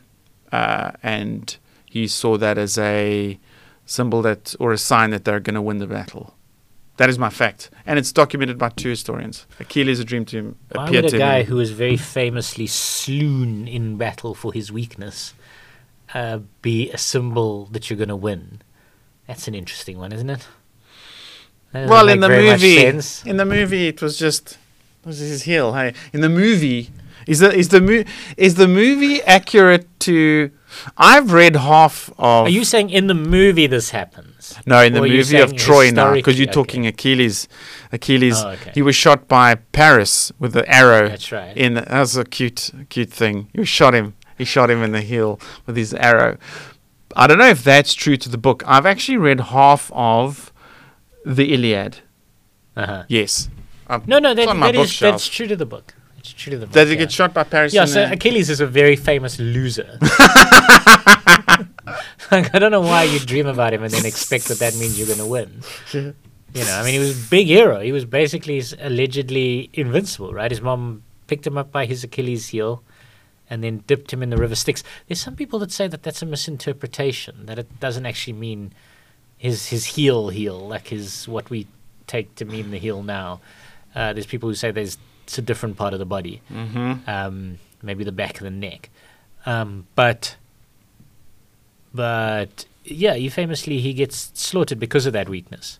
uh, 0.52 0.92
and 1.02 1.56
he 1.86 2.06
saw 2.06 2.36
that 2.38 2.58
as 2.58 2.78
a 2.78 3.38
symbol 3.92 4.22
that 4.22 4.54
or 4.58 4.72
a 4.72 4.78
sign 4.78 5.10
that 5.10 5.24
they're 5.24 5.40
going 5.40 5.54
to 5.54 5.62
win 5.62 5.78
the 5.78 5.86
battle. 5.86 6.34
That 6.98 7.08
is 7.08 7.18
my 7.18 7.30
fact, 7.30 7.70
and 7.86 7.98
it's 7.98 8.12
documented 8.12 8.58
by 8.58 8.68
two 8.68 8.90
historians. 8.90 9.46
Achilles 9.58 9.98
a 9.98 10.04
dream 10.04 10.24
to 10.26 10.36
him 10.38 10.56
Why 10.72 10.90
would 10.90 11.04
a 11.06 11.10
to 11.10 11.18
guy 11.18 11.40
him. 11.40 11.46
who 11.46 11.56
was 11.56 11.70
very 11.70 11.96
famously 11.96 12.66
slewn 12.66 13.66
in 13.66 13.96
battle 13.96 14.34
for 14.34 14.52
his 14.52 14.70
weakness 14.70 15.34
uh, 16.14 16.40
be 16.60 16.90
a 16.90 16.98
symbol 16.98 17.66
that 17.72 17.88
you're 17.88 17.96
going 17.96 18.08
to 18.08 18.16
win? 18.16 18.60
That's 19.26 19.48
an 19.48 19.54
interesting 19.54 19.98
one, 19.98 20.12
isn't 20.12 20.28
it? 20.30 20.46
Well, 21.72 22.08
in 22.08 22.20
the 22.20 22.28
movie, 22.28 22.84
in 22.84 23.36
the 23.38 23.46
movie, 23.46 23.88
it 23.88 24.02
was 24.02 24.18
just 24.18 24.58
it 25.02 25.06
was 25.06 25.18
his 25.18 25.44
heel. 25.44 25.72
Hey, 25.72 25.94
in 26.12 26.20
the 26.20 26.28
movie, 26.28 26.90
is 27.26 27.38
the 27.40 27.54
is 27.54 27.68
the 27.68 27.80
mo- 27.80 28.04
is 28.36 28.54
the 28.56 28.68
movie 28.68 29.22
accurate 29.22 29.86
to? 30.00 30.50
I've 30.96 31.32
read 31.32 31.56
half 31.56 32.08
of. 32.18 32.46
Are 32.46 32.48
you 32.48 32.64
saying 32.64 32.90
in 32.90 33.06
the 33.06 33.14
movie 33.14 33.66
this 33.66 33.90
happens? 33.90 34.54
No, 34.66 34.80
in 34.82 34.94
the 34.94 35.00
Or 35.02 35.06
movie 35.08 35.38
of 35.38 35.54
Troy 35.54 35.90
now, 35.90 36.14
because 36.14 36.38
you're 36.38 36.48
Okay. 36.48 36.52
talking 36.54 36.86
Achilles. 36.86 37.46
Achilles, 37.92 38.42
Oh, 38.42 38.50
okay. 38.50 38.72
he 38.74 38.80
was 38.82 38.96
shot 38.96 39.28
by 39.28 39.56
Paris 39.72 40.32
with 40.38 40.52
the 40.54 40.66
arrow. 40.68 41.08
That's 41.08 41.30
right. 41.30 41.54
In 41.56 41.74
that 41.74 41.90
was 41.90 42.16
a 42.16 42.24
cute, 42.24 42.70
cute 42.88 43.10
thing. 43.10 43.48
You 43.52 43.64
shot 43.64 43.94
him. 43.94 44.14
He 44.38 44.44
shot 44.44 44.70
him 44.70 44.82
in 44.82 44.92
the 44.92 45.02
heel 45.02 45.38
with 45.66 45.76
his 45.76 45.92
arrow. 45.94 46.38
I 47.14 47.26
don't 47.26 47.36
know 47.38 47.48
if 47.48 47.62
that's 47.62 47.92
true 47.92 48.16
to 48.16 48.28
the 48.30 48.38
book. 48.38 48.62
I've 48.66 48.86
actually 48.86 49.18
read 49.18 49.40
half 49.40 49.90
of 49.94 50.52
the 51.26 51.52
Iliad. 51.52 51.98
Uh-huh. 52.74 53.02
Yes. 53.08 53.50
I've- 53.88 54.04
No, 54.06 54.18
no, 54.18 54.32
that, 54.32 54.46
that 54.46 54.74
is, 54.74 54.98
that's 54.98 55.28
true 55.28 55.46
to 55.46 55.54
the 55.54 55.66
book. 55.66 55.94
It's 56.22 56.32
true 56.32 56.52
to 56.52 56.58
the 56.58 56.66
book. 56.66 56.74
Does 56.74 56.88
he 56.88 56.94
get 56.94 57.10
shot 57.10 57.34
by 57.34 57.42
Paris? 57.42 57.74
Yeah, 57.74 57.84
so 57.84 58.08
Achilles 58.10 58.48
is 58.48 58.60
a 58.60 58.66
very 58.66 58.94
famous 58.94 59.40
loser. 59.40 59.98
like, 62.30 62.54
I 62.54 62.60
don't 62.60 62.70
know 62.70 62.80
why 62.80 63.02
you 63.02 63.18
dream 63.18 63.48
about 63.48 63.74
him 63.74 63.82
and 63.82 63.92
then 63.92 64.06
expect 64.06 64.44
that 64.44 64.60
that 64.60 64.76
means 64.76 64.96
you're 64.96 65.08
going 65.08 65.18
to 65.18 65.26
win. 65.26 65.62
You 65.92 66.64
know, 66.64 66.78
I 66.78 66.84
mean, 66.84 66.92
he 66.92 67.00
was 67.00 67.26
a 67.26 67.28
big 67.28 67.48
hero. 67.48 67.80
He 67.80 67.90
was 67.90 68.04
basically 68.04 68.62
allegedly 68.80 69.68
invincible, 69.72 70.32
right? 70.32 70.48
His 70.48 70.60
mom 70.60 71.02
picked 71.26 71.44
him 71.44 71.58
up 71.58 71.72
by 71.72 71.86
his 71.86 72.04
Achilles 72.04 72.50
heel 72.50 72.84
and 73.50 73.64
then 73.64 73.82
dipped 73.88 74.12
him 74.12 74.22
in 74.22 74.30
the 74.30 74.36
river 74.36 74.54
Styx. 74.54 74.84
There's 75.08 75.20
some 75.20 75.34
people 75.34 75.58
that 75.58 75.72
say 75.72 75.88
that 75.88 76.04
that's 76.04 76.22
a 76.22 76.26
misinterpretation, 76.26 77.46
that 77.46 77.58
it 77.58 77.80
doesn't 77.80 78.06
actually 78.06 78.34
mean 78.34 78.72
his 79.36 79.66
his 79.66 79.84
heel 79.84 80.28
heel, 80.28 80.68
like 80.68 80.88
his 80.88 81.26
what 81.26 81.50
we 81.50 81.66
take 82.06 82.36
to 82.36 82.44
mean 82.44 82.70
the 82.70 82.78
heel 82.78 83.02
now. 83.02 83.40
Uh, 83.94 84.12
there's 84.12 84.26
people 84.26 84.48
who 84.48 84.54
say 84.54 84.70
there's 84.70 84.98
it's 85.32 85.38
a 85.38 85.42
different 85.42 85.78
part 85.78 85.94
of 85.94 85.98
the 85.98 86.04
body 86.04 86.42
Mhm. 86.52 87.08
um, 87.08 87.58
maybe 87.82 88.04
the 88.04 88.12
back 88.12 88.36
of 88.36 88.42
the 88.44 88.50
neck. 88.50 88.90
Um, 89.46 89.86
but, 89.94 90.36
but 91.94 92.66
yeah, 92.84 93.14
he 93.14 93.28
famously 93.30 93.78
he 93.80 93.94
gets 93.94 94.30
slaughtered 94.34 94.78
because 94.78 95.06
of 95.06 95.12
that 95.14 95.28
weakness. 95.30 95.78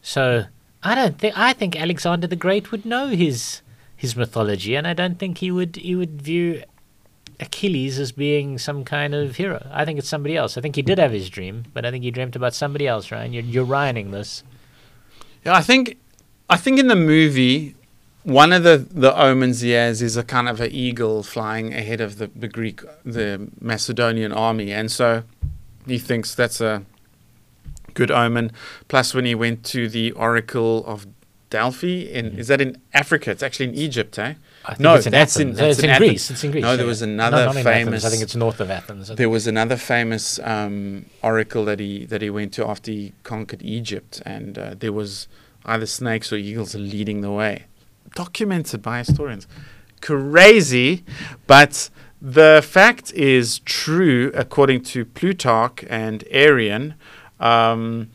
So 0.00 0.44
I 0.82 0.94
don't 0.94 1.18
think 1.18 1.36
I 1.36 1.52
think 1.52 1.74
Alexander 1.74 2.28
the 2.28 2.36
Great 2.36 2.70
would 2.70 2.84
know 2.86 3.08
his 3.08 3.62
his 3.96 4.14
mythology, 4.16 4.74
and 4.76 4.86
I 4.86 4.92
don't 4.94 5.18
think 5.18 5.38
he 5.38 5.50
would 5.50 5.74
he 5.76 5.94
would 5.96 6.22
view 6.22 6.62
Achilles 7.40 7.98
as 7.98 8.12
being 8.12 8.58
some 8.58 8.84
kind 8.84 9.12
of 9.14 9.36
hero. 9.36 9.66
I 9.72 9.84
think 9.84 9.98
it's 9.98 10.08
somebody 10.08 10.36
else. 10.36 10.56
I 10.56 10.60
think 10.60 10.76
he 10.76 10.82
did 10.82 10.98
have 10.98 11.12
his 11.12 11.28
dream, 11.28 11.64
but 11.74 11.84
I 11.84 11.90
think 11.90 12.04
he 12.04 12.10
dreamt 12.12 12.36
about 12.36 12.54
somebody 12.54 12.86
else, 12.86 13.10
Ryan. 13.10 13.32
You're, 13.32 13.42
you're 13.44 13.66
Ryaning 13.66 14.12
this. 14.12 14.44
Yeah, 15.44 15.54
I 15.56 15.60
think, 15.62 15.96
I 16.48 16.56
think 16.56 16.78
in 16.78 16.86
the 16.86 16.94
movie, 16.94 17.74
one 18.24 18.52
of 18.52 18.62
the, 18.62 18.78
the 18.78 19.16
omens 19.20 19.60
he 19.60 19.70
has 19.70 20.00
is 20.02 20.16
a 20.16 20.22
kind 20.22 20.48
of 20.48 20.60
an 20.60 20.70
eagle 20.70 21.22
flying 21.22 21.72
ahead 21.74 22.00
of 22.00 22.18
the, 22.18 22.28
the 22.36 22.48
Greek, 22.48 22.80
the 23.04 23.48
Macedonian 23.60 24.32
army. 24.32 24.72
And 24.72 24.90
so 24.90 25.24
he 25.86 25.98
thinks 25.98 26.34
that's 26.34 26.60
a 26.60 26.84
good 27.94 28.10
omen. 28.10 28.52
Plus, 28.88 29.14
when 29.14 29.24
he 29.24 29.34
went 29.34 29.64
to 29.66 29.88
the 29.88 30.12
Oracle 30.12 30.84
of 30.86 31.06
Delphi, 31.50 32.02
in, 32.02 32.38
is 32.38 32.48
that 32.48 32.60
in 32.60 32.80
Africa? 32.94 33.30
It's 33.30 33.42
actually 33.42 33.68
in 33.70 33.74
Egypt, 33.74 34.18
eh? 34.18 34.34
No, 34.78 34.94
it's 34.94 35.06
in 35.06 35.10
that's 35.12 35.36
in- 35.38 35.58
it's 35.58 35.80
in 35.80 35.90
in. 35.90 35.98
Greece. 35.98 36.30
It's 36.30 36.44
in 36.44 36.52
Greece. 36.52 36.62
No, 36.62 36.76
there 36.76 36.86
was 36.86 37.02
another 37.02 37.44
not 37.46 37.56
in 37.56 37.58
Athens. 37.58 37.64
famous- 37.64 38.04
I 38.04 38.10
think 38.10 38.22
it's 38.22 38.36
north 38.36 38.60
of 38.60 38.70
Athens. 38.70 39.08
There 39.08 39.28
was 39.28 39.46
another 39.48 39.76
famous 39.76 40.38
um, 40.44 41.06
oracle 41.22 41.64
that 41.64 41.80
he 41.80 42.06
that 42.06 42.22
he 42.22 42.30
went 42.30 42.52
to 42.54 42.66
after 42.66 42.90
he 42.92 43.12
conquered 43.24 43.60
Egypt, 43.62 44.22
and 44.24 44.56
uh, 44.56 44.74
there 44.78 44.92
was 44.92 45.26
either 45.66 45.84
snakes 45.86 46.32
or 46.32 46.36
eagles 46.36 46.74
leading 46.76 47.20
the 47.20 47.30
way, 47.32 47.64
documented 48.14 48.82
by 48.82 48.98
historians. 48.98 49.46
Crazy, 50.00 51.04
but 51.46 51.90
the 52.20 52.64
fact 52.66 53.12
is 53.14 53.58
true 53.60 54.30
according 54.34 54.82
to 54.84 55.04
Plutarch 55.04 55.84
and 55.88 56.24
Arrian. 56.30 56.94
Um, 57.40 58.10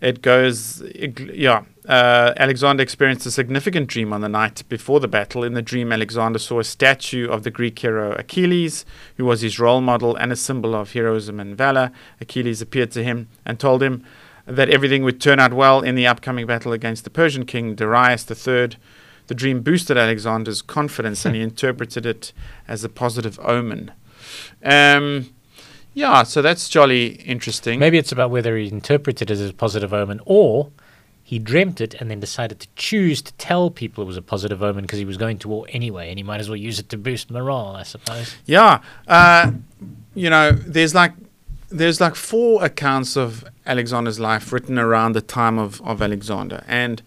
it 0.00 0.22
goes, 0.22 0.82
yeah. 0.94 1.64
Uh, 1.88 2.34
Alexander 2.36 2.82
experienced 2.82 3.26
a 3.26 3.30
significant 3.30 3.86
dream 3.88 4.12
on 4.12 4.20
the 4.20 4.28
night 4.28 4.62
before 4.68 5.00
the 5.00 5.08
battle. 5.08 5.44
In 5.44 5.54
the 5.54 5.62
dream, 5.62 5.92
Alexander 5.92 6.38
saw 6.38 6.60
a 6.60 6.64
statue 6.64 7.28
of 7.28 7.44
the 7.44 7.50
Greek 7.50 7.78
hero 7.78 8.12
Achilles, 8.12 8.84
who 9.16 9.24
was 9.24 9.40
his 9.40 9.58
role 9.58 9.80
model 9.80 10.16
and 10.16 10.32
a 10.32 10.36
symbol 10.36 10.74
of 10.74 10.92
heroism 10.92 11.38
and 11.38 11.56
valor. 11.56 11.92
Achilles 12.20 12.60
appeared 12.60 12.90
to 12.92 13.04
him 13.04 13.28
and 13.44 13.60
told 13.60 13.82
him 13.82 14.04
that 14.46 14.70
everything 14.70 15.02
would 15.02 15.20
turn 15.20 15.40
out 15.40 15.52
well 15.52 15.80
in 15.80 15.94
the 15.94 16.06
upcoming 16.06 16.46
battle 16.46 16.72
against 16.72 17.04
the 17.04 17.10
Persian 17.10 17.44
king 17.44 17.74
Darius 17.74 18.28
III. 18.30 18.70
The 19.26 19.34
dream 19.34 19.60
boosted 19.60 19.96
Alexander's 19.96 20.62
confidence 20.62 21.24
and 21.24 21.34
he 21.34 21.42
interpreted 21.50 22.06
it 22.06 22.32
as 22.68 22.84
a 22.84 22.88
positive 22.88 23.38
omen. 23.42 23.92
Um, 24.62 25.30
yeah, 25.94 26.24
so 26.24 26.42
that's 26.42 26.68
jolly 26.68 27.06
interesting. 27.22 27.78
Maybe 27.78 27.96
it's 27.98 28.12
about 28.12 28.30
whether 28.30 28.56
he 28.56 28.68
interpreted 28.68 29.30
it 29.30 29.34
as 29.34 29.48
a 29.48 29.52
positive 29.52 29.94
omen 29.94 30.20
or 30.24 30.70
he 31.26 31.40
dreamt 31.40 31.80
it 31.80 31.94
and 31.94 32.08
then 32.08 32.20
decided 32.20 32.60
to 32.60 32.68
choose 32.76 33.20
to 33.20 33.32
tell 33.32 33.68
people 33.68 34.04
it 34.04 34.06
was 34.06 34.16
a 34.16 34.22
positive 34.22 34.62
omen 34.62 34.82
because 34.82 34.98
he 34.98 35.04
was 35.04 35.16
going 35.16 35.38
to 35.38 35.48
war 35.48 35.66
anyway 35.70 36.08
and 36.08 36.18
he 36.18 36.22
might 36.22 36.38
as 36.38 36.48
well 36.48 36.56
use 36.56 36.78
it 36.78 36.88
to 36.90 36.96
boost 36.96 37.32
morale, 37.32 37.74
I 37.74 37.82
suppose. 37.82 38.36
Yeah, 38.44 38.80
uh, 39.08 39.50
you 40.14 40.30
know, 40.30 40.52
there's 40.52 40.94
like 40.94 41.14
there's 41.68 42.00
like 42.00 42.14
four 42.14 42.64
accounts 42.64 43.16
of 43.16 43.44
Alexander's 43.66 44.20
life 44.20 44.52
written 44.52 44.78
around 44.78 45.14
the 45.14 45.20
time 45.20 45.58
of, 45.58 45.80
of 45.82 46.00
Alexander, 46.00 46.62
and 46.68 47.02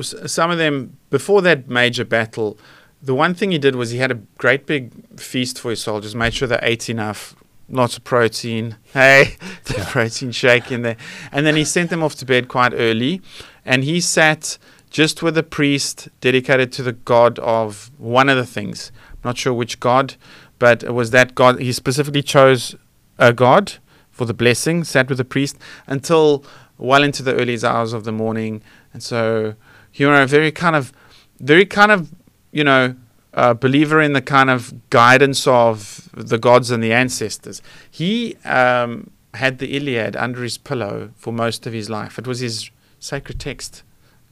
some 0.00 0.50
of 0.50 0.58
them 0.58 0.96
before 1.10 1.42
that 1.42 1.68
major 1.68 2.04
battle. 2.04 2.58
The 3.02 3.14
one 3.14 3.34
thing 3.34 3.50
he 3.50 3.58
did 3.58 3.76
was 3.76 3.90
he 3.90 3.98
had 3.98 4.10
a 4.10 4.20
great 4.38 4.66
big 4.66 5.20
feast 5.20 5.60
for 5.60 5.70
his 5.70 5.80
soldiers, 5.80 6.14
made 6.14 6.34
sure 6.34 6.48
they 6.48 6.58
ate 6.62 6.88
enough, 6.88 7.34
lots 7.68 7.96
of 7.96 8.04
protein. 8.04 8.76
Hey, 8.92 9.36
the 9.64 9.86
protein 9.88 10.30
shake 10.30 10.70
in 10.72 10.82
there, 10.82 10.96
and 11.32 11.44
then 11.44 11.56
he 11.56 11.64
sent 11.64 11.90
them 11.90 12.02
off 12.02 12.14
to 12.16 12.24
bed 12.24 12.48
quite 12.48 12.72
early, 12.72 13.20
and 13.64 13.84
he 13.84 14.00
sat 14.00 14.56
just 14.90 15.22
with 15.22 15.36
a 15.36 15.42
priest 15.42 16.08
dedicated 16.20 16.70
to 16.72 16.82
the 16.82 16.92
god 16.92 17.38
of 17.40 17.90
one 17.98 18.28
of 18.28 18.36
the 18.36 18.46
things. 18.46 18.92
I'm 19.10 19.18
Not 19.24 19.38
sure 19.38 19.52
which 19.52 19.80
god, 19.80 20.14
but 20.58 20.84
it 20.84 20.92
was 20.94 21.10
that 21.10 21.34
god. 21.34 21.58
He 21.58 21.72
specifically 21.72 22.22
chose 22.22 22.76
a 23.18 23.32
god 23.32 23.74
for 24.10 24.24
the 24.24 24.34
blessing, 24.34 24.84
sat 24.84 25.08
with 25.08 25.18
the 25.18 25.24
priest 25.24 25.58
until 25.88 26.44
well 26.78 27.02
into 27.02 27.22
the 27.22 27.34
early 27.34 27.58
hours 27.64 27.92
of 27.92 28.04
the 28.04 28.12
morning. 28.12 28.62
And 28.92 29.02
so, 29.02 29.54
you 29.94 30.10
know, 30.10 30.26
very 30.26 30.52
kind 30.52 30.76
of, 30.76 30.92
very 31.40 31.64
kind 31.64 31.90
of, 31.90 32.12
you 32.52 32.64
know, 32.64 32.94
uh, 33.34 33.54
believer 33.54 34.00
in 34.00 34.12
the 34.12 34.22
kind 34.22 34.50
of 34.50 34.72
guidance 34.90 35.46
of 35.46 36.08
the 36.14 36.38
gods 36.38 36.70
and 36.70 36.82
the 36.82 36.92
ancestors. 36.92 37.60
He 37.90 38.36
um, 38.44 39.10
had 39.34 39.58
the 39.58 39.76
Iliad 39.76 40.16
under 40.16 40.42
his 40.42 40.58
pillow 40.58 41.10
for 41.16 41.32
most 41.32 41.66
of 41.66 41.72
his 41.72 41.90
life. 41.90 42.18
It 42.18 42.26
was 42.26 42.40
his 42.40 42.70
sacred 43.00 43.40
text. 43.40 43.82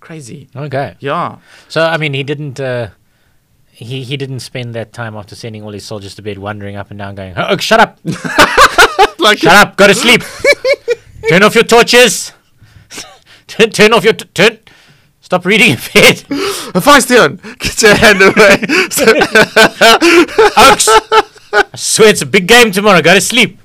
Crazy. 0.01 0.49
Okay. 0.55 0.97
Yeah. 1.01 1.39
So 1.69 1.83
I 1.83 1.97
mean 1.97 2.15
he 2.15 2.23
didn't 2.23 2.59
uh, 2.59 2.91
he 3.71 4.03
he 4.03 4.17
didn't 4.17 4.41
spend 4.41 4.75
that 4.75 4.93
time 4.93 5.17
after 5.17 5.35
sending 5.35 5.63
all 5.63 5.73
his 5.73 5.85
soldiers 5.85 6.15
to 6.17 6.23
bed 6.23 6.39
wandering 6.39 6.77
up 6.77 6.91
and 6.91 6.99
down 6.99 7.15
going, 7.15 7.35
Oh 7.37 7.57
shut 7.59 7.81
up! 7.81 7.99
like 9.19 9.39
Shut 9.39 9.55
up, 9.55 9.77
go 9.77 9.87
to 9.87 9.95
sleep. 9.95 10.23
turn 11.29 11.43
off 11.43 11.55
your 11.55 11.65
torches. 11.65 12.33
turn, 13.47 13.71
turn 13.71 13.93
off 13.93 14.03
your 14.05 14.15
t- 14.15 14.29
turn. 14.35 14.59
Stop 15.33 15.47
reading 15.47 15.71
in 15.71 15.77
bed. 15.95 16.19
Fastion, 16.85 17.41
get 17.59 17.81
your 17.81 17.95
hand 17.95 18.21
away. 18.21 18.59
Oaks. 20.59 20.89
I 21.55 21.65
swear 21.75 22.11
it's 22.11 22.21
a 22.21 22.27
big 22.27 22.47
game 22.47 22.71
tomorrow. 22.71 23.01
Go 23.01 23.15
to 23.15 23.21
sleep. 23.23 23.59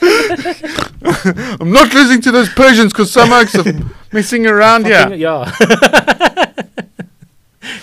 I'm 0.00 1.70
not 1.70 1.92
losing 1.92 2.22
to 2.22 2.30
those 2.30 2.48
Persians 2.48 2.94
because 2.94 3.10
some 3.10 3.30
oaks 3.34 3.54
are 3.56 3.64
messing 4.10 4.46
around 4.46 4.86
here. 4.86 5.02
Fucking- 5.02 5.20
Yeah. 5.20 5.52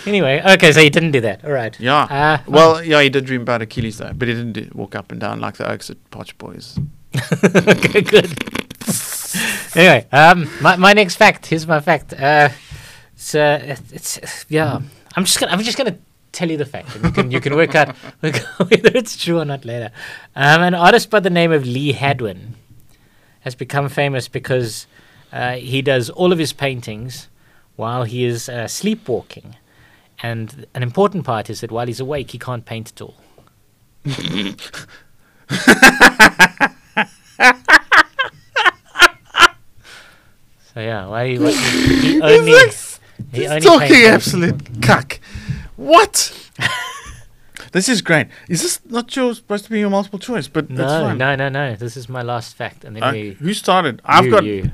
anyway, 0.07 0.41
okay, 0.53 0.71
so 0.71 0.81
he 0.81 0.89
didn't 0.89 1.11
do 1.11 1.21
that. 1.21 1.45
All 1.45 1.51
right. 1.51 1.79
Yeah. 1.79 2.05
Uh, 2.05 2.39
well, 2.47 2.83
yeah, 2.83 2.99
he 3.03 3.09
did 3.11 3.25
dream 3.25 3.41
about 3.43 3.61
Achilles 3.61 3.99
though, 3.99 4.11
but 4.11 4.27
he 4.27 4.33
didn't 4.33 4.53
do, 4.53 4.67
walk 4.73 4.95
up 4.95 5.11
and 5.11 5.21
down 5.21 5.39
like 5.39 5.57
the 5.57 5.69
oaks 5.71 5.91
at 5.91 5.97
Potch 6.09 6.35
Boys. 6.39 6.79
okay, 7.43 8.01
good. 8.01 8.25
anyway, 9.75 10.07
um, 10.11 10.49
my 10.61 10.77
my 10.77 10.93
next 10.93 11.17
fact. 11.17 11.45
Here's 11.45 11.67
my 11.67 11.79
fact. 11.79 12.13
Uh, 12.13 12.49
it's 13.21 13.35
uh, 13.35 13.77
it's 13.93 14.45
yeah. 14.49 14.81
I'm 15.15 15.25
just 15.25 15.39
gonna 15.39 15.51
I'm 15.51 15.61
just 15.61 15.77
gonna 15.77 15.99
tell 16.31 16.49
you 16.49 16.57
the 16.57 16.65
fact, 16.65 16.95
and 16.95 17.05
you 17.05 17.11
can 17.11 17.31
you 17.31 17.39
can 17.39 17.55
work 17.61 17.75
out 17.75 17.95
whether 18.19 18.91
it's 18.95 19.15
true 19.15 19.39
or 19.39 19.45
not 19.45 19.63
later. 19.63 19.91
Um, 20.35 20.63
an 20.63 20.73
artist 20.73 21.11
by 21.11 21.19
the 21.19 21.29
name 21.29 21.51
of 21.51 21.63
Lee 21.63 21.91
Hadwin 21.91 22.55
has 23.41 23.53
become 23.53 23.89
famous 23.89 24.27
because 24.27 24.87
uh, 25.31 25.53
he 25.53 25.83
does 25.83 26.09
all 26.09 26.31
of 26.31 26.39
his 26.39 26.51
paintings 26.51 27.27
while 27.75 28.05
he 28.05 28.25
is 28.25 28.49
uh, 28.49 28.67
sleepwalking, 28.67 29.55
and 30.23 30.65
an 30.73 30.81
important 30.81 31.23
part 31.23 31.47
is 31.47 31.61
that 31.61 31.71
while 31.71 31.85
he's 31.85 31.99
awake, 31.99 32.31
he 32.31 32.39
can't 32.39 32.65
paint 32.65 32.91
at 32.91 33.01
all. 33.01 33.17
So 40.73 40.79
yeah, 40.79 41.05
why 41.07 41.27
he, 41.35 41.35
he 41.35 42.21
only 42.21 42.53
he 43.31 43.41
He's 43.41 43.49
only 43.49 43.61
talking 43.61 44.03
absolute 44.05 44.81
cuck. 44.81 45.19
What? 45.75 46.33
this 47.71 47.89
is 47.89 48.01
great. 48.01 48.27
Is 48.49 48.61
this 48.61 48.79
not 48.85 49.15
your 49.15 49.33
supposed 49.33 49.65
to 49.65 49.71
be 49.71 49.79
your 49.79 49.89
multiple 49.89 50.19
choice? 50.19 50.47
But 50.47 50.69
No, 50.69 50.85
fine. 50.87 51.17
no, 51.17 51.35
no, 51.35 51.49
no. 51.49 51.75
This 51.75 51.97
is 51.97 52.09
my 52.09 52.21
last 52.21 52.55
fact, 52.55 52.83
and 52.85 52.95
then 52.95 53.03
Uh, 53.03 53.11
we. 53.11 53.31
who 53.39 53.53
started? 53.53 54.01
I've 54.05 54.25
you, 54.25 54.31
got. 54.31 54.43
you. 54.43 54.71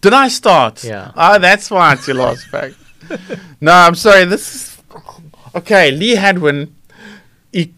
Did 0.00 0.12
I 0.12 0.28
start? 0.28 0.84
Yeah. 0.84 1.12
Ah, 1.16 1.38
that's 1.38 1.70
why 1.70 1.92
it's 1.94 2.06
your 2.06 2.16
last 2.16 2.46
fact. 2.48 2.74
No, 3.60 3.72
I'm 3.72 3.94
sorry. 3.94 4.24
This 4.24 4.54
is 4.54 4.82
okay. 5.54 5.90
Lee 5.90 6.14
Hadwin. 6.16 6.74
He 7.52 7.72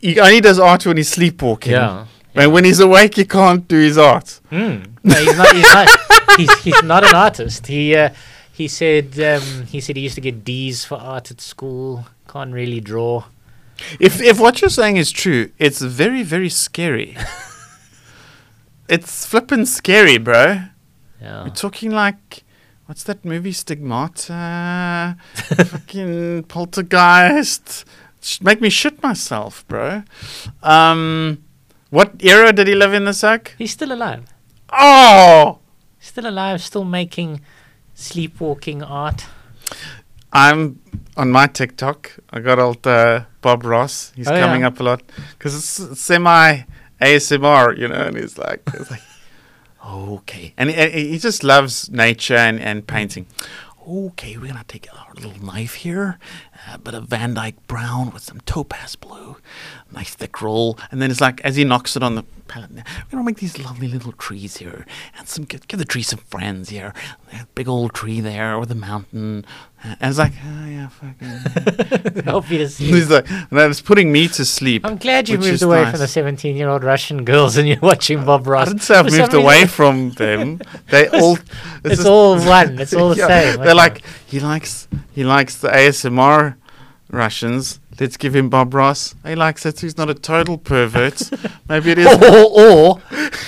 he 0.00 0.20
only 0.20 0.40
does 0.42 0.58
art 0.58 0.84
when 0.86 0.96
he's 0.98 1.08
sleepwalking. 1.08 1.72
Yeah. 1.72 2.06
And 2.34 2.52
when 2.52 2.64
he's 2.64 2.80
awake, 2.80 3.14
he 3.16 3.24
can't 3.24 3.66
do 3.66 3.76
his 3.78 3.96
art. 3.96 4.40
Mm. 4.52 4.86
No, 5.02 5.14
he's 5.14 5.36
not. 5.38 5.54
He's 5.56 5.72
not. 5.74 5.88
he's, 6.36 6.58
he's 6.62 6.82
not 6.82 7.04
an 7.08 7.14
artist. 7.14 7.66
He 7.66 7.94
uh, 7.96 8.10
he 8.56 8.68
said 8.68 9.20
um, 9.20 9.66
he 9.66 9.80
said 9.80 9.96
he 9.96 10.02
used 10.02 10.14
to 10.14 10.22
get 10.22 10.42
D's 10.42 10.84
for 10.84 10.96
art 10.96 11.30
at 11.30 11.42
school. 11.42 12.06
Can't 12.26 12.54
really 12.54 12.80
draw. 12.80 13.24
If 14.00 14.22
if 14.22 14.40
what 14.40 14.62
you're 14.62 14.70
saying 14.70 14.96
is 14.96 15.12
true, 15.12 15.50
it's 15.58 15.82
very 15.82 16.22
very 16.22 16.48
scary. 16.48 17.16
it's 18.88 19.26
flippin' 19.26 19.66
scary, 19.66 20.16
bro. 20.16 20.62
Yeah. 21.20 21.44
We're 21.44 21.50
talking 21.50 21.90
like, 21.90 22.44
what's 22.86 23.02
that 23.04 23.26
movie? 23.26 23.52
Stigmata, 23.52 25.16
fucking 25.34 26.44
poltergeist. 26.44 27.84
Make 28.40 28.62
me 28.62 28.70
shit 28.70 29.02
myself, 29.02 29.68
bro. 29.68 30.02
Um, 30.62 31.44
what 31.90 32.14
era 32.20 32.54
did 32.54 32.68
he 32.68 32.74
live 32.74 32.94
in 32.94 33.04
the 33.04 33.12
sack? 33.12 33.54
He's 33.58 33.72
still 33.72 33.92
alive. 33.92 34.24
Oh, 34.72 35.58
Still 36.06 36.28
alive. 36.28 36.62
Still 36.62 36.84
making 36.84 37.40
sleepwalking 37.96 38.82
art. 38.82 39.24
I'm 40.32 40.80
on 41.16 41.30
my 41.32 41.46
TikTok. 41.46 42.12
I 42.30 42.40
got 42.40 42.58
old 42.58 42.86
uh, 42.86 43.24
Bob 43.40 43.64
Ross. 43.64 44.12
He's 44.14 44.28
Oh, 44.28 44.34
yeah. 44.34 44.40
coming 44.46 44.64
up 44.64 44.78
a 44.78 44.82
lot 44.82 45.02
because 45.38 45.54
it's 45.56 45.98
semi 46.00 46.62
ASMR, 47.00 47.76
you 47.78 47.88
know, 47.88 47.94
and 47.94 48.16
he's 48.16 48.36
like, 48.38 48.62
it's 48.74 48.90
like, 48.90 49.02
okay, 49.86 50.52
and 50.56 50.70
he, 50.70 51.08
he 51.10 51.18
just 51.18 51.42
loves 51.42 51.90
nature 51.90 52.36
and, 52.36 52.60
and 52.60 52.86
painting. 52.86 53.26
Okay, 53.88 54.36
we're 54.36 54.48
gonna 54.48 54.64
take 54.68 54.88
our 54.92 55.14
little 55.14 55.42
knife 55.42 55.74
here, 55.74 56.18
a 56.72 56.78
bit 56.78 56.94
of 56.94 57.04
Van 57.08 57.34
Dyke 57.34 57.66
brown 57.66 58.10
with 58.12 58.22
some 58.22 58.40
topaz 58.40 58.96
blue, 58.96 59.36
nice 59.92 60.14
thick 60.14 60.40
roll, 60.42 60.78
and 60.90 61.00
then 61.02 61.10
it's 61.10 61.20
like 61.20 61.40
as 61.42 61.56
he 61.56 61.64
knocks 61.64 61.96
it 61.96 62.02
on 62.02 62.14
the 62.14 62.24
palette, 62.48 62.70
we're 62.72 62.82
gonna 63.10 63.24
make 63.24 63.38
these 63.38 63.58
lovely 63.58 63.88
little 63.88 64.12
trees 64.12 64.58
here, 64.58 64.86
and 65.18 65.28
some 65.28 65.44
give, 65.44 65.66
give 65.68 65.78
the 65.78 65.84
tree 65.84 66.02
some 66.02 66.20
friends 66.20 66.68
here. 66.70 66.92
Big 67.54 67.68
old 67.68 67.92
tree 67.92 68.20
there, 68.20 68.54
or 68.54 68.64
the 68.66 68.74
mountain, 68.74 69.44
uh, 69.84 69.96
And 70.00 70.08
it's 70.10 70.18
like, 70.18 70.32
oh 70.44 70.66
yeah, 70.66 70.88
fucking. 70.88 72.22
Help 72.24 72.50
you 72.50 72.58
to 72.58 72.68
sleep. 72.68 72.94
He's 72.94 73.10
like, 73.10 73.28
and 73.30 73.46
it's 73.52 73.80
putting 73.80 74.10
me 74.12 74.28
to 74.28 74.44
sleep. 74.44 74.86
I'm 74.86 74.96
glad 74.96 75.28
you 75.28 75.38
moved 75.38 75.62
away 75.62 75.82
nice. 75.82 75.90
from 75.92 76.00
the 76.00 76.08
17 76.08 76.56
year 76.56 76.68
old 76.68 76.82
Russian 76.84 77.24
girls 77.24 77.56
and 77.56 77.68
you're 77.68 77.78
watching 77.80 78.24
Bob 78.24 78.46
I 78.46 78.50
Ross. 78.50 78.68
didn't 78.68 78.82
say 78.82 78.94
I've 78.96 79.10
moved 79.10 79.34
away 79.34 79.66
from 79.66 80.10
them. 80.12 80.60
They 80.90 81.08
all. 81.08 81.36
It's 81.84 81.96
just- 81.96 82.06
all 82.06 82.38
one. 82.38 82.78
It's 82.78 82.94
all 82.94 83.10
the 83.10 83.16
Yeah, 83.28 83.28
same. 83.52 83.60
They're 83.60 83.74
like 83.74 84.02
he 84.26 84.40
likes 84.40 84.88
he 85.12 85.24
likes 85.24 85.56
the 85.56 85.68
ASMR 85.68 86.56
Russians. 87.10 87.80
Let's 87.98 88.16
give 88.16 88.34
him 88.34 88.50
Bob 88.50 88.74
Ross. 88.74 89.14
He 89.24 89.34
likes 89.34 89.64
it. 89.64 89.80
He's 89.80 89.96
not 89.96 90.10
a 90.10 90.14
total 90.14 90.58
pervert. 90.58 91.30
Maybe 91.68 91.92
it 91.92 91.98
is. 91.98 92.06
or, 92.06 92.60
or 92.60 93.02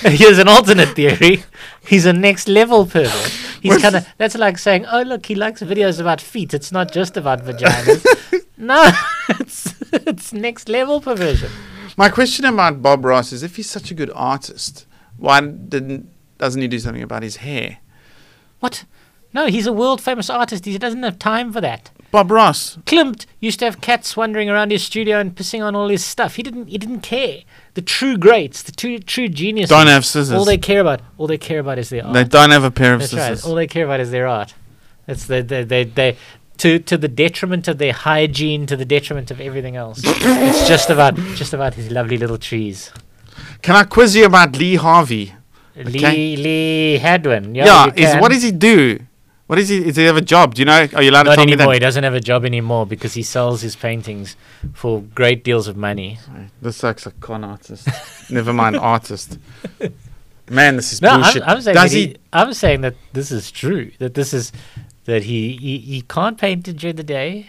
here's 0.09 0.39
an 0.39 0.47
alternate 0.47 0.95
theory. 0.95 1.43
He's 1.85 2.05
a 2.05 2.13
next 2.13 2.47
level 2.47 2.85
pervert. 2.85 3.31
He's 3.61 3.77
kind 3.81 3.97
of 3.97 4.07
that's 4.17 4.37
like 4.37 4.57
saying, 4.57 4.85
"Oh, 4.85 5.01
look, 5.01 5.25
he 5.25 5.35
likes 5.35 5.61
videos 5.61 5.99
about 5.99 6.21
feet. 6.21 6.53
It's 6.53 6.71
not 6.71 6.91
just 6.91 7.17
about 7.17 7.43
vaginas." 7.43 8.05
no, 8.57 8.89
it's 9.29 9.75
it's 9.91 10.31
next 10.33 10.69
level 10.69 11.01
perversion. 11.01 11.51
My 11.97 12.09
question 12.09 12.45
about 12.45 12.81
Bob 12.81 13.03
Ross 13.03 13.33
is: 13.33 13.43
if 13.43 13.57
he's 13.57 13.69
such 13.69 13.91
a 13.91 13.93
good 13.93 14.11
artist, 14.15 14.85
why 15.17 15.41
didn't 15.41 16.09
doesn't 16.37 16.61
he 16.61 16.69
do 16.69 16.79
something 16.79 17.03
about 17.03 17.23
his 17.23 17.37
hair? 17.37 17.79
What? 18.61 18.85
No, 19.33 19.45
he's 19.47 19.67
a 19.67 19.73
world 19.73 20.01
famous 20.01 20.29
artist. 20.29 20.65
He 20.65 20.77
doesn't 20.77 21.03
have 21.03 21.19
time 21.19 21.53
for 21.53 21.61
that. 21.61 21.91
Bob 22.11 22.31
Ross. 22.31 22.77
Klimt 22.87 23.27
used 23.39 23.59
to 23.59 23.65
have 23.65 23.81
cats 23.81 24.17
wandering 24.17 24.49
around 24.49 24.71
his 24.71 24.83
studio 24.83 25.19
and 25.19 25.35
pissing 25.35 25.61
on 25.63 25.75
all 25.75 25.89
his 25.89 26.03
stuff. 26.03 26.35
He 26.35 26.41
didn't. 26.43 26.67
He 26.67 26.79
didn't 26.79 27.01
care. 27.01 27.41
The 27.75 27.83
true 27.83 28.17
greats, 28.17 28.63
the 28.63 28.71
true 28.71 28.97
true 28.97 29.27
geniuses, 29.29 29.69
Don't 29.69 29.85
have 29.87 30.03
scissors. 30.05 30.31
all 30.35 30.45
they 30.45 30.57
care 30.57 30.81
about. 30.81 31.01
All 31.19 31.27
they 31.27 31.37
care 31.37 31.59
about 31.59 31.77
is 31.77 31.89
their 31.89 32.03
art. 32.03 32.13
They 32.15 32.23
don't 32.23 32.49
have 32.49 32.63
a 32.63 32.71
pair 32.71 32.93
of 32.95 33.01
That's 33.01 33.11
scissors. 33.11 33.43
right. 33.43 33.49
All 33.49 33.55
they 33.55 33.67
care 33.67 33.85
about 33.85 33.99
is 33.99 34.09
their 34.09 34.27
art. 34.27 34.55
It's 35.07 35.27
the 35.27 35.43
they 35.43 35.63
they 35.63 35.83
they 35.83 36.17
to 36.57 36.79
to 36.79 36.97
the 36.97 37.07
detriment 37.07 37.67
of 37.67 37.77
their 37.77 37.93
hygiene, 37.93 38.65
to 38.65 38.75
the 38.75 38.85
detriment 38.85 39.29
of 39.29 39.39
everything 39.39 39.75
else. 39.75 40.01
it's 40.03 40.67
just 40.67 40.89
about 40.89 41.15
just 41.35 41.53
about 41.53 41.75
his 41.75 41.91
lovely 41.91 42.17
little 42.17 42.39
trees. 42.39 42.91
Can 43.61 43.75
I 43.75 43.83
quiz 43.83 44.15
you 44.15 44.25
about 44.25 44.57
Lee 44.57 44.75
Harvey? 44.75 45.33
Lee 45.75 46.35
Lee 46.35 46.97
Hadwin. 46.97 47.53
Yeah, 47.53 47.65
Yeah, 47.95 48.15
is 48.15 48.19
what 48.21 48.31
does 48.31 48.41
he 48.41 48.51
do? 48.51 48.99
What 49.49 49.57
is 49.57 49.67
he? 49.69 49.83
Does 49.83 49.95
he 49.95 50.03
have 50.03 50.15
a 50.15 50.21
job? 50.21 50.53
Do 50.53 50.61
you 50.61 50.65
know? 50.65 50.87
Are 50.93 51.01
you 51.01 51.09
allowed 51.09 51.23
to 51.23 51.29
Not 51.31 51.35
tell 51.37 51.45
me 51.47 51.53
anymore. 51.53 51.73
He 51.73 51.79
doesn't 51.79 52.03
have 52.03 52.13
a 52.13 52.19
job 52.19 52.45
anymore 52.45 52.85
because 52.85 53.15
he 53.15 53.23
sells 53.23 53.61
his 53.61 53.75
paintings 53.75 54.35
for 54.75 55.01
great 55.01 55.43
deals 55.43 55.67
of 55.67 55.75
money. 55.75 56.19
This 56.61 56.83
looks 56.83 57.07
a 57.07 57.11
con 57.13 57.43
artist. 57.43 57.87
Never 58.29 58.53
mind 58.53 58.77
artist. 58.77 59.39
Man, 60.51 60.75
this 60.75 60.93
is 60.93 61.01
No, 61.01 61.09
I'm, 61.09 61.21
bullshit. 61.21 61.41
I'm 61.47 61.61
saying 61.61 61.73
Does 61.73 61.91
that 61.91 61.97
he? 61.97 62.07
he, 62.09 62.17
I'm 62.31 62.53
saying 62.53 62.81
that 62.81 62.93
this 63.13 63.31
is 63.31 63.49
true. 63.49 63.89
That 63.97 64.13
this 64.13 64.35
is 64.35 64.51
that 65.05 65.23
he 65.23 65.57
he, 65.57 65.79
he 65.79 66.01
can't 66.03 66.37
paint 66.37 66.65
during 66.77 66.95
the 66.95 67.03
day. 67.03 67.47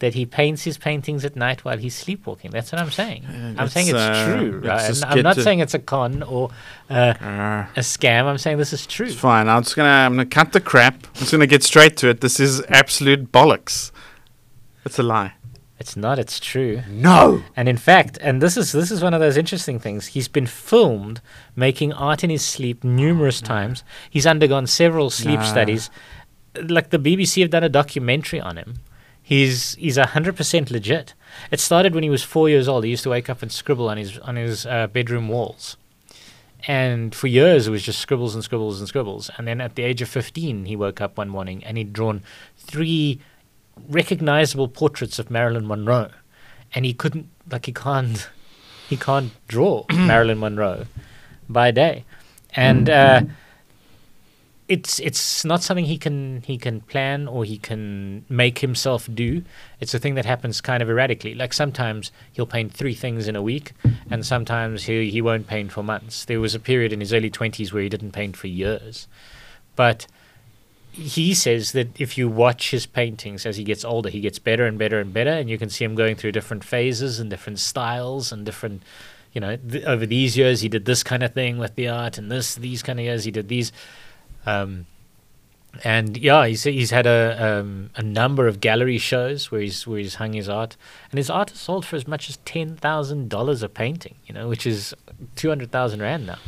That 0.00 0.14
he 0.14 0.26
paints 0.26 0.64
his 0.64 0.76
paintings 0.76 1.24
at 1.24 1.36
night 1.36 1.64
while 1.64 1.78
he's 1.78 1.94
sleepwalking. 1.94 2.50
That's 2.50 2.72
what 2.72 2.80
I'm 2.80 2.90
saying. 2.90 3.24
Uh, 3.26 3.54
I'm 3.56 3.68
saying 3.68 3.88
it's 3.88 3.96
uh, 3.96 4.36
true, 4.36 4.58
right? 4.58 5.02
I'm, 5.06 5.22
not 5.22 5.36
saying 5.36 5.60
it's 5.60 5.72
a 5.72 5.78
con 5.78 6.22
or 6.24 6.50
uh, 6.90 7.14
Uh, 7.20 7.66
a 7.76 7.80
scam. 7.80 8.24
I'm 8.24 8.36
saying 8.38 8.58
this 8.58 8.72
is 8.72 8.86
true. 8.86 9.06
It's 9.06 9.14
fine. 9.14 9.48
I'm 9.48 9.62
just 9.62 9.76
gonna 9.76 9.88
I'm 9.88 10.12
gonna 10.14 10.26
cut 10.26 10.52
the 10.52 10.60
crap. 10.60 10.94
I'm 11.06 11.20
just 11.20 11.30
gonna 11.30 11.46
get 11.46 11.62
straight 11.62 11.96
to 11.98 12.08
it. 12.08 12.20
This 12.20 12.40
is 12.40 12.60
absolute 12.68 13.30
bollocks. 13.30 13.92
It's 14.84 14.98
a 14.98 15.02
lie. 15.04 15.34
It's 15.78 15.96
not. 15.96 16.18
It's 16.18 16.40
true. 16.40 16.82
No. 16.88 17.42
And 17.56 17.68
in 17.68 17.76
fact, 17.76 18.18
and 18.20 18.42
this 18.42 18.56
is 18.56 18.72
this 18.72 18.90
is 18.90 19.00
one 19.02 19.14
of 19.14 19.20
those 19.20 19.36
interesting 19.36 19.78
things. 19.78 20.06
He's 20.08 20.28
been 20.28 20.46
filmed 20.46 21.20
making 21.56 21.92
art 21.92 22.24
in 22.24 22.30
his 22.30 22.44
sleep 22.44 22.82
numerous 22.84 23.40
times. 23.40 23.84
He's 24.10 24.26
undergone 24.26 24.66
several 24.66 25.08
sleep 25.10 25.40
Nah. 25.40 25.44
studies. 25.44 25.88
Like 26.60 26.90
the 26.90 26.98
BBC 26.98 27.42
have 27.42 27.50
done 27.50 27.64
a 27.64 27.68
documentary 27.68 28.40
on 28.40 28.56
him. 28.56 28.74
He's 29.26 29.74
he's 29.76 29.96
hundred 29.96 30.36
percent 30.36 30.70
legit. 30.70 31.14
It 31.50 31.58
started 31.58 31.94
when 31.94 32.04
he 32.04 32.10
was 32.10 32.22
four 32.22 32.50
years 32.50 32.68
old. 32.68 32.84
He 32.84 32.90
used 32.90 33.04
to 33.04 33.10
wake 33.10 33.30
up 33.30 33.40
and 33.40 33.50
scribble 33.50 33.88
on 33.88 33.96
his 33.96 34.18
on 34.18 34.36
his 34.36 34.66
uh, 34.66 34.86
bedroom 34.88 35.28
walls, 35.28 35.78
and 36.68 37.14
for 37.14 37.26
years 37.26 37.66
it 37.66 37.70
was 37.70 37.82
just 37.82 38.00
scribbles 38.00 38.34
and 38.34 38.44
scribbles 38.44 38.80
and 38.80 38.86
scribbles. 38.86 39.30
And 39.38 39.48
then 39.48 39.62
at 39.62 39.76
the 39.76 39.82
age 39.82 40.02
of 40.02 40.10
fifteen, 40.10 40.66
he 40.66 40.76
woke 40.76 41.00
up 41.00 41.16
one 41.16 41.30
morning 41.30 41.64
and 41.64 41.78
he'd 41.78 41.94
drawn 41.94 42.22
three 42.58 43.18
recognizable 43.88 44.68
portraits 44.68 45.18
of 45.18 45.30
Marilyn 45.30 45.66
Monroe, 45.66 46.10
and 46.74 46.84
he 46.84 46.92
couldn't 46.92 47.30
like 47.50 47.64
he 47.64 47.72
can't 47.72 48.28
he 48.90 48.98
can't 48.98 49.32
draw 49.48 49.86
Marilyn 49.90 50.38
Monroe 50.38 50.84
by 51.48 51.70
day, 51.70 52.04
and 52.54 52.90
uh, 52.90 53.22
it's 54.66 54.98
it's 55.00 55.44
not 55.44 55.62
something 55.62 55.84
he 55.84 55.98
can 55.98 56.42
he 56.42 56.56
can 56.56 56.80
plan 56.80 57.28
or 57.28 57.44
he 57.44 57.58
can 57.58 58.24
make 58.28 58.60
himself 58.60 59.08
do. 59.12 59.42
It's 59.80 59.92
a 59.92 59.98
thing 59.98 60.14
that 60.14 60.24
happens 60.24 60.60
kind 60.60 60.82
of 60.82 60.88
erratically. 60.88 61.34
Like 61.34 61.52
sometimes 61.52 62.10
he'll 62.32 62.46
paint 62.46 62.72
three 62.72 62.94
things 62.94 63.28
in 63.28 63.36
a 63.36 63.42
week, 63.42 63.72
and 64.10 64.24
sometimes 64.24 64.84
he 64.84 65.10
he 65.10 65.20
won't 65.20 65.46
paint 65.46 65.72
for 65.72 65.82
months. 65.82 66.24
There 66.24 66.40
was 66.40 66.54
a 66.54 66.60
period 66.60 66.92
in 66.92 67.00
his 67.00 67.12
early 67.12 67.30
twenties 67.30 67.72
where 67.72 67.82
he 67.82 67.88
didn't 67.88 68.12
paint 68.12 68.36
for 68.36 68.46
years, 68.46 69.06
but 69.76 70.06
he 70.92 71.34
says 71.34 71.72
that 71.72 72.00
if 72.00 72.16
you 72.16 72.28
watch 72.28 72.70
his 72.70 72.86
paintings 72.86 73.44
as 73.44 73.56
he 73.56 73.64
gets 73.64 73.84
older, 73.84 74.08
he 74.08 74.20
gets 74.20 74.38
better 74.38 74.64
and 74.64 74.78
better 74.78 75.00
and 75.00 75.12
better, 75.12 75.30
and 75.30 75.50
you 75.50 75.58
can 75.58 75.68
see 75.68 75.84
him 75.84 75.94
going 75.94 76.14
through 76.14 76.32
different 76.32 76.64
phases 76.64 77.18
and 77.18 77.28
different 77.28 77.58
styles 77.58 78.30
and 78.30 78.46
different, 78.46 78.82
you 79.32 79.40
know, 79.40 79.56
th- 79.56 79.84
over 79.84 80.06
these 80.06 80.38
years 80.38 80.60
he 80.60 80.68
did 80.68 80.84
this 80.84 81.02
kind 81.02 81.22
of 81.24 81.34
thing 81.34 81.58
with 81.58 81.74
the 81.74 81.88
art, 81.88 82.16
and 82.16 82.30
this 82.30 82.54
these 82.54 82.82
kind 82.82 82.98
of 82.98 83.04
years 83.04 83.24
he 83.24 83.32
did 83.32 83.48
these, 83.48 83.72
um, 84.46 84.86
and 85.82 86.16
yeah, 86.16 86.46
he's 86.46 86.64
he's 86.64 86.90
had 86.90 87.06
a 87.06 87.60
um, 87.60 87.90
a 87.96 88.02
number 88.02 88.46
of 88.46 88.60
gallery 88.60 88.98
shows 88.98 89.50
where 89.50 89.60
he's 89.60 89.86
where 89.86 89.98
he's 89.98 90.16
hung 90.16 90.32
his 90.34 90.48
art, 90.48 90.76
and 91.10 91.18
his 91.18 91.30
art 91.30 91.52
is 91.52 91.58
sold 91.58 91.84
for 91.84 91.96
as 91.96 92.06
much 92.06 92.28
as 92.28 92.36
ten 92.44 92.76
thousand 92.76 93.28
dollars 93.28 93.62
a 93.62 93.68
painting, 93.68 94.14
you 94.26 94.34
know, 94.34 94.48
which 94.48 94.66
is 94.66 94.94
two 95.34 95.48
hundred 95.48 95.72
thousand 95.72 96.00
rand 96.00 96.26
now. 96.26 96.38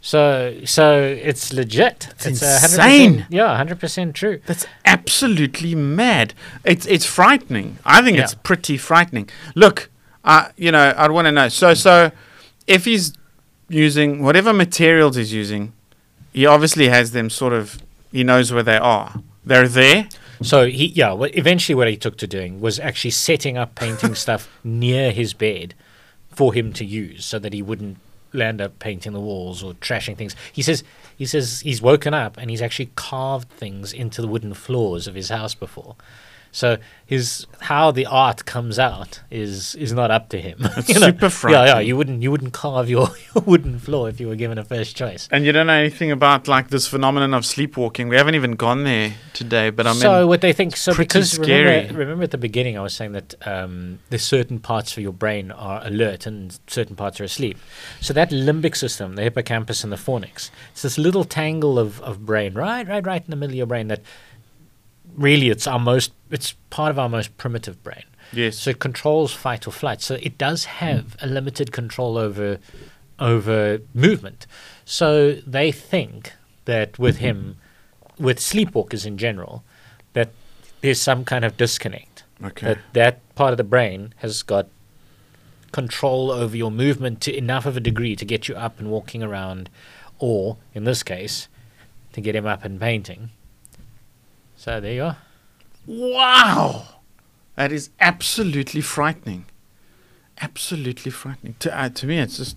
So 0.00 0.60
so 0.64 1.00
it's 1.00 1.52
legit. 1.52 2.08
It's 2.10 2.26
100% 2.26 2.64
insane. 2.64 3.26
Yeah, 3.30 3.56
hundred 3.56 3.78
percent 3.78 4.16
true. 4.16 4.40
That's 4.46 4.66
absolutely 4.84 5.74
mad. 5.74 6.34
It's 6.64 6.86
it's 6.86 7.06
frightening. 7.06 7.78
I 7.84 8.02
think 8.02 8.18
it's 8.18 8.34
pretty 8.34 8.76
frightening. 8.76 9.30
Look, 9.54 9.90
uh, 10.24 10.48
you 10.56 10.72
know, 10.72 10.92
I'd 10.96 11.12
want 11.12 11.26
to 11.26 11.32
know. 11.32 11.48
So 11.48 11.72
so, 11.74 12.10
if 12.66 12.84
he's 12.84 13.14
using 13.68 14.22
whatever 14.22 14.52
materials 14.52 15.16
he's 15.16 15.32
using, 15.32 15.72
he 16.32 16.46
obviously 16.46 16.88
has 16.88 17.12
them 17.12 17.30
sort 17.30 17.52
of. 17.52 17.82
He 18.10 18.24
knows 18.24 18.52
where 18.52 18.62
they 18.62 18.76
are. 18.76 19.22
They're 19.44 19.68
there. 19.68 20.08
So 20.42 20.66
he, 20.66 20.86
yeah, 20.86 21.12
what 21.12 21.36
eventually 21.36 21.74
what 21.74 21.88
he 21.88 21.96
took 21.96 22.18
to 22.18 22.26
doing 22.26 22.60
was 22.60 22.78
actually 22.80 23.12
setting 23.12 23.56
up 23.56 23.74
painting 23.74 24.14
stuff 24.24 24.48
near 24.64 25.12
his 25.12 25.34
bed 25.34 25.74
for 26.30 26.52
him 26.52 26.72
to 26.74 26.84
use, 26.84 27.24
so 27.24 27.38
that 27.38 27.52
he 27.52 27.62
wouldn't 27.62 27.98
land 28.32 28.60
up 28.60 28.78
painting 28.78 29.12
the 29.12 29.20
walls 29.20 29.62
or 29.62 29.74
trashing 29.74 30.16
things. 30.16 30.34
He 30.52 30.62
says 30.62 30.82
he 31.16 31.26
says 31.26 31.60
he's 31.60 31.82
woken 31.82 32.14
up 32.14 32.36
and 32.38 32.50
he's 32.50 32.62
actually 32.62 32.90
carved 32.96 33.48
things 33.50 33.92
into 33.92 34.20
the 34.22 34.28
wooden 34.28 34.54
floors 34.54 35.06
of 35.06 35.14
his 35.14 35.28
house 35.28 35.54
before. 35.54 35.96
So 36.52 36.76
his 37.06 37.46
how 37.60 37.90
the 37.90 38.06
art 38.06 38.44
comes 38.44 38.78
out 38.78 39.20
is 39.30 39.74
is 39.74 39.92
not 39.92 40.10
up 40.10 40.28
to 40.30 40.40
him. 40.40 40.58
You 40.92 41.00
know? 41.00 41.06
super 41.08 41.48
Yeah, 41.48 41.64
yeah. 41.64 41.78
You 41.78 41.96
wouldn't 41.96 42.22
you 42.22 42.30
wouldn't 42.30 42.52
carve 42.52 42.90
your, 42.90 43.08
your 43.34 43.42
wooden 43.44 43.78
floor 43.78 44.08
if 44.08 44.20
you 44.20 44.28
were 44.28 44.36
given 44.36 44.58
a 44.58 44.64
first 44.64 44.94
choice. 44.94 45.28
And 45.30 45.46
you 45.46 45.52
don't 45.52 45.68
know 45.68 45.72
anything 45.72 46.10
about 46.10 46.48
like 46.48 46.68
this 46.68 46.86
phenomenon 46.86 47.32
of 47.32 47.46
sleepwalking. 47.46 48.08
We 48.08 48.16
haven't 48.16 48.34
even 48.34 48.52
gone 48.52 48.84
there 48.84 49.14
today, 49.32 49.70
but 49.70 49.86
I 49.86 49.92
mean, 49.92 50.00
so 50.00 50.26
what 50.26 50.42
they 50.42 50.52
think 50.52 50.76
so 50.76 50.92
pretty 50.92 51.08
because 51.08 51.32
scary. 51.32 51.64
remember, 51.64 51.98
remember 51.98 52.24
at 52.24 52.30
the 52.32 52.38
beginning 52.38 52.76
I 52.76 52.82
was 52.82 52.94
saying 52.94 53.12
that 53.12 53.34
um, 53.46 54.00
there's 54.10 54.22
certain 54.24 54.58
parts 54.58 54.92
of 54.92 55.02
your 55.02 55.12
brain 55.12 55.50
are 55.50 55.80
alert 55.86 56.26
and 56.26 56.58
certain 56.66 56.96
parts 56.96 57.20
are 57.20 57.24
asleep. 57.24 57.58
So 58.00 58.12
that 58.12 58.30
limbic 58.30 58.76
system, 58.76 59.14
the 59.14 59.22
hippocampus 59.22 59.84
and 59.84 59.92
the 59.92 59.96
fornix, 59.96 60.50
it's 60.72 60.82
this 60.82 60.98
little 60.98 61.24
tangle 61.24 61.78
of, 61.78 62.00
of 62.02 62.26
brain, 62.26 62.54
right, 62.54 62.86
right, 62.86 63.04
right 63.06 63.24
in 63.24 63.30
the 63.30 63.36
middle 63.36 63.52
of 63.52 63.56
your 63.56 63.66
brain 63.66 63.88
that 63.88 64.02
really 65.16 65.50
it's 65.50 65.66
our 65.66 65.78
most 65.78 66.12
it's 66.30 66.52
part 66.70 66.90
of 66.90 66.98
our 66.98 67.08
most 67.08 67.36
primitive 67.36 67.82
brain. 67.82 68.04
yes, 68.32 68.56
So 68.58 68.70
it 68.70 68.78
controls 68.78 69.32
fight 69.32 69.66
or 69.66 69.70
flight. 69.72 70.00
So 70.00 70.14
it 70.22 70.38
does 70.38 70.64
have 70.64 71.16
a 71.20 71.26
limited 71.26 71.72
control 71.72 72.16
over 72.16 72.58
over 73.18 73.80
movement. 73.94 74.46
So 74.84 75.34
they 75.46 75.70
think 75.72 76.32
that 76.64 76.98
with 76.98 77.18
him, 77.18 77.56
with 78.18 78.38
sleepwalkers 78.38 79.04
in 79.06 79.18
general, 79.18 79.62
that 80.14 80.30
there's 80.80 81.00
some 81.00 81.24
kind 81.24 81.44
of 81.44 81.56
disconnect. 81.56 82.24
okay. 82.44 82.66
That 82.66 82.78
that 82.92 83.34
part 83.34 83.52
of 83.52 83.56
the 83.58 83.64
brain 83.64 84.14
has 84.18 84.42
got 84.42 84.66
control 85.72 86.30
over 86.30 86.56
your 86.56 86.70
movement 86.70 87.20
to 87.22 87.34
enough 87.36 87.64
of 87.66 87.76
a 87.76 87.80
degree 87.80 88.14
to 88.16 88.24
get 88.24 88.48
you 88.48 88.54
up 88.54 88.78
and 88.78 88.90
walking 88.90 89.22
around, 89.22 89.70
or 90.18 90.58
in 90.74 90.84
this 90.84 91.02
case, 91.02 91.48
to 92.12 92.20
get 92.20 92.34
him 92.34 92.46
up 92.46 92.64
and 92.64 92.80
painting. 92.80 93.30
So 94.62 94.78
there 94.78 94.92
you 94.92 95.02
are. 95.02 95.16
Wow, 95.88 96.84
that 97.56 97.72
is 97.72 97.90
absolutely 97.98 98.80
frightening. 98.80 99.46
Absolutely 100.40 101.10
frightening. 101.10 101.56
To 101.58 101.76
uh, 101.76 101.88
to 101.88 102.06
me, 102.06 102.18
it's 102.20 102.36
just 102.36 102.56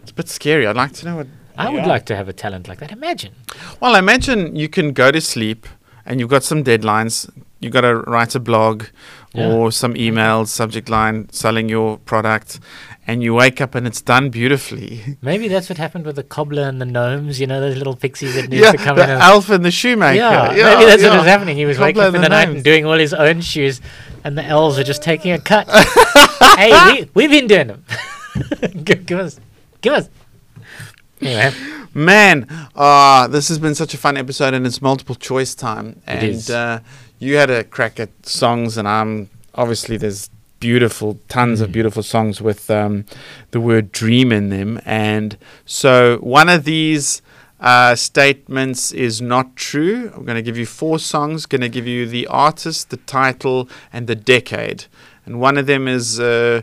it's 0.00 0.12
a 0.12 0.14
bit 0.14 0.30
scary. 0.30 0.66
I'd 0.66 0.76
like 0.76 0.92
to 0.92 1.04
know 1.04 1.16
what. 1.16 1.26
I 1.58 1.68
would 1.68 1.82
Yeah. 1.82 1.88
like 1.88 2.06
to 2.06 2.16
have 2.16 2.30
a 2.30 2.32
talent 2.32 2.68
like 2.68 2.78
that. 2.78 2.90
Imagine. 2.90 3.34
Well, 3.80 3.96
imagine 3.96 4.56
you 4.56 4.70
can 4.70 4.94
go 4.94 5.10
to 5.10 5.20
sleep 5.20 5.66
and 6.06 6.20
you've 6.20 6.30
got 6.30 6.42
some 6.42 6.64
deadlines. 6.64 7.28
You've 7.60 7.72
got 7.74 7.82
to 7.82 7.96
write 7.96 8.34
a 8.34 8.40
blog 8.40 8.84
Yeah. 9.34 9.52
or 9.52 9.70
some 9.72 9.92
emails, 9.92 10.48
subject 10.48 10.88
line, 10.88 11.28
selling 11.32 11.68
your 11.68 11.98
product, 11.98 12.60
and 13.06 13.22
you 13.22 13.34
wake 13.34 13.60
up 13.60 13.74
and 13.74 13.86
it's 13.86 14.02
done 14.02 14.30
beautifully. 14.30 15.16
Maybe 15.22 15.48
that's 15.48 15.68
what 15.68 15.78
happened 15.78 16.06
with 16.06 16.16
the 16.16 16.24
cobbler 16.24 16.62
and 16.62 16.80
the 16.80 16.84
gnomes. 16.84 17.40
You 17.40 17.46
know, 17.46 17.60
those 17.60 17.76
little 17.76 17.94
pixies 17.94 18.34
that 18.34 18.48
need 18.48 18.60
yeah, 18.60 18.72
to 18.72 18.78
come 18.78 18.96
the 18.96 19.04
in. 19.04 19.10
And, 19.10 19.22
elf 19.22 19.48
and 19.50 19.64
the 19.64 19.70
shoemaker. 19.70 20.16
yeah, 20.16 20.52
Yeah, 20.52 20.74
maybe 20.74 20.84
that's 20.86 21.02
what 21.02 21.12
yeah. 21.12 21.18
was 21.18 21.26
happening. 21.26 21.56
He 21.56 21.64
was 21.64 21.78
waking 21.78 22.02
up 22.02 22.14
in 22.14 22.20
the 22.20 22.20
the 22.20 22.28
night 22.30 22.48
and 22.48 22.64
doing 22.64 22.84
all 22.84 22.98
his 22.98 23.14
own 23.14 23.40
shoes, 23.40 23.80
and 24.24 24.36
the 24.36 24.44
elves 24.44 24.78
are 24.78 24.84
just 24.84 25.02
taking 25.02 25.32
a 25.32 25.38
cut. 25.38 25.68
hey, 26.56 26.92
we, 26.92 27.10
we've 27.14 27.30
been 27.30 27.46
doing 27.46 27.68
them. 27.68 27.84
give, 28.84 29.06
give 29.06 29.18
us, 29.18 29.38
give 29.80 29.92
us. 29.92 30.08
Anyway, 31.20 31.52
Man, 31.94 32.46
uh, 32.74 33.26
this 33.28 33.48
has 33.48 33.58
been 33.58 33.74
such 33.74 33.94
a 33.94 33.96
fun 33.96 34.18
episode, 34.18 34.52
and 34.52 34.66
it's 34.66 34.82
multiple 34.82 35.14
choice 35.14 35.54
time. 35.54 36.02
And 36.06 36.28
is. 36.28 36.50
Uh, 36.50 36.80
you 37.18 37.36
had 37.36 37.48
a 37.48 37.64
crack 37.64 37.98
at 37.98 38.10
songs, 38.26 38.76
and 38.76 38.86
I'm 38.86 39.30
obviously 39.54 39.96
there's 39.96 40.28
beautiful, 40.60 41.18
tons 41.28 41.60
of 41.60 41.68
Mm. 41.68 41.72
beautiful 41.72 42.02
songs 42.02 42.40
with 42.40 42.70
um, 42.70 43.04
the 43.50 43.60
word 43.60 43.92
dream 43.92 44.32
in 44.32 44.48
them. 44.50 44.80
And 44.84 45.36
so 45.64 46.18
one 46.18 46.48
of 46.48 46.64
these 46.64 47.22
uh, 47.60 47.94
statements 47.94 48.92
is 48.92 49.20
not 49.20 49.56
true. 49.56 50.12
I'm 50.14 50.24
going 50.24 50.36
to 50.36 50.42
give 50.42 50.58
you 50.58 50.66
four 50.66 50.98
songs. 50.98 51.46
Going 51.46 51.62
to 51.62 51.68
give 51.68 51.86
you 51.86 52.06
the 52.06 52.26
artist, 52.26 52.90
the 52.90 52.98
title, 52.98 53.68
and 53.92 54.06
the 54.06 54.14
decade. 54.14 54.84
And 55.24 55.40
one 55.40 55.56
of 55.56 55.66
them 55.66 55.88
is 55.88 56.20
uh, 56.20 56.62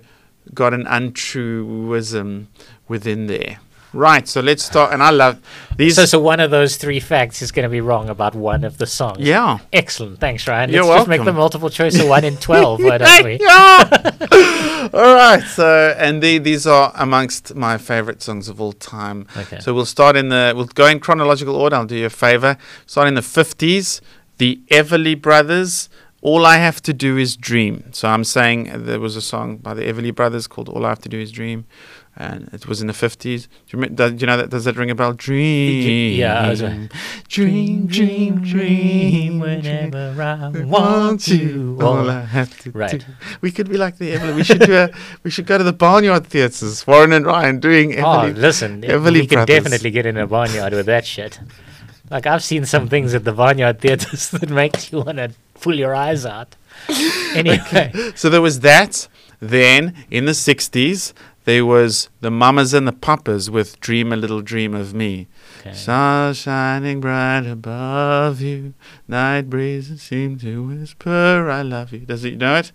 got 0.54 0.74
an 0.74 0.86
untruism 0.88 2.48
within 2.88 3.28
there. 3.28 3.60
Right. 3.94 4.28
So 4.28 4.42
let's 4.42 4.64
start. 4.64 4.92
And 4.92 5.04
I 5.04 5.12
love 5.12 5.38
these. 5.78 5.96
so 5.96 6.06
so 6.06 6.20
one 6.20 6.40
of 6.40 6.50
those 6.52 6.78
three 6.78 7.00
facts 7.00 7.42
is 7.42 7.52
going 7.52 7.64
to 7.64 7.70
be 7.70 7.80
wrong 7.82 8.10
about 8.10 8.34
one 8.36 8.64
of 8.64 8.78
the 8.78 8.88
songs. 8.88 9.20
yeah. 9.20 9.60
Excellent. 9.72 10.20
Thanks, 10.20 10.48
Ryan. 10.48 10.72
You're 10.72 10.84
Let's 10.84 11.00
just 11.02 11.08
make 11.10 11.24
the 11.24 11.34
multiple 11.34 11.70
choice 11.70 12.00
of 12.00 12.08
one 12.08 12.24
in 12.24 12.38
12, 12.48 12.84
why 12.84 12.98
don't 12.98 13.24
we? 13.24 13.38
yeah. 13.40 14.90
all 14.94 15.14
right. 15.16 15.44
So, 15.44 15.96
and 15.98 16.22
the, 16.22 16.40
these 16.40 16.66
are 16.68 16.92
amongst 16.96 17.56
my 17.56 17.78
favorite 17.78 18.22
songs 18.22 18.50
of 18.50 18.60
all 18.60 18.74
time. 18.74 19.28
Okay. 19.38 19.60
So 19.60 19.74
we'll 19.74 19.86
start 19.86 20.16
in 20.16 20.30
the. 20.30 20.54
We'll 20.56 20.66
go 20.66 20.88
in 20.88 21.00
chronological 21.00 21.56
order. 21.56 21.76
I'll 21.76 21.86
do 21.86 21.96
you 21.96 22.08
a 22.08 22.10
favor. 22.10 22.58
Start 22.86 23.08
in 23.08 23.14
the 23.14 23.22
fifties. 23.22 24.02
The 24.40 24.60
Everly 24.72 25.20
Brothers. 25.22 25.90
All 26.30 26.46
I 26.46 26.56
have 26.56 26.82
to 26.84 26.94
do 26.94 27.18
is 27.18 27.36
dream. 27.36 27.76
So 27.92 28.08
I'm 28.08 28.24
saying 28.24 28.72
there 28.86 29.00
was 29.02 29.18
a 29.18 29.22
song 29.22 29.58
by 29.58 29.74
the 29.74 29.84
Everly 29.84 30.16
Brothers 30.16 30.48
called 30.48 30.70
"All 30.70 30.86
I 30.86 30.90
Have 30.90 31.02
to 31.02 31.10
Do 31.10 31.20
Is 31.20 31.34
Dream," 31.34 31.66
and 32.16 32.50
it 32.54 32.66
was 32.66 32.80
in 32.82 32.88
the 32.88 32.94
fifties. 32.94 33.50
Do 33.68 33.78
you, 33.78 33.86
do 33.90 34.16
you 34.18 34.26
know 34.28 34.38
that? 34.38 34.50
Does 34.50 34.64
that 34.64 34.78
ring 34.78 34.90
a 34.90 34.96
bell? 34.96 35.12
Dream. 35.12 36.18
yeah, 36.18 36.40
I 36.46 36.50
was- 36.52 36.64
dream, 37.28 37.88
dream, 37.88 38.42
dream, 38.42 39.40
whenever 39.40 40.22
I 40.22 40.48
want 40.64 41.20
to. 41.26 41.78
All 41.82 42.10
I 42.10 42.22
have 42.22 42.58
to 42.60 42.72
Right. 42.72 43.00
do. 43.00 43.06
We 43.42 43.52
could 43.52 43.68
be 43.70 43.76
like 43.78 43.98
the 43.98 44.14
Everly. 44.16 44.36
We 44.36 44.44
should 44.46 44.62
do 44.62 44.76
a. 44.78 44.90
we 45.24 45.30
should 45.30 45.46
go 45.46 45.58
to 45.58 45.64
the 45.66 45.74
Barnyard 45.74 46.26
Theatres. 46.28 46.88
Warren 46.88 47.12
and 47.12 47.26
Ryan 47.26 47.60
doing 47.60 48.00
Oh, 48.00 48.04
Everly. 48.04 48.38
listen, 48.38 48.82
Everly 48.84 49.20
we 49.22 49.28
could 49.28 49.46
definitely 49.46 49.92
get 49.92 50.06
in 50.06 50.16
a 50.16 50.26
barnyard 50.26 50.72
with 50.72 50.86
that 50.86 51.06
shit. 51.06 51.40
Like 52.10 52.28
I've 52.28 52.44
seen 52.44 52.64
some 52.66 52.88
things 52.88 53.14
at 53.14 53.24
the 53.26 53.34
barnyard 53.34 53.82
theaters 53.82 54.30
that 54.38 54.50
makes 54.50 54.92
you 54.92 55.00
want 55.02 55.18
to 55.18 55.32
pull 55.64 55.76
your 55.76 55.96
eyes 55.96 56.26
out. 56.26 56.56
Anyway, 57.36 57.92
So 58.16 58.30
there 58.30 58.42
was 58.42 58.60
that. 58.60 59.08
Then 59.40 59.94
in 60.12 60.26
the 60.26 60.34
sixties, 60.34 61.14
there 61.46 61.66
was 61.66 62.10
the 62.22 62.30
Mamas 62.32 62.74
and 62.74 62.88
the 62.88 62.94
Papas 62.94 63.50
with 63.50 63.80
"Dream 63.80 64.14
a 64.14 64.16
Little 64.16 64.42
Dream 64.42 64.74
of 64.76 64.94
Me." 64.94 65.28
okay. 65.60 65.74
Stars 65.74 66.38
shining 66.38 67.02
bright 67.02 67.46
above 67.48 68.40
you, 68.42 68.74
night 69.08 69.50
breezes 69.50 70.02
seem 70.02 70.38
to 70.40 70.64
whisper, 70.68 71.50
"I 71.50 71.62
love 71.64 71.92
you." 71.92 72.00
Does 72.00 72.24
it 72.24 72.38
know 72.38 72.56
it? 72.58 72.72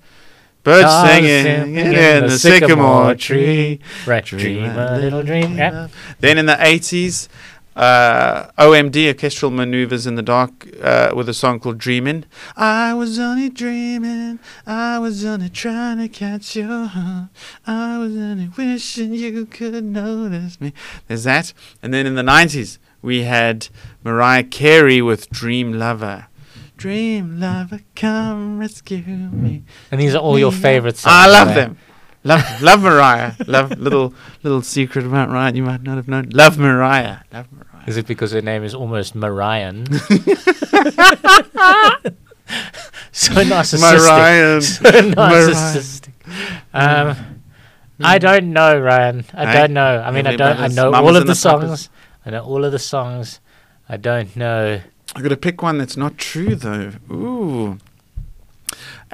Birds 0.65 0.89
Stars 0.89 1.09
singing 1.09 1.45
singing 1.45 1.87
in, 1.87 2.27
the, 2.27 2.39
sycamore 2.39 3.15
tree. 3.15 3.81
right? 4.07 4.25
Dream 4.25 4.65
a 4.77 4.99
little 4.99 5.23
dream. 5.23 5.57
Yeah. 5.57 5.89
Then 6.21 6.37
in 6.37 6.47
the 6.47 6.59
80s, 6.61 7.29
uh, 7.79 8.51
OMD, 8.59 9.07
Orchestral 9.07 9.53
Maneuvers 9.53 10.05
in 10.05 10.17
the 10.17 10.23
Dark, 10.23 10.67
uh, 10.83 11.13
with 11.15 11.29
a 11.29 11.35
song 11.35 11.61
called 11.61 11.79
Dreamin'. 11.79 12.27
I 12.57 12.93
was 12.93 13.21
only 13.21 13.49
dreaming, 13.49 14.41
I 14.67 14.99
was 14.99 15.25
only 15.25 15.49
trying 15.49 15.99
to 15.99 16.09
catch 16.09 16.57
your 16.57 16.87
heart. 16.87 17.31
I 17.67 17.97
was 17.99 18.17
only 18.17 18.49
wishing 18.49 19.15
you 19.15 19.47
could 19.47 19.85
notice 19.85 20.61
me. 20.61 20.73
There's 21.07 21.23
that. 21.25 21.53
And 21.81 21.95
then 21.95 22.05
in 22.05 22.17
the 22.17 22.23
90s, 22.23 22.79
we 23.01 23.23
had 23.23 23.69
Mariah 24.03 24.43
Carey 24.43 25.01
with 25.01 25.31
Dream 25.31 25.73
Lover. 25.73 26.27
Dream 26.77 27.39
Lover, 27.39 27.81
come 27.95 28.59
rescue 28.59 29.03
me. 29.05 29.63
And 29.93 30.01
these 30.01 30.17
are 30.17 30.19
all 30.19 30.39
your 30.39 30.53
favorite 30.53 30.97
songs. 30.97 31.15
I 31.15 31.27
love 31.29 31.55
them. 31.55 31.79
Love, 32.25 32.63
love 32.63 32.83
Mariah. 32.83 33.33
Love 33.47 33.79
little 33.79 34.13
little 34.43 34.63
secret 34.63 35.07
about 35.07 35.31
Mariah 35.31 35.55
you 35.55 35.63
might 35.63 35.83
not 35.83 35.97
have 35.97 36.09
known. 36.09 36.29
Love 36.33 36.59
Mariah. 36.59 37.19
Love 37.33 37.51
Mariah. 37.53 37.68
Is 37.89 37.97
it 37.97 38.07
because 38.07 38.33
her 38.33 38.43
name 38.43 38.65
is 38.65 38.75
almost 38.75 39.15
Marian? 39.15 39.87
so 43.13 43.33
narcissistic. 43.35 43.81
Mariah. 43.81 44.61
so 44.63 44.83
narcissistic. 44.85 46.13
Um, 46.73 47.17
I 48.01 48.19
don't 48.19 48.53
know, 48.53 48.79
Ryan. 48.79 49.25
I 49.35 49.47
Hey, 49.47 49.53
don't 49.55 49.73
know. 49.73 50.03
I 50.05 50.11
mean, 50.11 50.27
I 50.27 50.37
don't. 50.37 50.59
I 50.59 50.69
know 50.69 50.93
all 50.93 51.17
of 51.17 51.27
the 51.27 51.35
songs. 51.35 51.89
I 52.25 52.31
know 52.31 52.45
all 52.45 52.65
of 52.65 52.73
the 52.73 52.79
songs. 52.79 53.41
I 53.89 53.97
don't 53.97 54.35
know. 54.37 54.81
I've 55.17 55.23
got 55.23 55.31
to 55.31 55.37
pick 55.37 55.63
one 55.63 55.79
that's 55.79 55.97
not 55.97 56.19
true 56.19 56.55
though. 56.55 56.93
Ooh. 57.11 57.79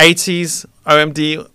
80s 0.01 0.67
OMD 0.87 1.49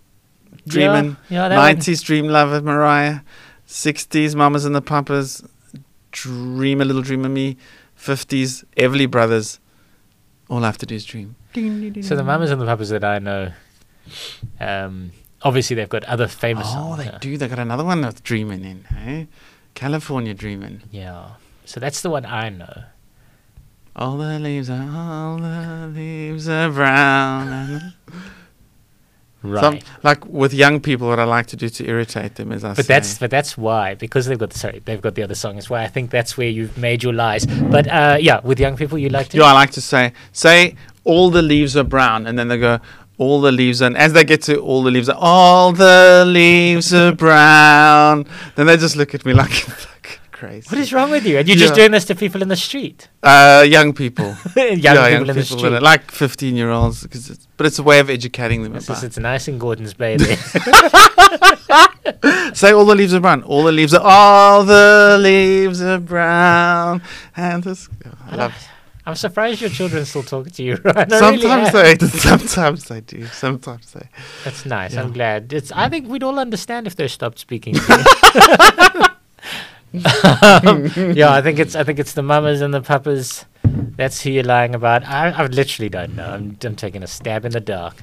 Dreamin'. 0.66 1.18
Yeah, 1.28 1.42
yeah 1.42 1.48
that 1.50 1.56
one. 1.58 1.76
90s 1.76 2.02
Dream 2.02 2.26
Lover 2.28 2.62
Mariah. 2.62 3.20
60s 3.68 4.34
Mamas 4.34 4.64
and 4.64 4.74
the 4.74 4.80
Papas. 4.80 5.44
Dream 6.12 6.80
a 6.80 6.84
little 6.84 7.02
dream 7.02 7.24
of 7.24 7.30
me. 7.30 7.56
50s 7.98 8.64
Everly 8.76 9.10
Brothers. 9.10 9.60
All 10.48 10.64
I 10.64 10.66
have 10.66 10.78
to 10.78 10.86
do 10.86 10.94
is 10.94 11.04
dream. 11.04 11.36
So 12.02 12.16
the 12.16 12.24
mamas 12.24 12.50
and 12.50 12.60
the 12.60 12.66
papas 12.66 12.88
that 12.90 13.04
I 13.04 13.18
know, 13.18 13.52
um, 14.60 15.12
obviously 15.42 15.76
they've 15.76 15.88
got 15.88 16.04
other 16.04 16.26
famous 16.28 16.66
Oh, 16.70 16.72
songs. 16.96 16.98
they 17.04 17.10
uh, 17.10 17.18
do. 17.18 17.36
They 17.36 17.48
got 17.48 17.58
another 17.58 17.84
one 17.84 18.00
that's 18.00 18.20
dreaming 18.20 18.64
in, 18.64 18.84
hey? 18.84 19.28
California 19.74 20.34
dreaming. 20.34 20.82
Yeah. 20.90 21.32
So 21.64 21.78
that's 21.80 22.00
the 22.00 22.10
one 22.10 22.24
I 22.26 22.48
know. 22.48 22.84
All 23.94 24.16
the 24.16 24.38
leaves 24.38 24.70
are 24.70 24.88
all 24.96 25.38
the 25.38 25.90
leaves 25.94 26.48
are 26.48 26.70
brown. 26.70 27.92
Right. 29.42 29.60
Some, 29.60 29.78
like 30.02 30.26
with 30.26 30.52
young 30.52 30.80
people, 30.80 31.08
what 31.08 31.18
I 31.18 31.24
like 31.24 31.46
to 31.46 31.56
do 31.56 31.70
to 31.70 31.88
irritate 31.88 32.34
them 32.34 32.52
is 32.52 32.62
I 32.62 32.74
but 32.74 32.84
say, 32.84 32.94
that's 32.94 33.18
but 33.18 33.30
that's 33.30 33.56
why 33.56 33.94
because 33.94 34.26
they've 34.26 34.38
got 34.38 34.52
sorry 34.52 34.82
they've 34.84 35.00
got 35.00 35.14
the 35.14 35.22
other 35.22 35.34
song 35.34 35.56
is 35.56 35.70
why 35.70 35.82
I 35.82 35.86
think 35.86 36.10
that's 36.10 36.36
where 36.36 36.48
you've 36.48 36.76
made 36.76 37.02
your 37.02 37.14
lies. 37.14 37.46
But 37.46 37.86
uh, 37.88 38.18
yeah, 38.20 38.40
with 38.40 38.60
young 38.60 38.76
people 38.76 38.98
you 38.98 39.08
like 39.08 39.28
to. 39.30 39.38
yeah, 39.38 39.44
I 39.44 39.52
like 39.52 39.70
to 39.72 39.80
say, 39.80 40.12
say 40.32 40.74
all 41.04 41.30
the 41.30 41.40
leaves 41.42 41.74
are 41.76 41.84
brown, 41.84 42.26
and 42.26 42.38
then 42.38 42.48
they 42.48 42.58
go, 42.58 42.80
all 43.20 43.40
the 43.40 43.52
leaves. 43.52 43.80
And 43.80 43.96
as 43.96 44.12
they 44.12 44.24
get 44.24 44.42
to 44.42 44.58
all 44.58 44.82
the 44.82 44.90
leaves 44.90 45.08
are, 45.08 45.16
all 45.18 45.72
the 45.72 46.24
leaves 46.26 46.92
are 46.92 47.12
brown. 47.12 48.26
Then 48.56 48.66
they 48.66 48.76
just 48.76 48.96
look 48.96 49.14
at 49.14 49.24
me 49.24 49.32
like 49.34 49.50
crazy. 50.40 50.66
What 50.70 50.78
is 50.80 50.92
wrong 50.92 51.10
with 51.10 51.24
you? 51.26 51.38
And 51.38 51.46
you're 51.48 51.56
just 51.66 51.74
doing 51.74 51.90
this 51.96 52.04
to 52.06 52.14
people 52.14 52.40
in 52.42 52.48
the 52.48 52.56
street. 52.56 53.08
uh, 53.22 53.64
young 53.76 53.92
people? 53.92 54.34
young 54.56 54.78
yeah, 54.78 55.08
people 55.10 55.30
in 55.30 55.36
the 55.36 55.44
street. 55.44 55.72
it, 55.78 55.82
like 55.82 56.10
fifteen 56.10 56.56
year 56.56 56.70
olds, 56.70 57.02
because 57.04 57.30
it's, 57.32 57.46
but 57.56 57.66
it's 57.66 57.78
a 57.78 57.82
way 57.90 57.98
of 58.00 58.08
educating 58.10 58.62
them 58.64 58.74
It's, 58.76 58.88
about. 58.88 59.04
it's 59.04 59.18
nice 59.18 59.48
in 59.48 59.58
Gordon's 59.58 59.94
Bay 59.94 60.16
there. 60.24 60.36
Say 62.54 62.72
all 62.72 62.84
the 62.86 62.94
leaves 62.96 63.12
are 63.14 63.20
brown. 63.20 63.42
All 63.44 63.62
the 63.64 63.72
leaves 63.72 63.94
are 63.94 64.00
all 64.02 64.64
the 64.64 65.16
leaves 65.20 65.80
are 65.82 65.98
brown. 65.98 67.02
And 67.36 67.62
this, 67.62 67.88
I 68.30 68.36
love. 68.36 68.54
I'm 69.06 69.14
surprised 69.16 69.60
your 69.62 69.70
children 69.70 70.04
still 70.04 70.22
talk 70.22 70.50
to 70.52 70.62
you, 70.62 70.76
right? 70.84 71.10
I 71.12 71.30
really 71.30 71.40
Sometimes 71.42 71.74
am. 71.74 71.98
they, 71.98 72.06
sometimes 72.18 72.84
they 72.90 73.00
do. 73.00 73.26
Sometimes 73.26 73.92
they. 73.92 74.06
That's 74.44 74.66
nice. 74.66 74.92
Yeah. 74.94 75.02
I'm 75.02 75.12
glad. 75.12 75.52
It's. 75.52 75.72
I 75.72 75.88
think 75.88 76.06
we'd 76.08 76.22
all 76.22 76.38
understand 76.38 76.86
if 76.86 76.94
they 76.96 77.08
stopped 77.08 77.38
speaking. 77.38 77.74
Yeah, 79.92 81.32
I 81.32 81.42
think 81.42 81.58
it's. 81.58 81.74
I 81.74 81.84
think 81.84 81.98
it's 81.98 82.12
the 82.12 82.22
mamas 82.22 82.60
and 82.60 82.72
the 82.72 82.80
papas. 82.80 83.44
That's 83.64 84.22
who 84.22 84.30
you're 84.30 84.44
lying 84.44 84.74
about. 84.74 85.06
I, 85.06 85.30
I 85.30 85.46
literally 85.46 85.88
don't 85.88 86.16
know. 86.16 86.30
I'm, 86.30 86.56
I'm 86.62 86.76
taking 86.76 87.02
a 87.02 87.06
stab 87.06 87.44
in 87.44 87.52
the 87.52 87.60
dark. 87.60 87.96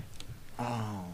Oh. 0.60 1.06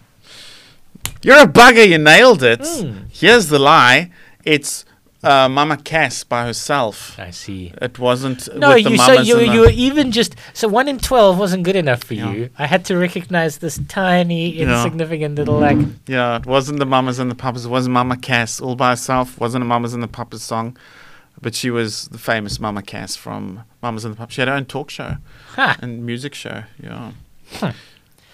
You're 1.22 1.38
a 1.38 1.46
bugger. 1.46 1.88
You 1.88 1.98
nailed 1.98 2.44
it. 2.44 2.62
Mm. 2.62 3.06
Here's 3.12 3.48
the 3.48 3.60
lie. 3.60 4.12
It's 4.44 4.84
uh, 5.24 5.48
Mama 5.50 5.78
Cass 5.78 6.24
by 6.24 6.46
herself. 6.46 7.18
I 7.20 7.32
see. 7.32 7.72
It 7.82 7.98
wasn't. 8.00 8.48
No, 8.56 8.74
with 8.76 8.84
the 8.84 8.92
you. 8.92 8.98
So 8.98 9.14
you. 9.22 9.40
You 9.40 9.60
were 9.62 9.70
even 9.72 10.12
just. 10.12 10.36
So 10.54 10.68
one 10.68 10.88
in 10.88 10.98
twelve 11.00 11.38
wasn't 11.40 11.64
good 11.64 11.76
enough 11.76 12.04
for 12.04 12.14
Yeah. 12.14 12.32
you. 12.32 12.50
I 12.58 12.66
had 12.68 12.84
to 12.86 12.98
recognize 12.98 13.58
this 13.60 13.80
tiny, 13.88 14.50
Yeah. 14.52 14.64
insignificant 14.78 15.36
little 15.36 15.60
like. 15.60 15.78
Yeah, 16.08 16.38
it 16.38 16.46
wasn't 16.46 16.80
the 16.80 16.86
Mamas 16.86 17.20
and 17.20 17.32
the 17.32 17.36
Papas. 17.36 17.66
It 17.66 17.70
wasn't 17.70 17.94
Mama 17.94 18.18
Cass 18.18 18.60
all 18.62 18.76
by 18.76 18.90
herself. 18.92 19.40
wasn't 19.40 19.64
a 19.64 19.66
Mamas 19.68 19.94
and 19.94 20.04
the 20.04 20.08
Papas 20.08 20.44
song. 20.44 20.78
but 21.42 21.54
she 21.56 21.70
was 21.70 22.08
the 22.10 22.18
famous 22.18 22.58
Mama 22.60 22.82
Cass 22.82 23.16
from 23.18 23.64
Mamas 23.82 24.06
and 24.06 24.14
the 24.14 24.18
Pub. 24.18 24.32
She 24.32 24.40
had 24.40 24.48
her 24.48 24.54
own 24.54 24.66
talk 24.66 24.90
show 24.90 25.18
Ha. 25.56 25.76
and 25.82 26.06
music 26.06 26.34
show. 26.34 26.64
Yeah. 26.82 27.12
Huh. 27.60 27.74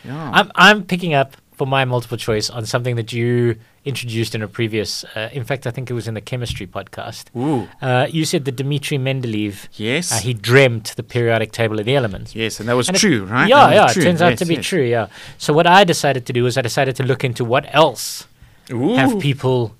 Yeah. 0.05 0.29
I'm 0.33 0.51
I'm 0.55 0.83
picking 0.83 1.13
up 1.15 1.35
for 1.53 1.65
my 1.65 1.85
multiple 1.85 2.17
choice 2.17 2.49
on 2.51 2.65
something 2.65 2.95
that 2.97 3.11
you 3.11 3.55
introduced 3.85 4.35
in 4.35 4.41
a 4.41 4.47
previous. 4.47 5.03
Uh, 5.15 5.29
in 5.31 5.43
fact, 5.43 5.65
I 5.65 5.71
think 5.71 5.89
it 5.89 5.93
was 5.93 6.07
in 6.07 6.13
the 6.13 6.21
chemistry 6.21 6.67
podcast. 6.67 7.25
Ooh. 7.35 7.67
Uh, 7.81 8.07
you 8.09 8.25
said 8.25 8.45
that 8.45 8.55
Dmitry 8.57 8.97
Mendeleev 8.97 9.67
Yes. 9.73 10.11
uh, 10.11 10.17
he 10.19 10.33
dreamt 10.33 10.95
the 10.95 11.03
periodic 11.03 11.51
table 11.51 11.79
of 11.79 11.85
the 11.85 11.95
elements. 11.95 12.35
yes, 12.35 12.59
and 12.59 12.67
that 12.69 12.73
was 12.75 12.87
And 12.89 12.97
it- 12.97 12.99
true, 12.99 13.25
right? 13.25 13.47
Yeah, 13.47 13.71
yeah, 13.71 13.83
was 13.83 13.91
it 13.91 13.93
true. 13.95 14.03
turns 14.03 14.21
out 14.21 14.29
Yes, 14.31 14.39
to 14.39 14.45
be 14.45 14.55
yes. 14.55 14.65
true. 14.65 14.83
Yeah. 14.83 15.07
So 15.37 15.53
what 15.53 15.65
I 15.67 15.83
decided 15.83 16.25
to 16.27 16.33
do 16.33 16.43
was 16.43 16.57
I 16.57 16.61
decided 16.61 16.95
to 16.97 17.03
look 17.03 17.23
into 17.23 17.43
what 17.45 17.65
else 17.73 18.27
Ooh. 18.71 18.95
have 18.95 19.19
people 19.19 19.75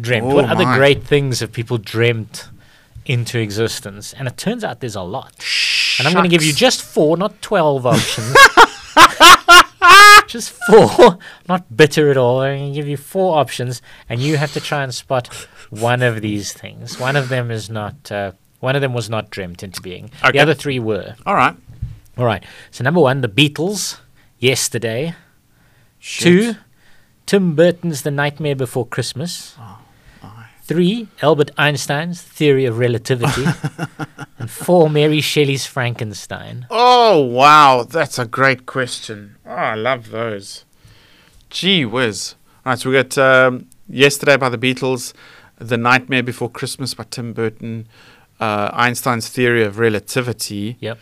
dreamt. 0.00 0.26
Oh 0.26 0.34
what 0.36 0.44
other 0.44 0.64
my. 0.64 0.76
great 0.76 1.02
things 1.04 1.40
have 1.40 1.50
people 1.52 1.78
dreamt 1.78 2.48
into 3.06 3.38
existence? 3.40 4.12
And 4.12 4.28
it 4.28 4.36
turns 4.36 4.62
out 4.62 4.80
there's 4.80 4.94
a 4.96 5.02
lot. 5.02 5.32
And 5.98 6.06
I'm 6.06 6.12
going 6.14 6.24
to 6.24 6.30
give 6.30 6.44
you 6.44 6.52
just 6.52 6.82
four, 6.82 7.16
not 7.16 7.40
12 7.42 7.86
options. 7.86 8.36
just 10.28 10.50
four, 10.50 11.18
not 11.48 11.76
bitter 11.76 12.10
at 12.10 12.16
all. 12.16 12.40
I'm 12.40 12.58
going 12.58 12.72
to 12.72 12.74
give 12.74 12.86
you 12.86 12.96
four 12.96 13.38
options, 13.38 13.82
and 14.08 14.20
you 14.20 14.36
have 14.36 14.52
to 14.52 14.60
try 14.60 14.84
and 14.84 14.94
spot 14.94 15.26
one 15.70 16.02
of 16.02 16.20
these 16.20 16.52
things. 16.52 17.00
One 17.00 17.16
of 17.16 17.28
them 17.28 17.50
is 17.50 17.68
not. 17.68 18.12
Uh, 18.12 18.32
one 18.60 18.74
of 18.74 18.82
them 18.82 18.92
was 18.92 19.08
not 19.08 19.30
dreamt 19.30 19.62
into 19.62 19.80
being. 19.80 20.10
Okay. 20.22 20.32
The 20.32 20.40
other 20.40 20.54
three 20.54 20.78
were. 20.78 21.14
All 21.24 21.34
right. 21.34 21.54
All 22.16 22.24
right. 22.24 22.44
So 22.70 22.82
number 22.84 23.00
one, 23.00 23.20
the 23.20 23.28
Beatles. 23.28 23.98
Yesterday. 24.40 25.14
Shit. 25.98 26.22
Two, 26.22 26.54
Tim 27.26 27.54
Burton's 27.56 28.02
The 28.02 28.10
Nightmare 28.10 28.54
Before 28.54 28.86
Christmas. 28.86 29.56
Oh. 29.58 29.77
Three, 30.68 31.08
Albert 31.22 31.50
Einstein's 31.56 32.20
Theory 32.20 32.66
of 32.66 32.76
Relativity. 32.78 33.44
and 34.38 34.50
four, 34.50 34.90
Mary 34.90 35.22
Shelley's 35.22 35.64
Frankenstein. 35.64 36.66
Oh, 36.70 37.22
wow. 37.22 37.84
That's 37.88 38.18
a 38.18 38.26
great 38.26 38.66
question. 38.66 39.36
Oh, 39.46 39.50
I 39.50 39.74
love 39.74 40.10
those. 40.10 40.66
Gee 41.48 41.86
whiz. 41.86 42.34
All 42.66 42.72
right, 42.72 42.78
so 42.78 42.90
we 42.90 42.96
got 42.96 43.16
um, 43.16 43.66
Yesterday 43.88 44.36
by 44.36 44.50
the 44.50 44.58
Beatles, 44.58 45.14
The 45.56 45.78
Nightmare 45.78 46.22
Before 46.22 46.50
Christmas 46.50 46.92
by 46.92 47.04
Tim 47.10 47.32
Burton, 47.32 47.88
uh, 48.38 48.68
Einstein's 48.74 49.30
Theory 49.30 49.64
of 49.64 49.78
Relativity, 49.78 50.76
Yep. 50.80 50.98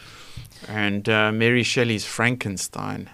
and 0.69 1.09
uh, 1.09 1.33
Mary 1.33 1.65
Shelley's 1.65 2.05
Frankenstein. 2.05 3.11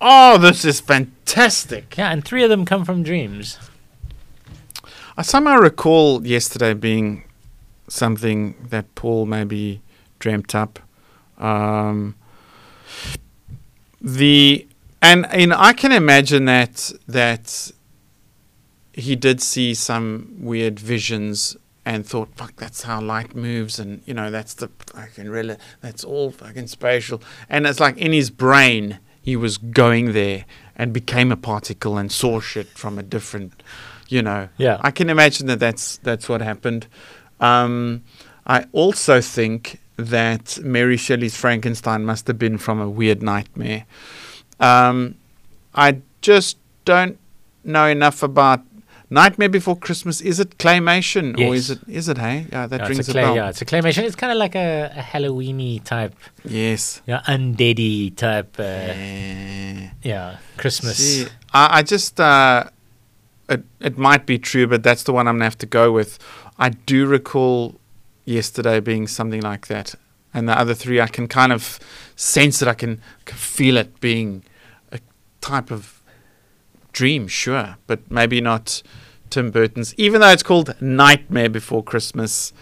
Oh, 0.00 0.36
this 0.36 0.64
is 0.64 0.80
fantastic. 0.80 1.96
Yeah, 1.96 2.10
and 2.10 2.24
three 2.24 2.42
of 2.42 2.50
them 2.50 2.64
come 2.64 2.84
from 2.84 3.04
dreams. 3.04 3.56
I 5.16 5.22
somehow 5.22 5.56
recall 5.56 6.26
yesterday 6.26 6.74
being 6.74 7.24
something 7.88 8.54
that 8.70 8.94
Paul 8.94 9.26
maybe 9.26 9.82
dreamt 10.18 10.54
up. 10.54 10.78
Um, 11.38 12.14
the 14.00 14.66
and 15.00 15.26
and 15.30 15.52
I 15.52 15.72
can 15.72 15.92
imagine 15.92 16.46
that 16.46 16.92
that 17.06 17.72
he 18.92 19.16
did 19.16 19.40
see 19.40 19.74
some 19.74 20.34
weird 20.38 20.78
visions 20.78 21.56
and 21.84 22.06
thought, 22.06 22.34
"Fuck, 22.36 22.56
that's 22.56 22.82
how 22.82 23.00
light 23.00 23.34
moves," 23.34 23.78
and 23.78 24.02
you 24.06 24.14
know, 24.14 24.30
that's 24.30 24.54
the 24.54 24.70
fucking 24.86 25.28
really 25.28 25.56
that's 25.80 26.04
all 26.04 26.30
fucking 26.30 26.68
spatial. 26.68 27.22
And 27.48 27.66
it's 27.66 27.80
like 27.80 27.98
in 27.98 28.12
his 28.12 28.30
brain, 28.30 28.98
he 29.20 29.36
was 29.36 29.58
going 29.58 30.12
there 30.12 30.44
and 30.74 30.92
became 30.92 31.30
a 31.30 31.36
particle 31.36 31.98
and 31.98 32.10
saw 32.10 32.40
shit 32.40 32.68
from 32.68 32.98
a 32.98 33.02
different, 33.02 33.62
you 34.12 34.22
know. 34.22 34.48
Yeah. 34.58 34.76
I 34.80 34.90
can 34.90 35.08
imagine 35.10 35.46
that 35.48 35.58
that's 35.60 35.96
that's 35.98 36.28
what 36.28 36.40
happened. 36.42 36.86
Um, 37.40 38.02
I 38.46 38.66
also 38.72 39.20
think 39.20 39.78
that 39.96 40.58
Mary 40.62 40.96
Shelley's 40.96 41.36
Frankenstein 41.36 42.04
must 42.04 42.26
have 42.26 42.38
been 42.38 42.58
from 42.58 42.80
a 42.80 42.88
weird 42.88 43.22
nightmare. 43.22 43.84
Um, 44.60 45.16
I 45.74 45.98
just 46.20 46.56
don't 46.84 47.18
know 47.64 47.86
enough 47.86 48.22
about 48.22 48.60
Nightmare 49.10 49.48
Before 49.50 49.76
Christmas. 49.76 50.20
Is 50.20 50.40
it 50.40 50.56
claymation 50.58 51.36
or 51.38 51.54
is 51.54 51.70
it? 51.70 51.80
Is 51.86 52.08
it? 52.08 52.18
Hey, 52.18 52.46
yeah, 52.52 52.66
that 52.66 52.80
Yeah, 52.80 52.88
rings 52.88 53.08
a 53.08 53.12
a 53.12 53.14
bell. 53.14 53.36
yeah, 53.36 53.48
it's 53.50 53.60
a 53.62 53.64
claymation. 53.66 54.04
It's 54.04 54.16
kind 54.16 54.32
of 54.32 54.38
like 54.38 54.54
a, 54.54 54.90
a 54.96 55.02
Halloweeny 55.02 55.82
type, 55.84 56.14
Yes. 56.44 57.02
yeah, 57.06 57.20
undeady 57.26 58.14
type, 58.16 58.56
uh, 58.58 58.62
Eh. 58.62 59.88
yeah, 60.02 60.36
Christmas. 60.56 60.96
See, 60.96 61.26
I, 61.52 61.78
I 61.78 61.82
just 61.82 62.18
uh, 62.20 62.64
it 63.52 63.64
it 63.80 63.98
might 63.98 64.26
be 64.26 64.38
true, 64.38 64.66
but 64.66 64.82
that's 64.82 65.04
the 65.04 65.12
one 65.12 65.28
I'm 65.28 65.36
gonna 65.36 65.44
have 65.44 65.58
to 65.58 65.66
go 65.66 65.92
with. 65.92 66.18
I 66.58 66.70
do 66.70 67.06
recall 67.06 67.80
yesterday 68.24 68.80
being 68.80 69.06
something 69.06 69.40
like 69.40 69.66
that, 69.68 69.94
and 70.34 70.48
the 70.48 70.58
other 70.58 70.74
three 70.74 71.00
I 71.00 71.08
can 71.08 71.28
kind 71.28 71.52
of 71.52 71.78
sense 72.16 72.62
it. 72.62 72.68
I 72.68 72.74
can, 72.74 73.00
can 73.24 73.36
feel 73.36 73.76
it 73.76 74.00
being 74.00 74.44
a 74.90 74.98
type 75.40 75.70
of 75.70 76.02
dream, 76.92 77.28
sure, 77.28 77.76
but 77.86 78.10
maybe 78.10 78.40
not 78.40 78.82
Tim 79.30 79.50
Burton's. 79.50 79.94
Even 79.96 80.20
though 80.20 80.30
it's 80.30 80.42
called 80.42 80.74
Nightmare 80.80 81.48
Before 81.48 81.82
Christmas, 81.82 82.52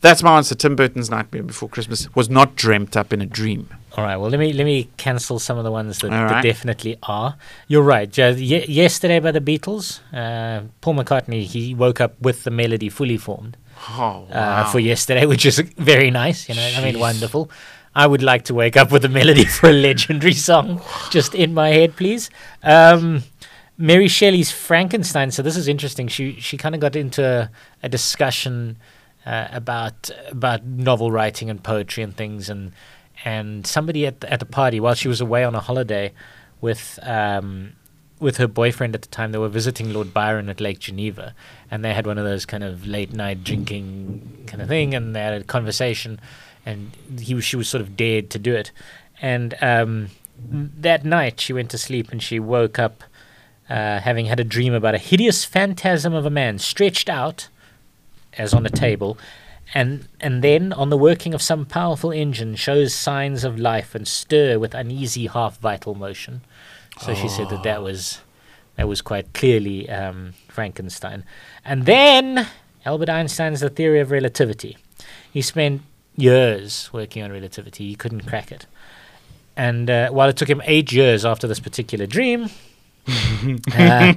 that's 0.00 0.22
my 0.22 0.36
answer. 0.36 0.54
Tim 0.54 0.76
Burton's 0.76 1.10
Nightmare 1.10 1.42
Before 1.42 1.68
Christmas 1.68 2.14
was 2.14 2.28
not 2.28 2.56
dreamt 2.56 2.96
up 2.96 3.12
in 3.12 3.20
a 3.20 3.26
dream. 3.26 3.68
All 3.96 4.04
right. 4.04 4.16
Well, 4.16 4.28
let 4.30 4.38
me 4.38 4.52
let 4.52 4.64
me 4.64 4.88
cancel 4.98 5.38
some 5.38 5.56
of 5.56 5.64
the 5.64 5.70
ones 5.72 5.98
that, 6.00 6.12
All 6.12 6.28
that 6.28 6.42
definitely 6.42 6.98
are. 7.02 7.36
You're 7.66 7.82
right. 7.82 8.14
Ye- 8.16 8.66
yesterday 8.66 9.20
by 9.20 9.32
the 9.32 9.40
Beatles, 9.40 10.00
uh, 10.12 10.66
Paul 10.82 10.94
McCartney 10.96 11.42
he 11.44 11.74
woke 11.74 12.00
up 12.00 12.20
with 12.20 12.44
the 12.44 12.50
melody 12.50 12.90
fully 12.90 13.16
formed 13.16 13.56
Oh, 13.90 14.26
uh, 14.30 14.64
for 14.70 14.80
yesterday, 14.80 15.24
which 15.32 15.46
is 15.46 15.58
very 15.78 16.10
nice. 16.10 16.48
You 16.48 16.56
know, 16.56 16.70
I 16.76 16.82
mean, 16.82 16.98
wonderful. 16.98 17.50
I 17.94 18.06
would 18.06 18.22
like 18.22 18.44
to 18.44 18.54
wake 18.54 18.76
up 18.76 18.92
with 18.92 19.04
a 19.06 19.08
melody 19.08 19.44
for 19.56 19.70
a 19.70 19.72
legendary 19.72 20.34
song 20.34 20.82
just 21.10 21.34
in 21.34 21.54
my 21.54 21.70
head, 21.70 21.96
please. 21.96 22.28
Um, 22.62 23.22
Mary 23.78 24.08
Shelley's 24.08 24.50
Frankenstein. 24.50 25.30
So 25.30 25.42
this 25.42 25.56
is 25.56 25.68
interesting. 25.68 26.08
She 26.08 26.38
she 26.40 26.56
kind 26.58 26.74
of 26.74 26.80
got 26.82 26.96
into 26.96 27.24
a, 27.24 27.50
a 27.82 27.88
discussion 27.88 28.76
uh, 29.24 29.48
about 29.52 30.10
about 30.30 30.64
novel 30.66 31.10
writing 31.10 31.48
and 31.48 31.62
poetry 31.62 32.02
and 32.02 32.14
things, 32.14 32.50
and 32.50 32.72
and 33.24 33.66
somebody 33.66 34.06
at 34.06 34.20
the, 34.20 34.32
at 34.32 34.40
the 34.40 34.46
party 34.46 34.80
while 34.80 34.94
she 34.94 35.08
was 35.08 35.20
away 35.20 35.44
on 35.44 35.54
a 35.54 35.60
holiday 35.60 36.12
with 36.60 36.98
um, 37.02 37.72
with 38.18 38.38
her 38.38 38.48
boyfriend 38.48 38.94
at 38.94 39.02
the 39.02 39.08
time. 39.08 39.32
They 39.32 39.38
were 39.38 39.48
visiting 39.48 39.92
Lord 39.92 40.14
Byron 40.14 40.48
at 40.48 40.60
Lake 40.60 40.78
Geneva, 40.78 41.34
and 41.70 41.84
they 41.84 41.94
had 41.94 42.06
one 42.06 42.18
of 42.18 42.24
those 42.24 42.46
kind 42.46 42.64
of 42.64 42.86
late 42.86 43.12
night 43.12 43.44
drinking 43.44 44.44
kind 44.46 44.62
of 44.62 44.68
thing, 44.68 44.94
and 44.94 45.14
they 45.14 45.20
had 45.20 45.40
a 45.40 45.44
conversation, 45.44 46.20
and 46.64 46.92
he 47.20 47.34
was, 47.34 47.44
she 47.44 47.56
was 47.56 47.68
sort 47.68 47.80
of 47.80 47.96
dared 47.96 48.30
to 48.30 48.38
do 48.38 48.54
it, 48.54 48.70
and 49.20 49.54
um, 49.60 50.08
that 50.38 51.04
night 51.04 51.40
she 51.40 51.52
went 51.52 51.70
to 51.70 51.78
sleep 51.78 52.10
and 52.10 52.22
she 52.22 52.38
woke 52.38 52.78
up. 52.78 53.02
Uh, 53.68 53.98
having 53.98 54.26
had 54.26 54.38
a 54.38 54.44
dream 54.44 54.72
about 54.72 54.94
a 54.94 54.98
hideous 54.98 55.44
phantasm 55.44 56.14
of 56.14 56.24
a 56.24 56.30
man 56.30 56.56
stretched 56.56 57.08
out 57.08 57.48
as 58.38 58.54
on 58.54 58.64
a 58.64 58.70
table, 58.70 59.18
and 59.74 60.08
and 60.20 60.42
then 60.42 60.72
on 60.72 60.90
the 60.90 60.96
working 60.96 61.34
of 61.34 61.42
some 61.42 61.64
powerful 61.66 62.10
engine 62.10 62.54
shows 62.56 62.94
signs 62.94 63.44
of 63.44 63.58
life 63.58 63.94
and 63.94 64.06
stir 64.06 64.58
with 64.58 64.74
uneasy 64.74 65.26
half 65.26 65.58
vital 65.58 65.94
motion. 65.94 66.42
So 67.00 67.14
she 67.14 67.28
said 67.28 67.50
that 67.50 67.62
that 67.62 67.82
was 67.82 68.20
that 68.76 68.88
was 68.88 69.02
quite 69.02 69.32
clearly 69.32 69.88
um, 69.90 70.34
Frankenstein. 70.48 71.24
And 71.64 71.86
then 71.86 72.46
Albert 72.84 73.08
Einstein's 73.08 73.60
The 73.60 73.70
Theory 73.70 74.00
of 74.00 74.10
Relativity. 74.10 74.76
He 75.32 75.42
spent 75.42 75.82
years 76.16 76.90
working 76.92 77.22
on 77.22 77.32
relativity. 77.32 77.88
He 77.88 77.94
couldn't 77.94 78.22
crack 78.22 78.52
it. 78.52 78.66
And 79.56 79.90
uh, 79.90 80.10
while 80.10 80.28
it 80.28 80.36
took 80.36 80.48
him 80.48 80.62
eight 80.66 80.92
years 80.92 81.24
after 81.24 81.46
this 81.46 81.60
particular 81.60 82.06
dream, 82.06 82.50
uh, 83.74 84.12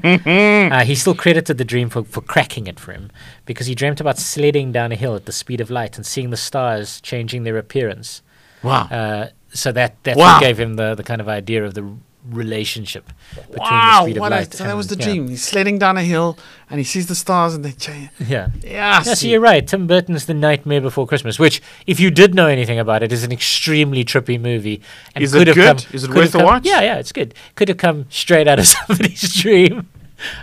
uh, 0.76 0.84
he 0.84 0.96
still 0.96 1.16
credited 1.16 1.58
the 1.58 1.66
dream 1.66 1.90
for, 1.90 2.04
for 2.04 2.22
cracking 2.22 2.68
it 2.68 2.80
for 2.80 2.92
him 2.92 3.12
because 3.46 3.68
he 3.68 3.76
dreamt 3.76 4.00
about 4.02 4.18
sledding 4.18 4.72
down 4.72 4.92
a 4.92 4.96
hill 4.96 5.16
at 5.16 5.26
the 5.26 5.32
speed 5.32 5.62
of 5.62 5.70
light 5.70 5.96
and 5.98 6.06
seeing 6.06 6.30
the 6.30 6.38
stars 6.38 7.00
changing 7.02 7.44
their 7.44 7.58
appearance. 7.58 8.22
wow. 8.64 8.88
Uh, 8.92 9.28
so 9.52 9.72
that 9.72 9.96
that's 10.04 10.18
Wow. 10.18 10.40
gave 10.40 10.60
him 10.60 10.76
the, 10.76 10.94
the 10.96 11.04
kind 11.04 11.20
of 11.22 11.28
idea 11.28 11.66
of 11.66 11.74
the 11.74 11.96
relationship 12.28 13.12
between 13.30 13.52
the 13.52 13.60
wow, 13.60 14.02
speed 14.04 14.18
of 14.18 14.22
what 14.22 14.32
a, 14.32 14.36
light. 14.36 14.54
so 14.54 14.64
that 14.64 14.76
was 14.76 14.88
the 14.88 14.98
yeah. 14.98 15.06
dream. 15.06 15.28
He's 15.30 15.44
sledding 15.44 15.80
down 15.80 15.98
a 15.98 16.04
hill 16.04 16.38
and 16.70 16.78
he 16.80 16.84
sees 16.84 17.08
the 17.08 17.16
stars 17.16 17.56
and 17.56 17.64
they 17.64 17.72
change. 17.72 18.10
Yeah. 18.20 18.50
Yeah, 18.62 19.02
so 19.02 19.28
you're 19.28 19.40
right. 19.40 19.66
Tim 19.66 19.88
Burton's 19.88 20.26
The 20.26 20.34
Nightmare 20.34 20.82
Before 20.82 21.08
Christmas, 21.08 21.40
which, 21.40 21.62
if 21.88 22.00
you 22.00 22.12
did 22.12 22.36
know 22.36 22.48
anything 22.48 22.78
about 22.78 23.04
it, 23.04 23.12
is 23.12 23.24
an 23.24 23.32
extremely 23.32 24.04
trippy 24.04 24.40
movie. 24.40 24.82
And 25.16 25.24
Is 25.24 25.34
it 25.34 25.48
have 25.48 25.56
good? 25.56 25.78
Come, 25.78 25.96
Is 25.96 26.04
it 26.04 26.08
could 26.08 26.18
worth 26.18 26.36
a 26.36 26.44
watch? 26.44 26.66
Yeah, 26.66 26.82
yeah, 26.82 26.98
it's 26.98 27.12
good. 27.12 27.34
Could 27.56 27.70
have 27.70 27.78
come 27.78 28.06
straight 28.10 28.48
out 28.48 28.60
of 28.60 28.68
somebody's 28.88 29.34
dream. 29.34 29.88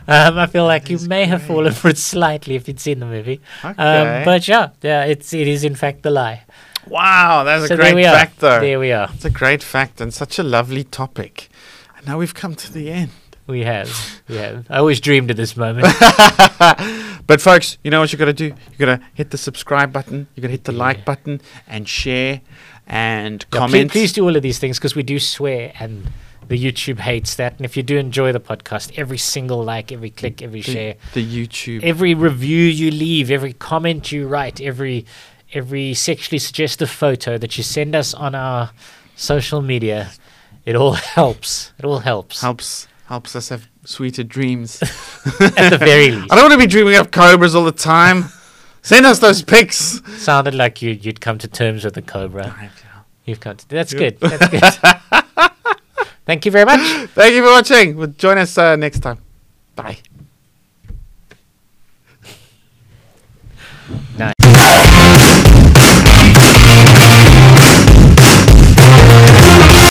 Um, 0.09 0.39
I 0.39 0.47
feel 0.47 0.65
like 0.65 0.89
you 0.89 0.99
may 1.01 1.27
have 1.27 1.43
fallen 1.43 1.73
for 1.73 1.89
it 1.89 1.99
slightly 1.99 2.55
if 2.55 2.67
you'd 2.67 2.81
seen 2.81 2.99
the 3.01 3.07
movie. 3.07 3.41
Okay. 3.65 3.83
Um, 3.83 4.25
but 4.25 4.49
yeah, 4.49 4.71
yeah, 4.83 5.05
it's 5.05 5.35
it 5.35 5.47
is 5.47 5.65
in 5.65 5.75
fact 5.75 6.03
the 6.03 6.11
lie. 6.11 6.45
Wow, 6.89 7.45
that's 7.45 7.69
so 7.69 7.75
a 7.75 7.77
great 7.77 8.05
are. 8.05 8.15
fact, 8.15 8.39
though. 8.41 8.61
There 8.61 8.79
we 8.79 8.93
are. 8.93 9.09
It's 9.15 9.25
a 9.25 9.31
great 9.31 9.63
fact 9.63 10.01
and 10.01 10.13
such 10.13 10.39
a 10.39 10.43
lovely 10.43 10.85
topic. 10.85 11.49
And 11.97 12.07
now 12.07 12.19
we've 12.19 12.35
come 12.35 12.55
to 12.55 12.73
the 12.73 12.91
end. 12.91 13.11
We 13.47 13.61
have. 13.61 13.89
We 14.29 14.37
have. 14.37 14.67
I 14.69 14.79
always 14.79 15.01
dreamed 15.01 15.31
of 15.31 15.37
this 15.37 15.57
moment. 15.57 15.87
But 17.27 17.41
folks, 17.41 17.77
you 17.83 17.91
know 17.91 17.99
what 17.99 18.13
you 18.13 18.19
got 18.19 18.27
to 18.27 18.33
do? 18.33 18.45
You 18.47 18.79
got 18.79 18.87
to 18.87 19.01
hit 19.15 19.31
the 19.31 19.39
subscribe 19.39 19.93
button. 19.93 20.29
You 20.37 20.43
got 20.43 20.47
to 20.47 20.53
hit 20.53 20.63
the 20.65 20.73
Yeah. 20.73 20.79
like 20.79 21.05
button 21.05 21.41
and 21.67 21.89
share 21.89 22.41
and 22.87 23.43
Yeah, 23.43 23.47
please, 23.51 23.59
comment. 23.59 23.91
please 23.91 24.13
do 24.13 24.23
all 24.25 24.37
of 24.37 24.43
these 24.43 24.61
things 24.61 24.79
because 24.79 24.95
we 24.95 25.03
do 25.03 25.19
swear 25.19 25.73
and 25.81 26.09
the 26.47 26.57
YouTube 26.57 27.01
hates 27.01 27.35
that. 27.35 27.57
And 27.57 27.65
if 27.65 27.77
you 27.77 27.83
do 27.83 27.97
enjoy 27.97 28.31
the 28.31 28.39
podcast, 28.39 28.97
every 28.97 29.19
single 29.19 29.65
like, 29.65 29.91
every 29.91 30.11
click, 30.11 30.41
every 30.41 30.61
the, 30.61 30.73
share, 30.73 30.95
the 31.15 31.25
YouTube. 31.47 31.83
every 31.83 32.15
review 32.15 32.63
you 32.63 32.93
leave, 32.93 33.29
every 33.33 33.53
comment 33.55 34.13
you 34.13 34.29
write, 34.29 34.61
every 34.61 35.05
every 35.53 35.95
sexually 35.95 36.39
suggestive 36.39 36.91
photo 36.91 37.39
that 37.39 37.57
you 37.57 37.63
send 37.65 37.95
us 37.95 38.15
on 38.15 38.35
our 38.35 38.71
social 39.15 39.63
media. 39.63 40.11
It 40.65 40.77
all 40.77 40.93
helps. 41.17 41.73
It 41.79 41.85
all 41.85 42.01
helps. 42.01 42.41
Helps 42.41 42.89
helps 43.07 43.37
us 43.37 43.49
have 43.51 43.69
sweeter 43.85 44.25
dreams. 44.25 44.83
At 45.57 45.71
the 45.71 45.79
very 45.79 46.11
least. 46.17 46.33
I 46.33 46.37
don't 46.37 46.51
want 46.51 46.53
to 46.55 46.59
be 46.59 46.67
dreaming 46.67 46.97
of 46.97 47.11
cobras 47.11 47.55
all 47.55 47.65
the 47.65 47.73
time. 47.73 48.25
Send 48.83 49.07
us 49.07 49.19
those 49.19 49.43
pics. 49.43 50.01
Sounded 50.23 50.55
like 50.55 50.83
you 50.83 50.91
you'd 50.91 51.21
come 51.21 51.39
to 51.39 51.49
terms 51.49 51.85
with 51.85 51.95
the 51.95 52.03
cobra. 52.03 52.71
You've 53.25 53.41
come 53.41 53.57
to, 53.57 53.69
that's 53.69 53.93
good. 53.93 54.21
That's 54.21 54.49
good. 54.49 54.63
Thank 56.27 56.45
you 56.45 56.53
very 56.53 56.65
much. 56.65 56.81
Thank 57.11 57.35
you 57.35 57.43
for 57.43 57.51
watching. 57.51 57.97
Well, 57.97 58.09
join 58.09 58.39
us 58.39 58.57
uh, 58.59 58.77
next 58.77 59.01
time. 59.01 59.19
Bye. 59.75 59.99
Nice. 64.19 64.36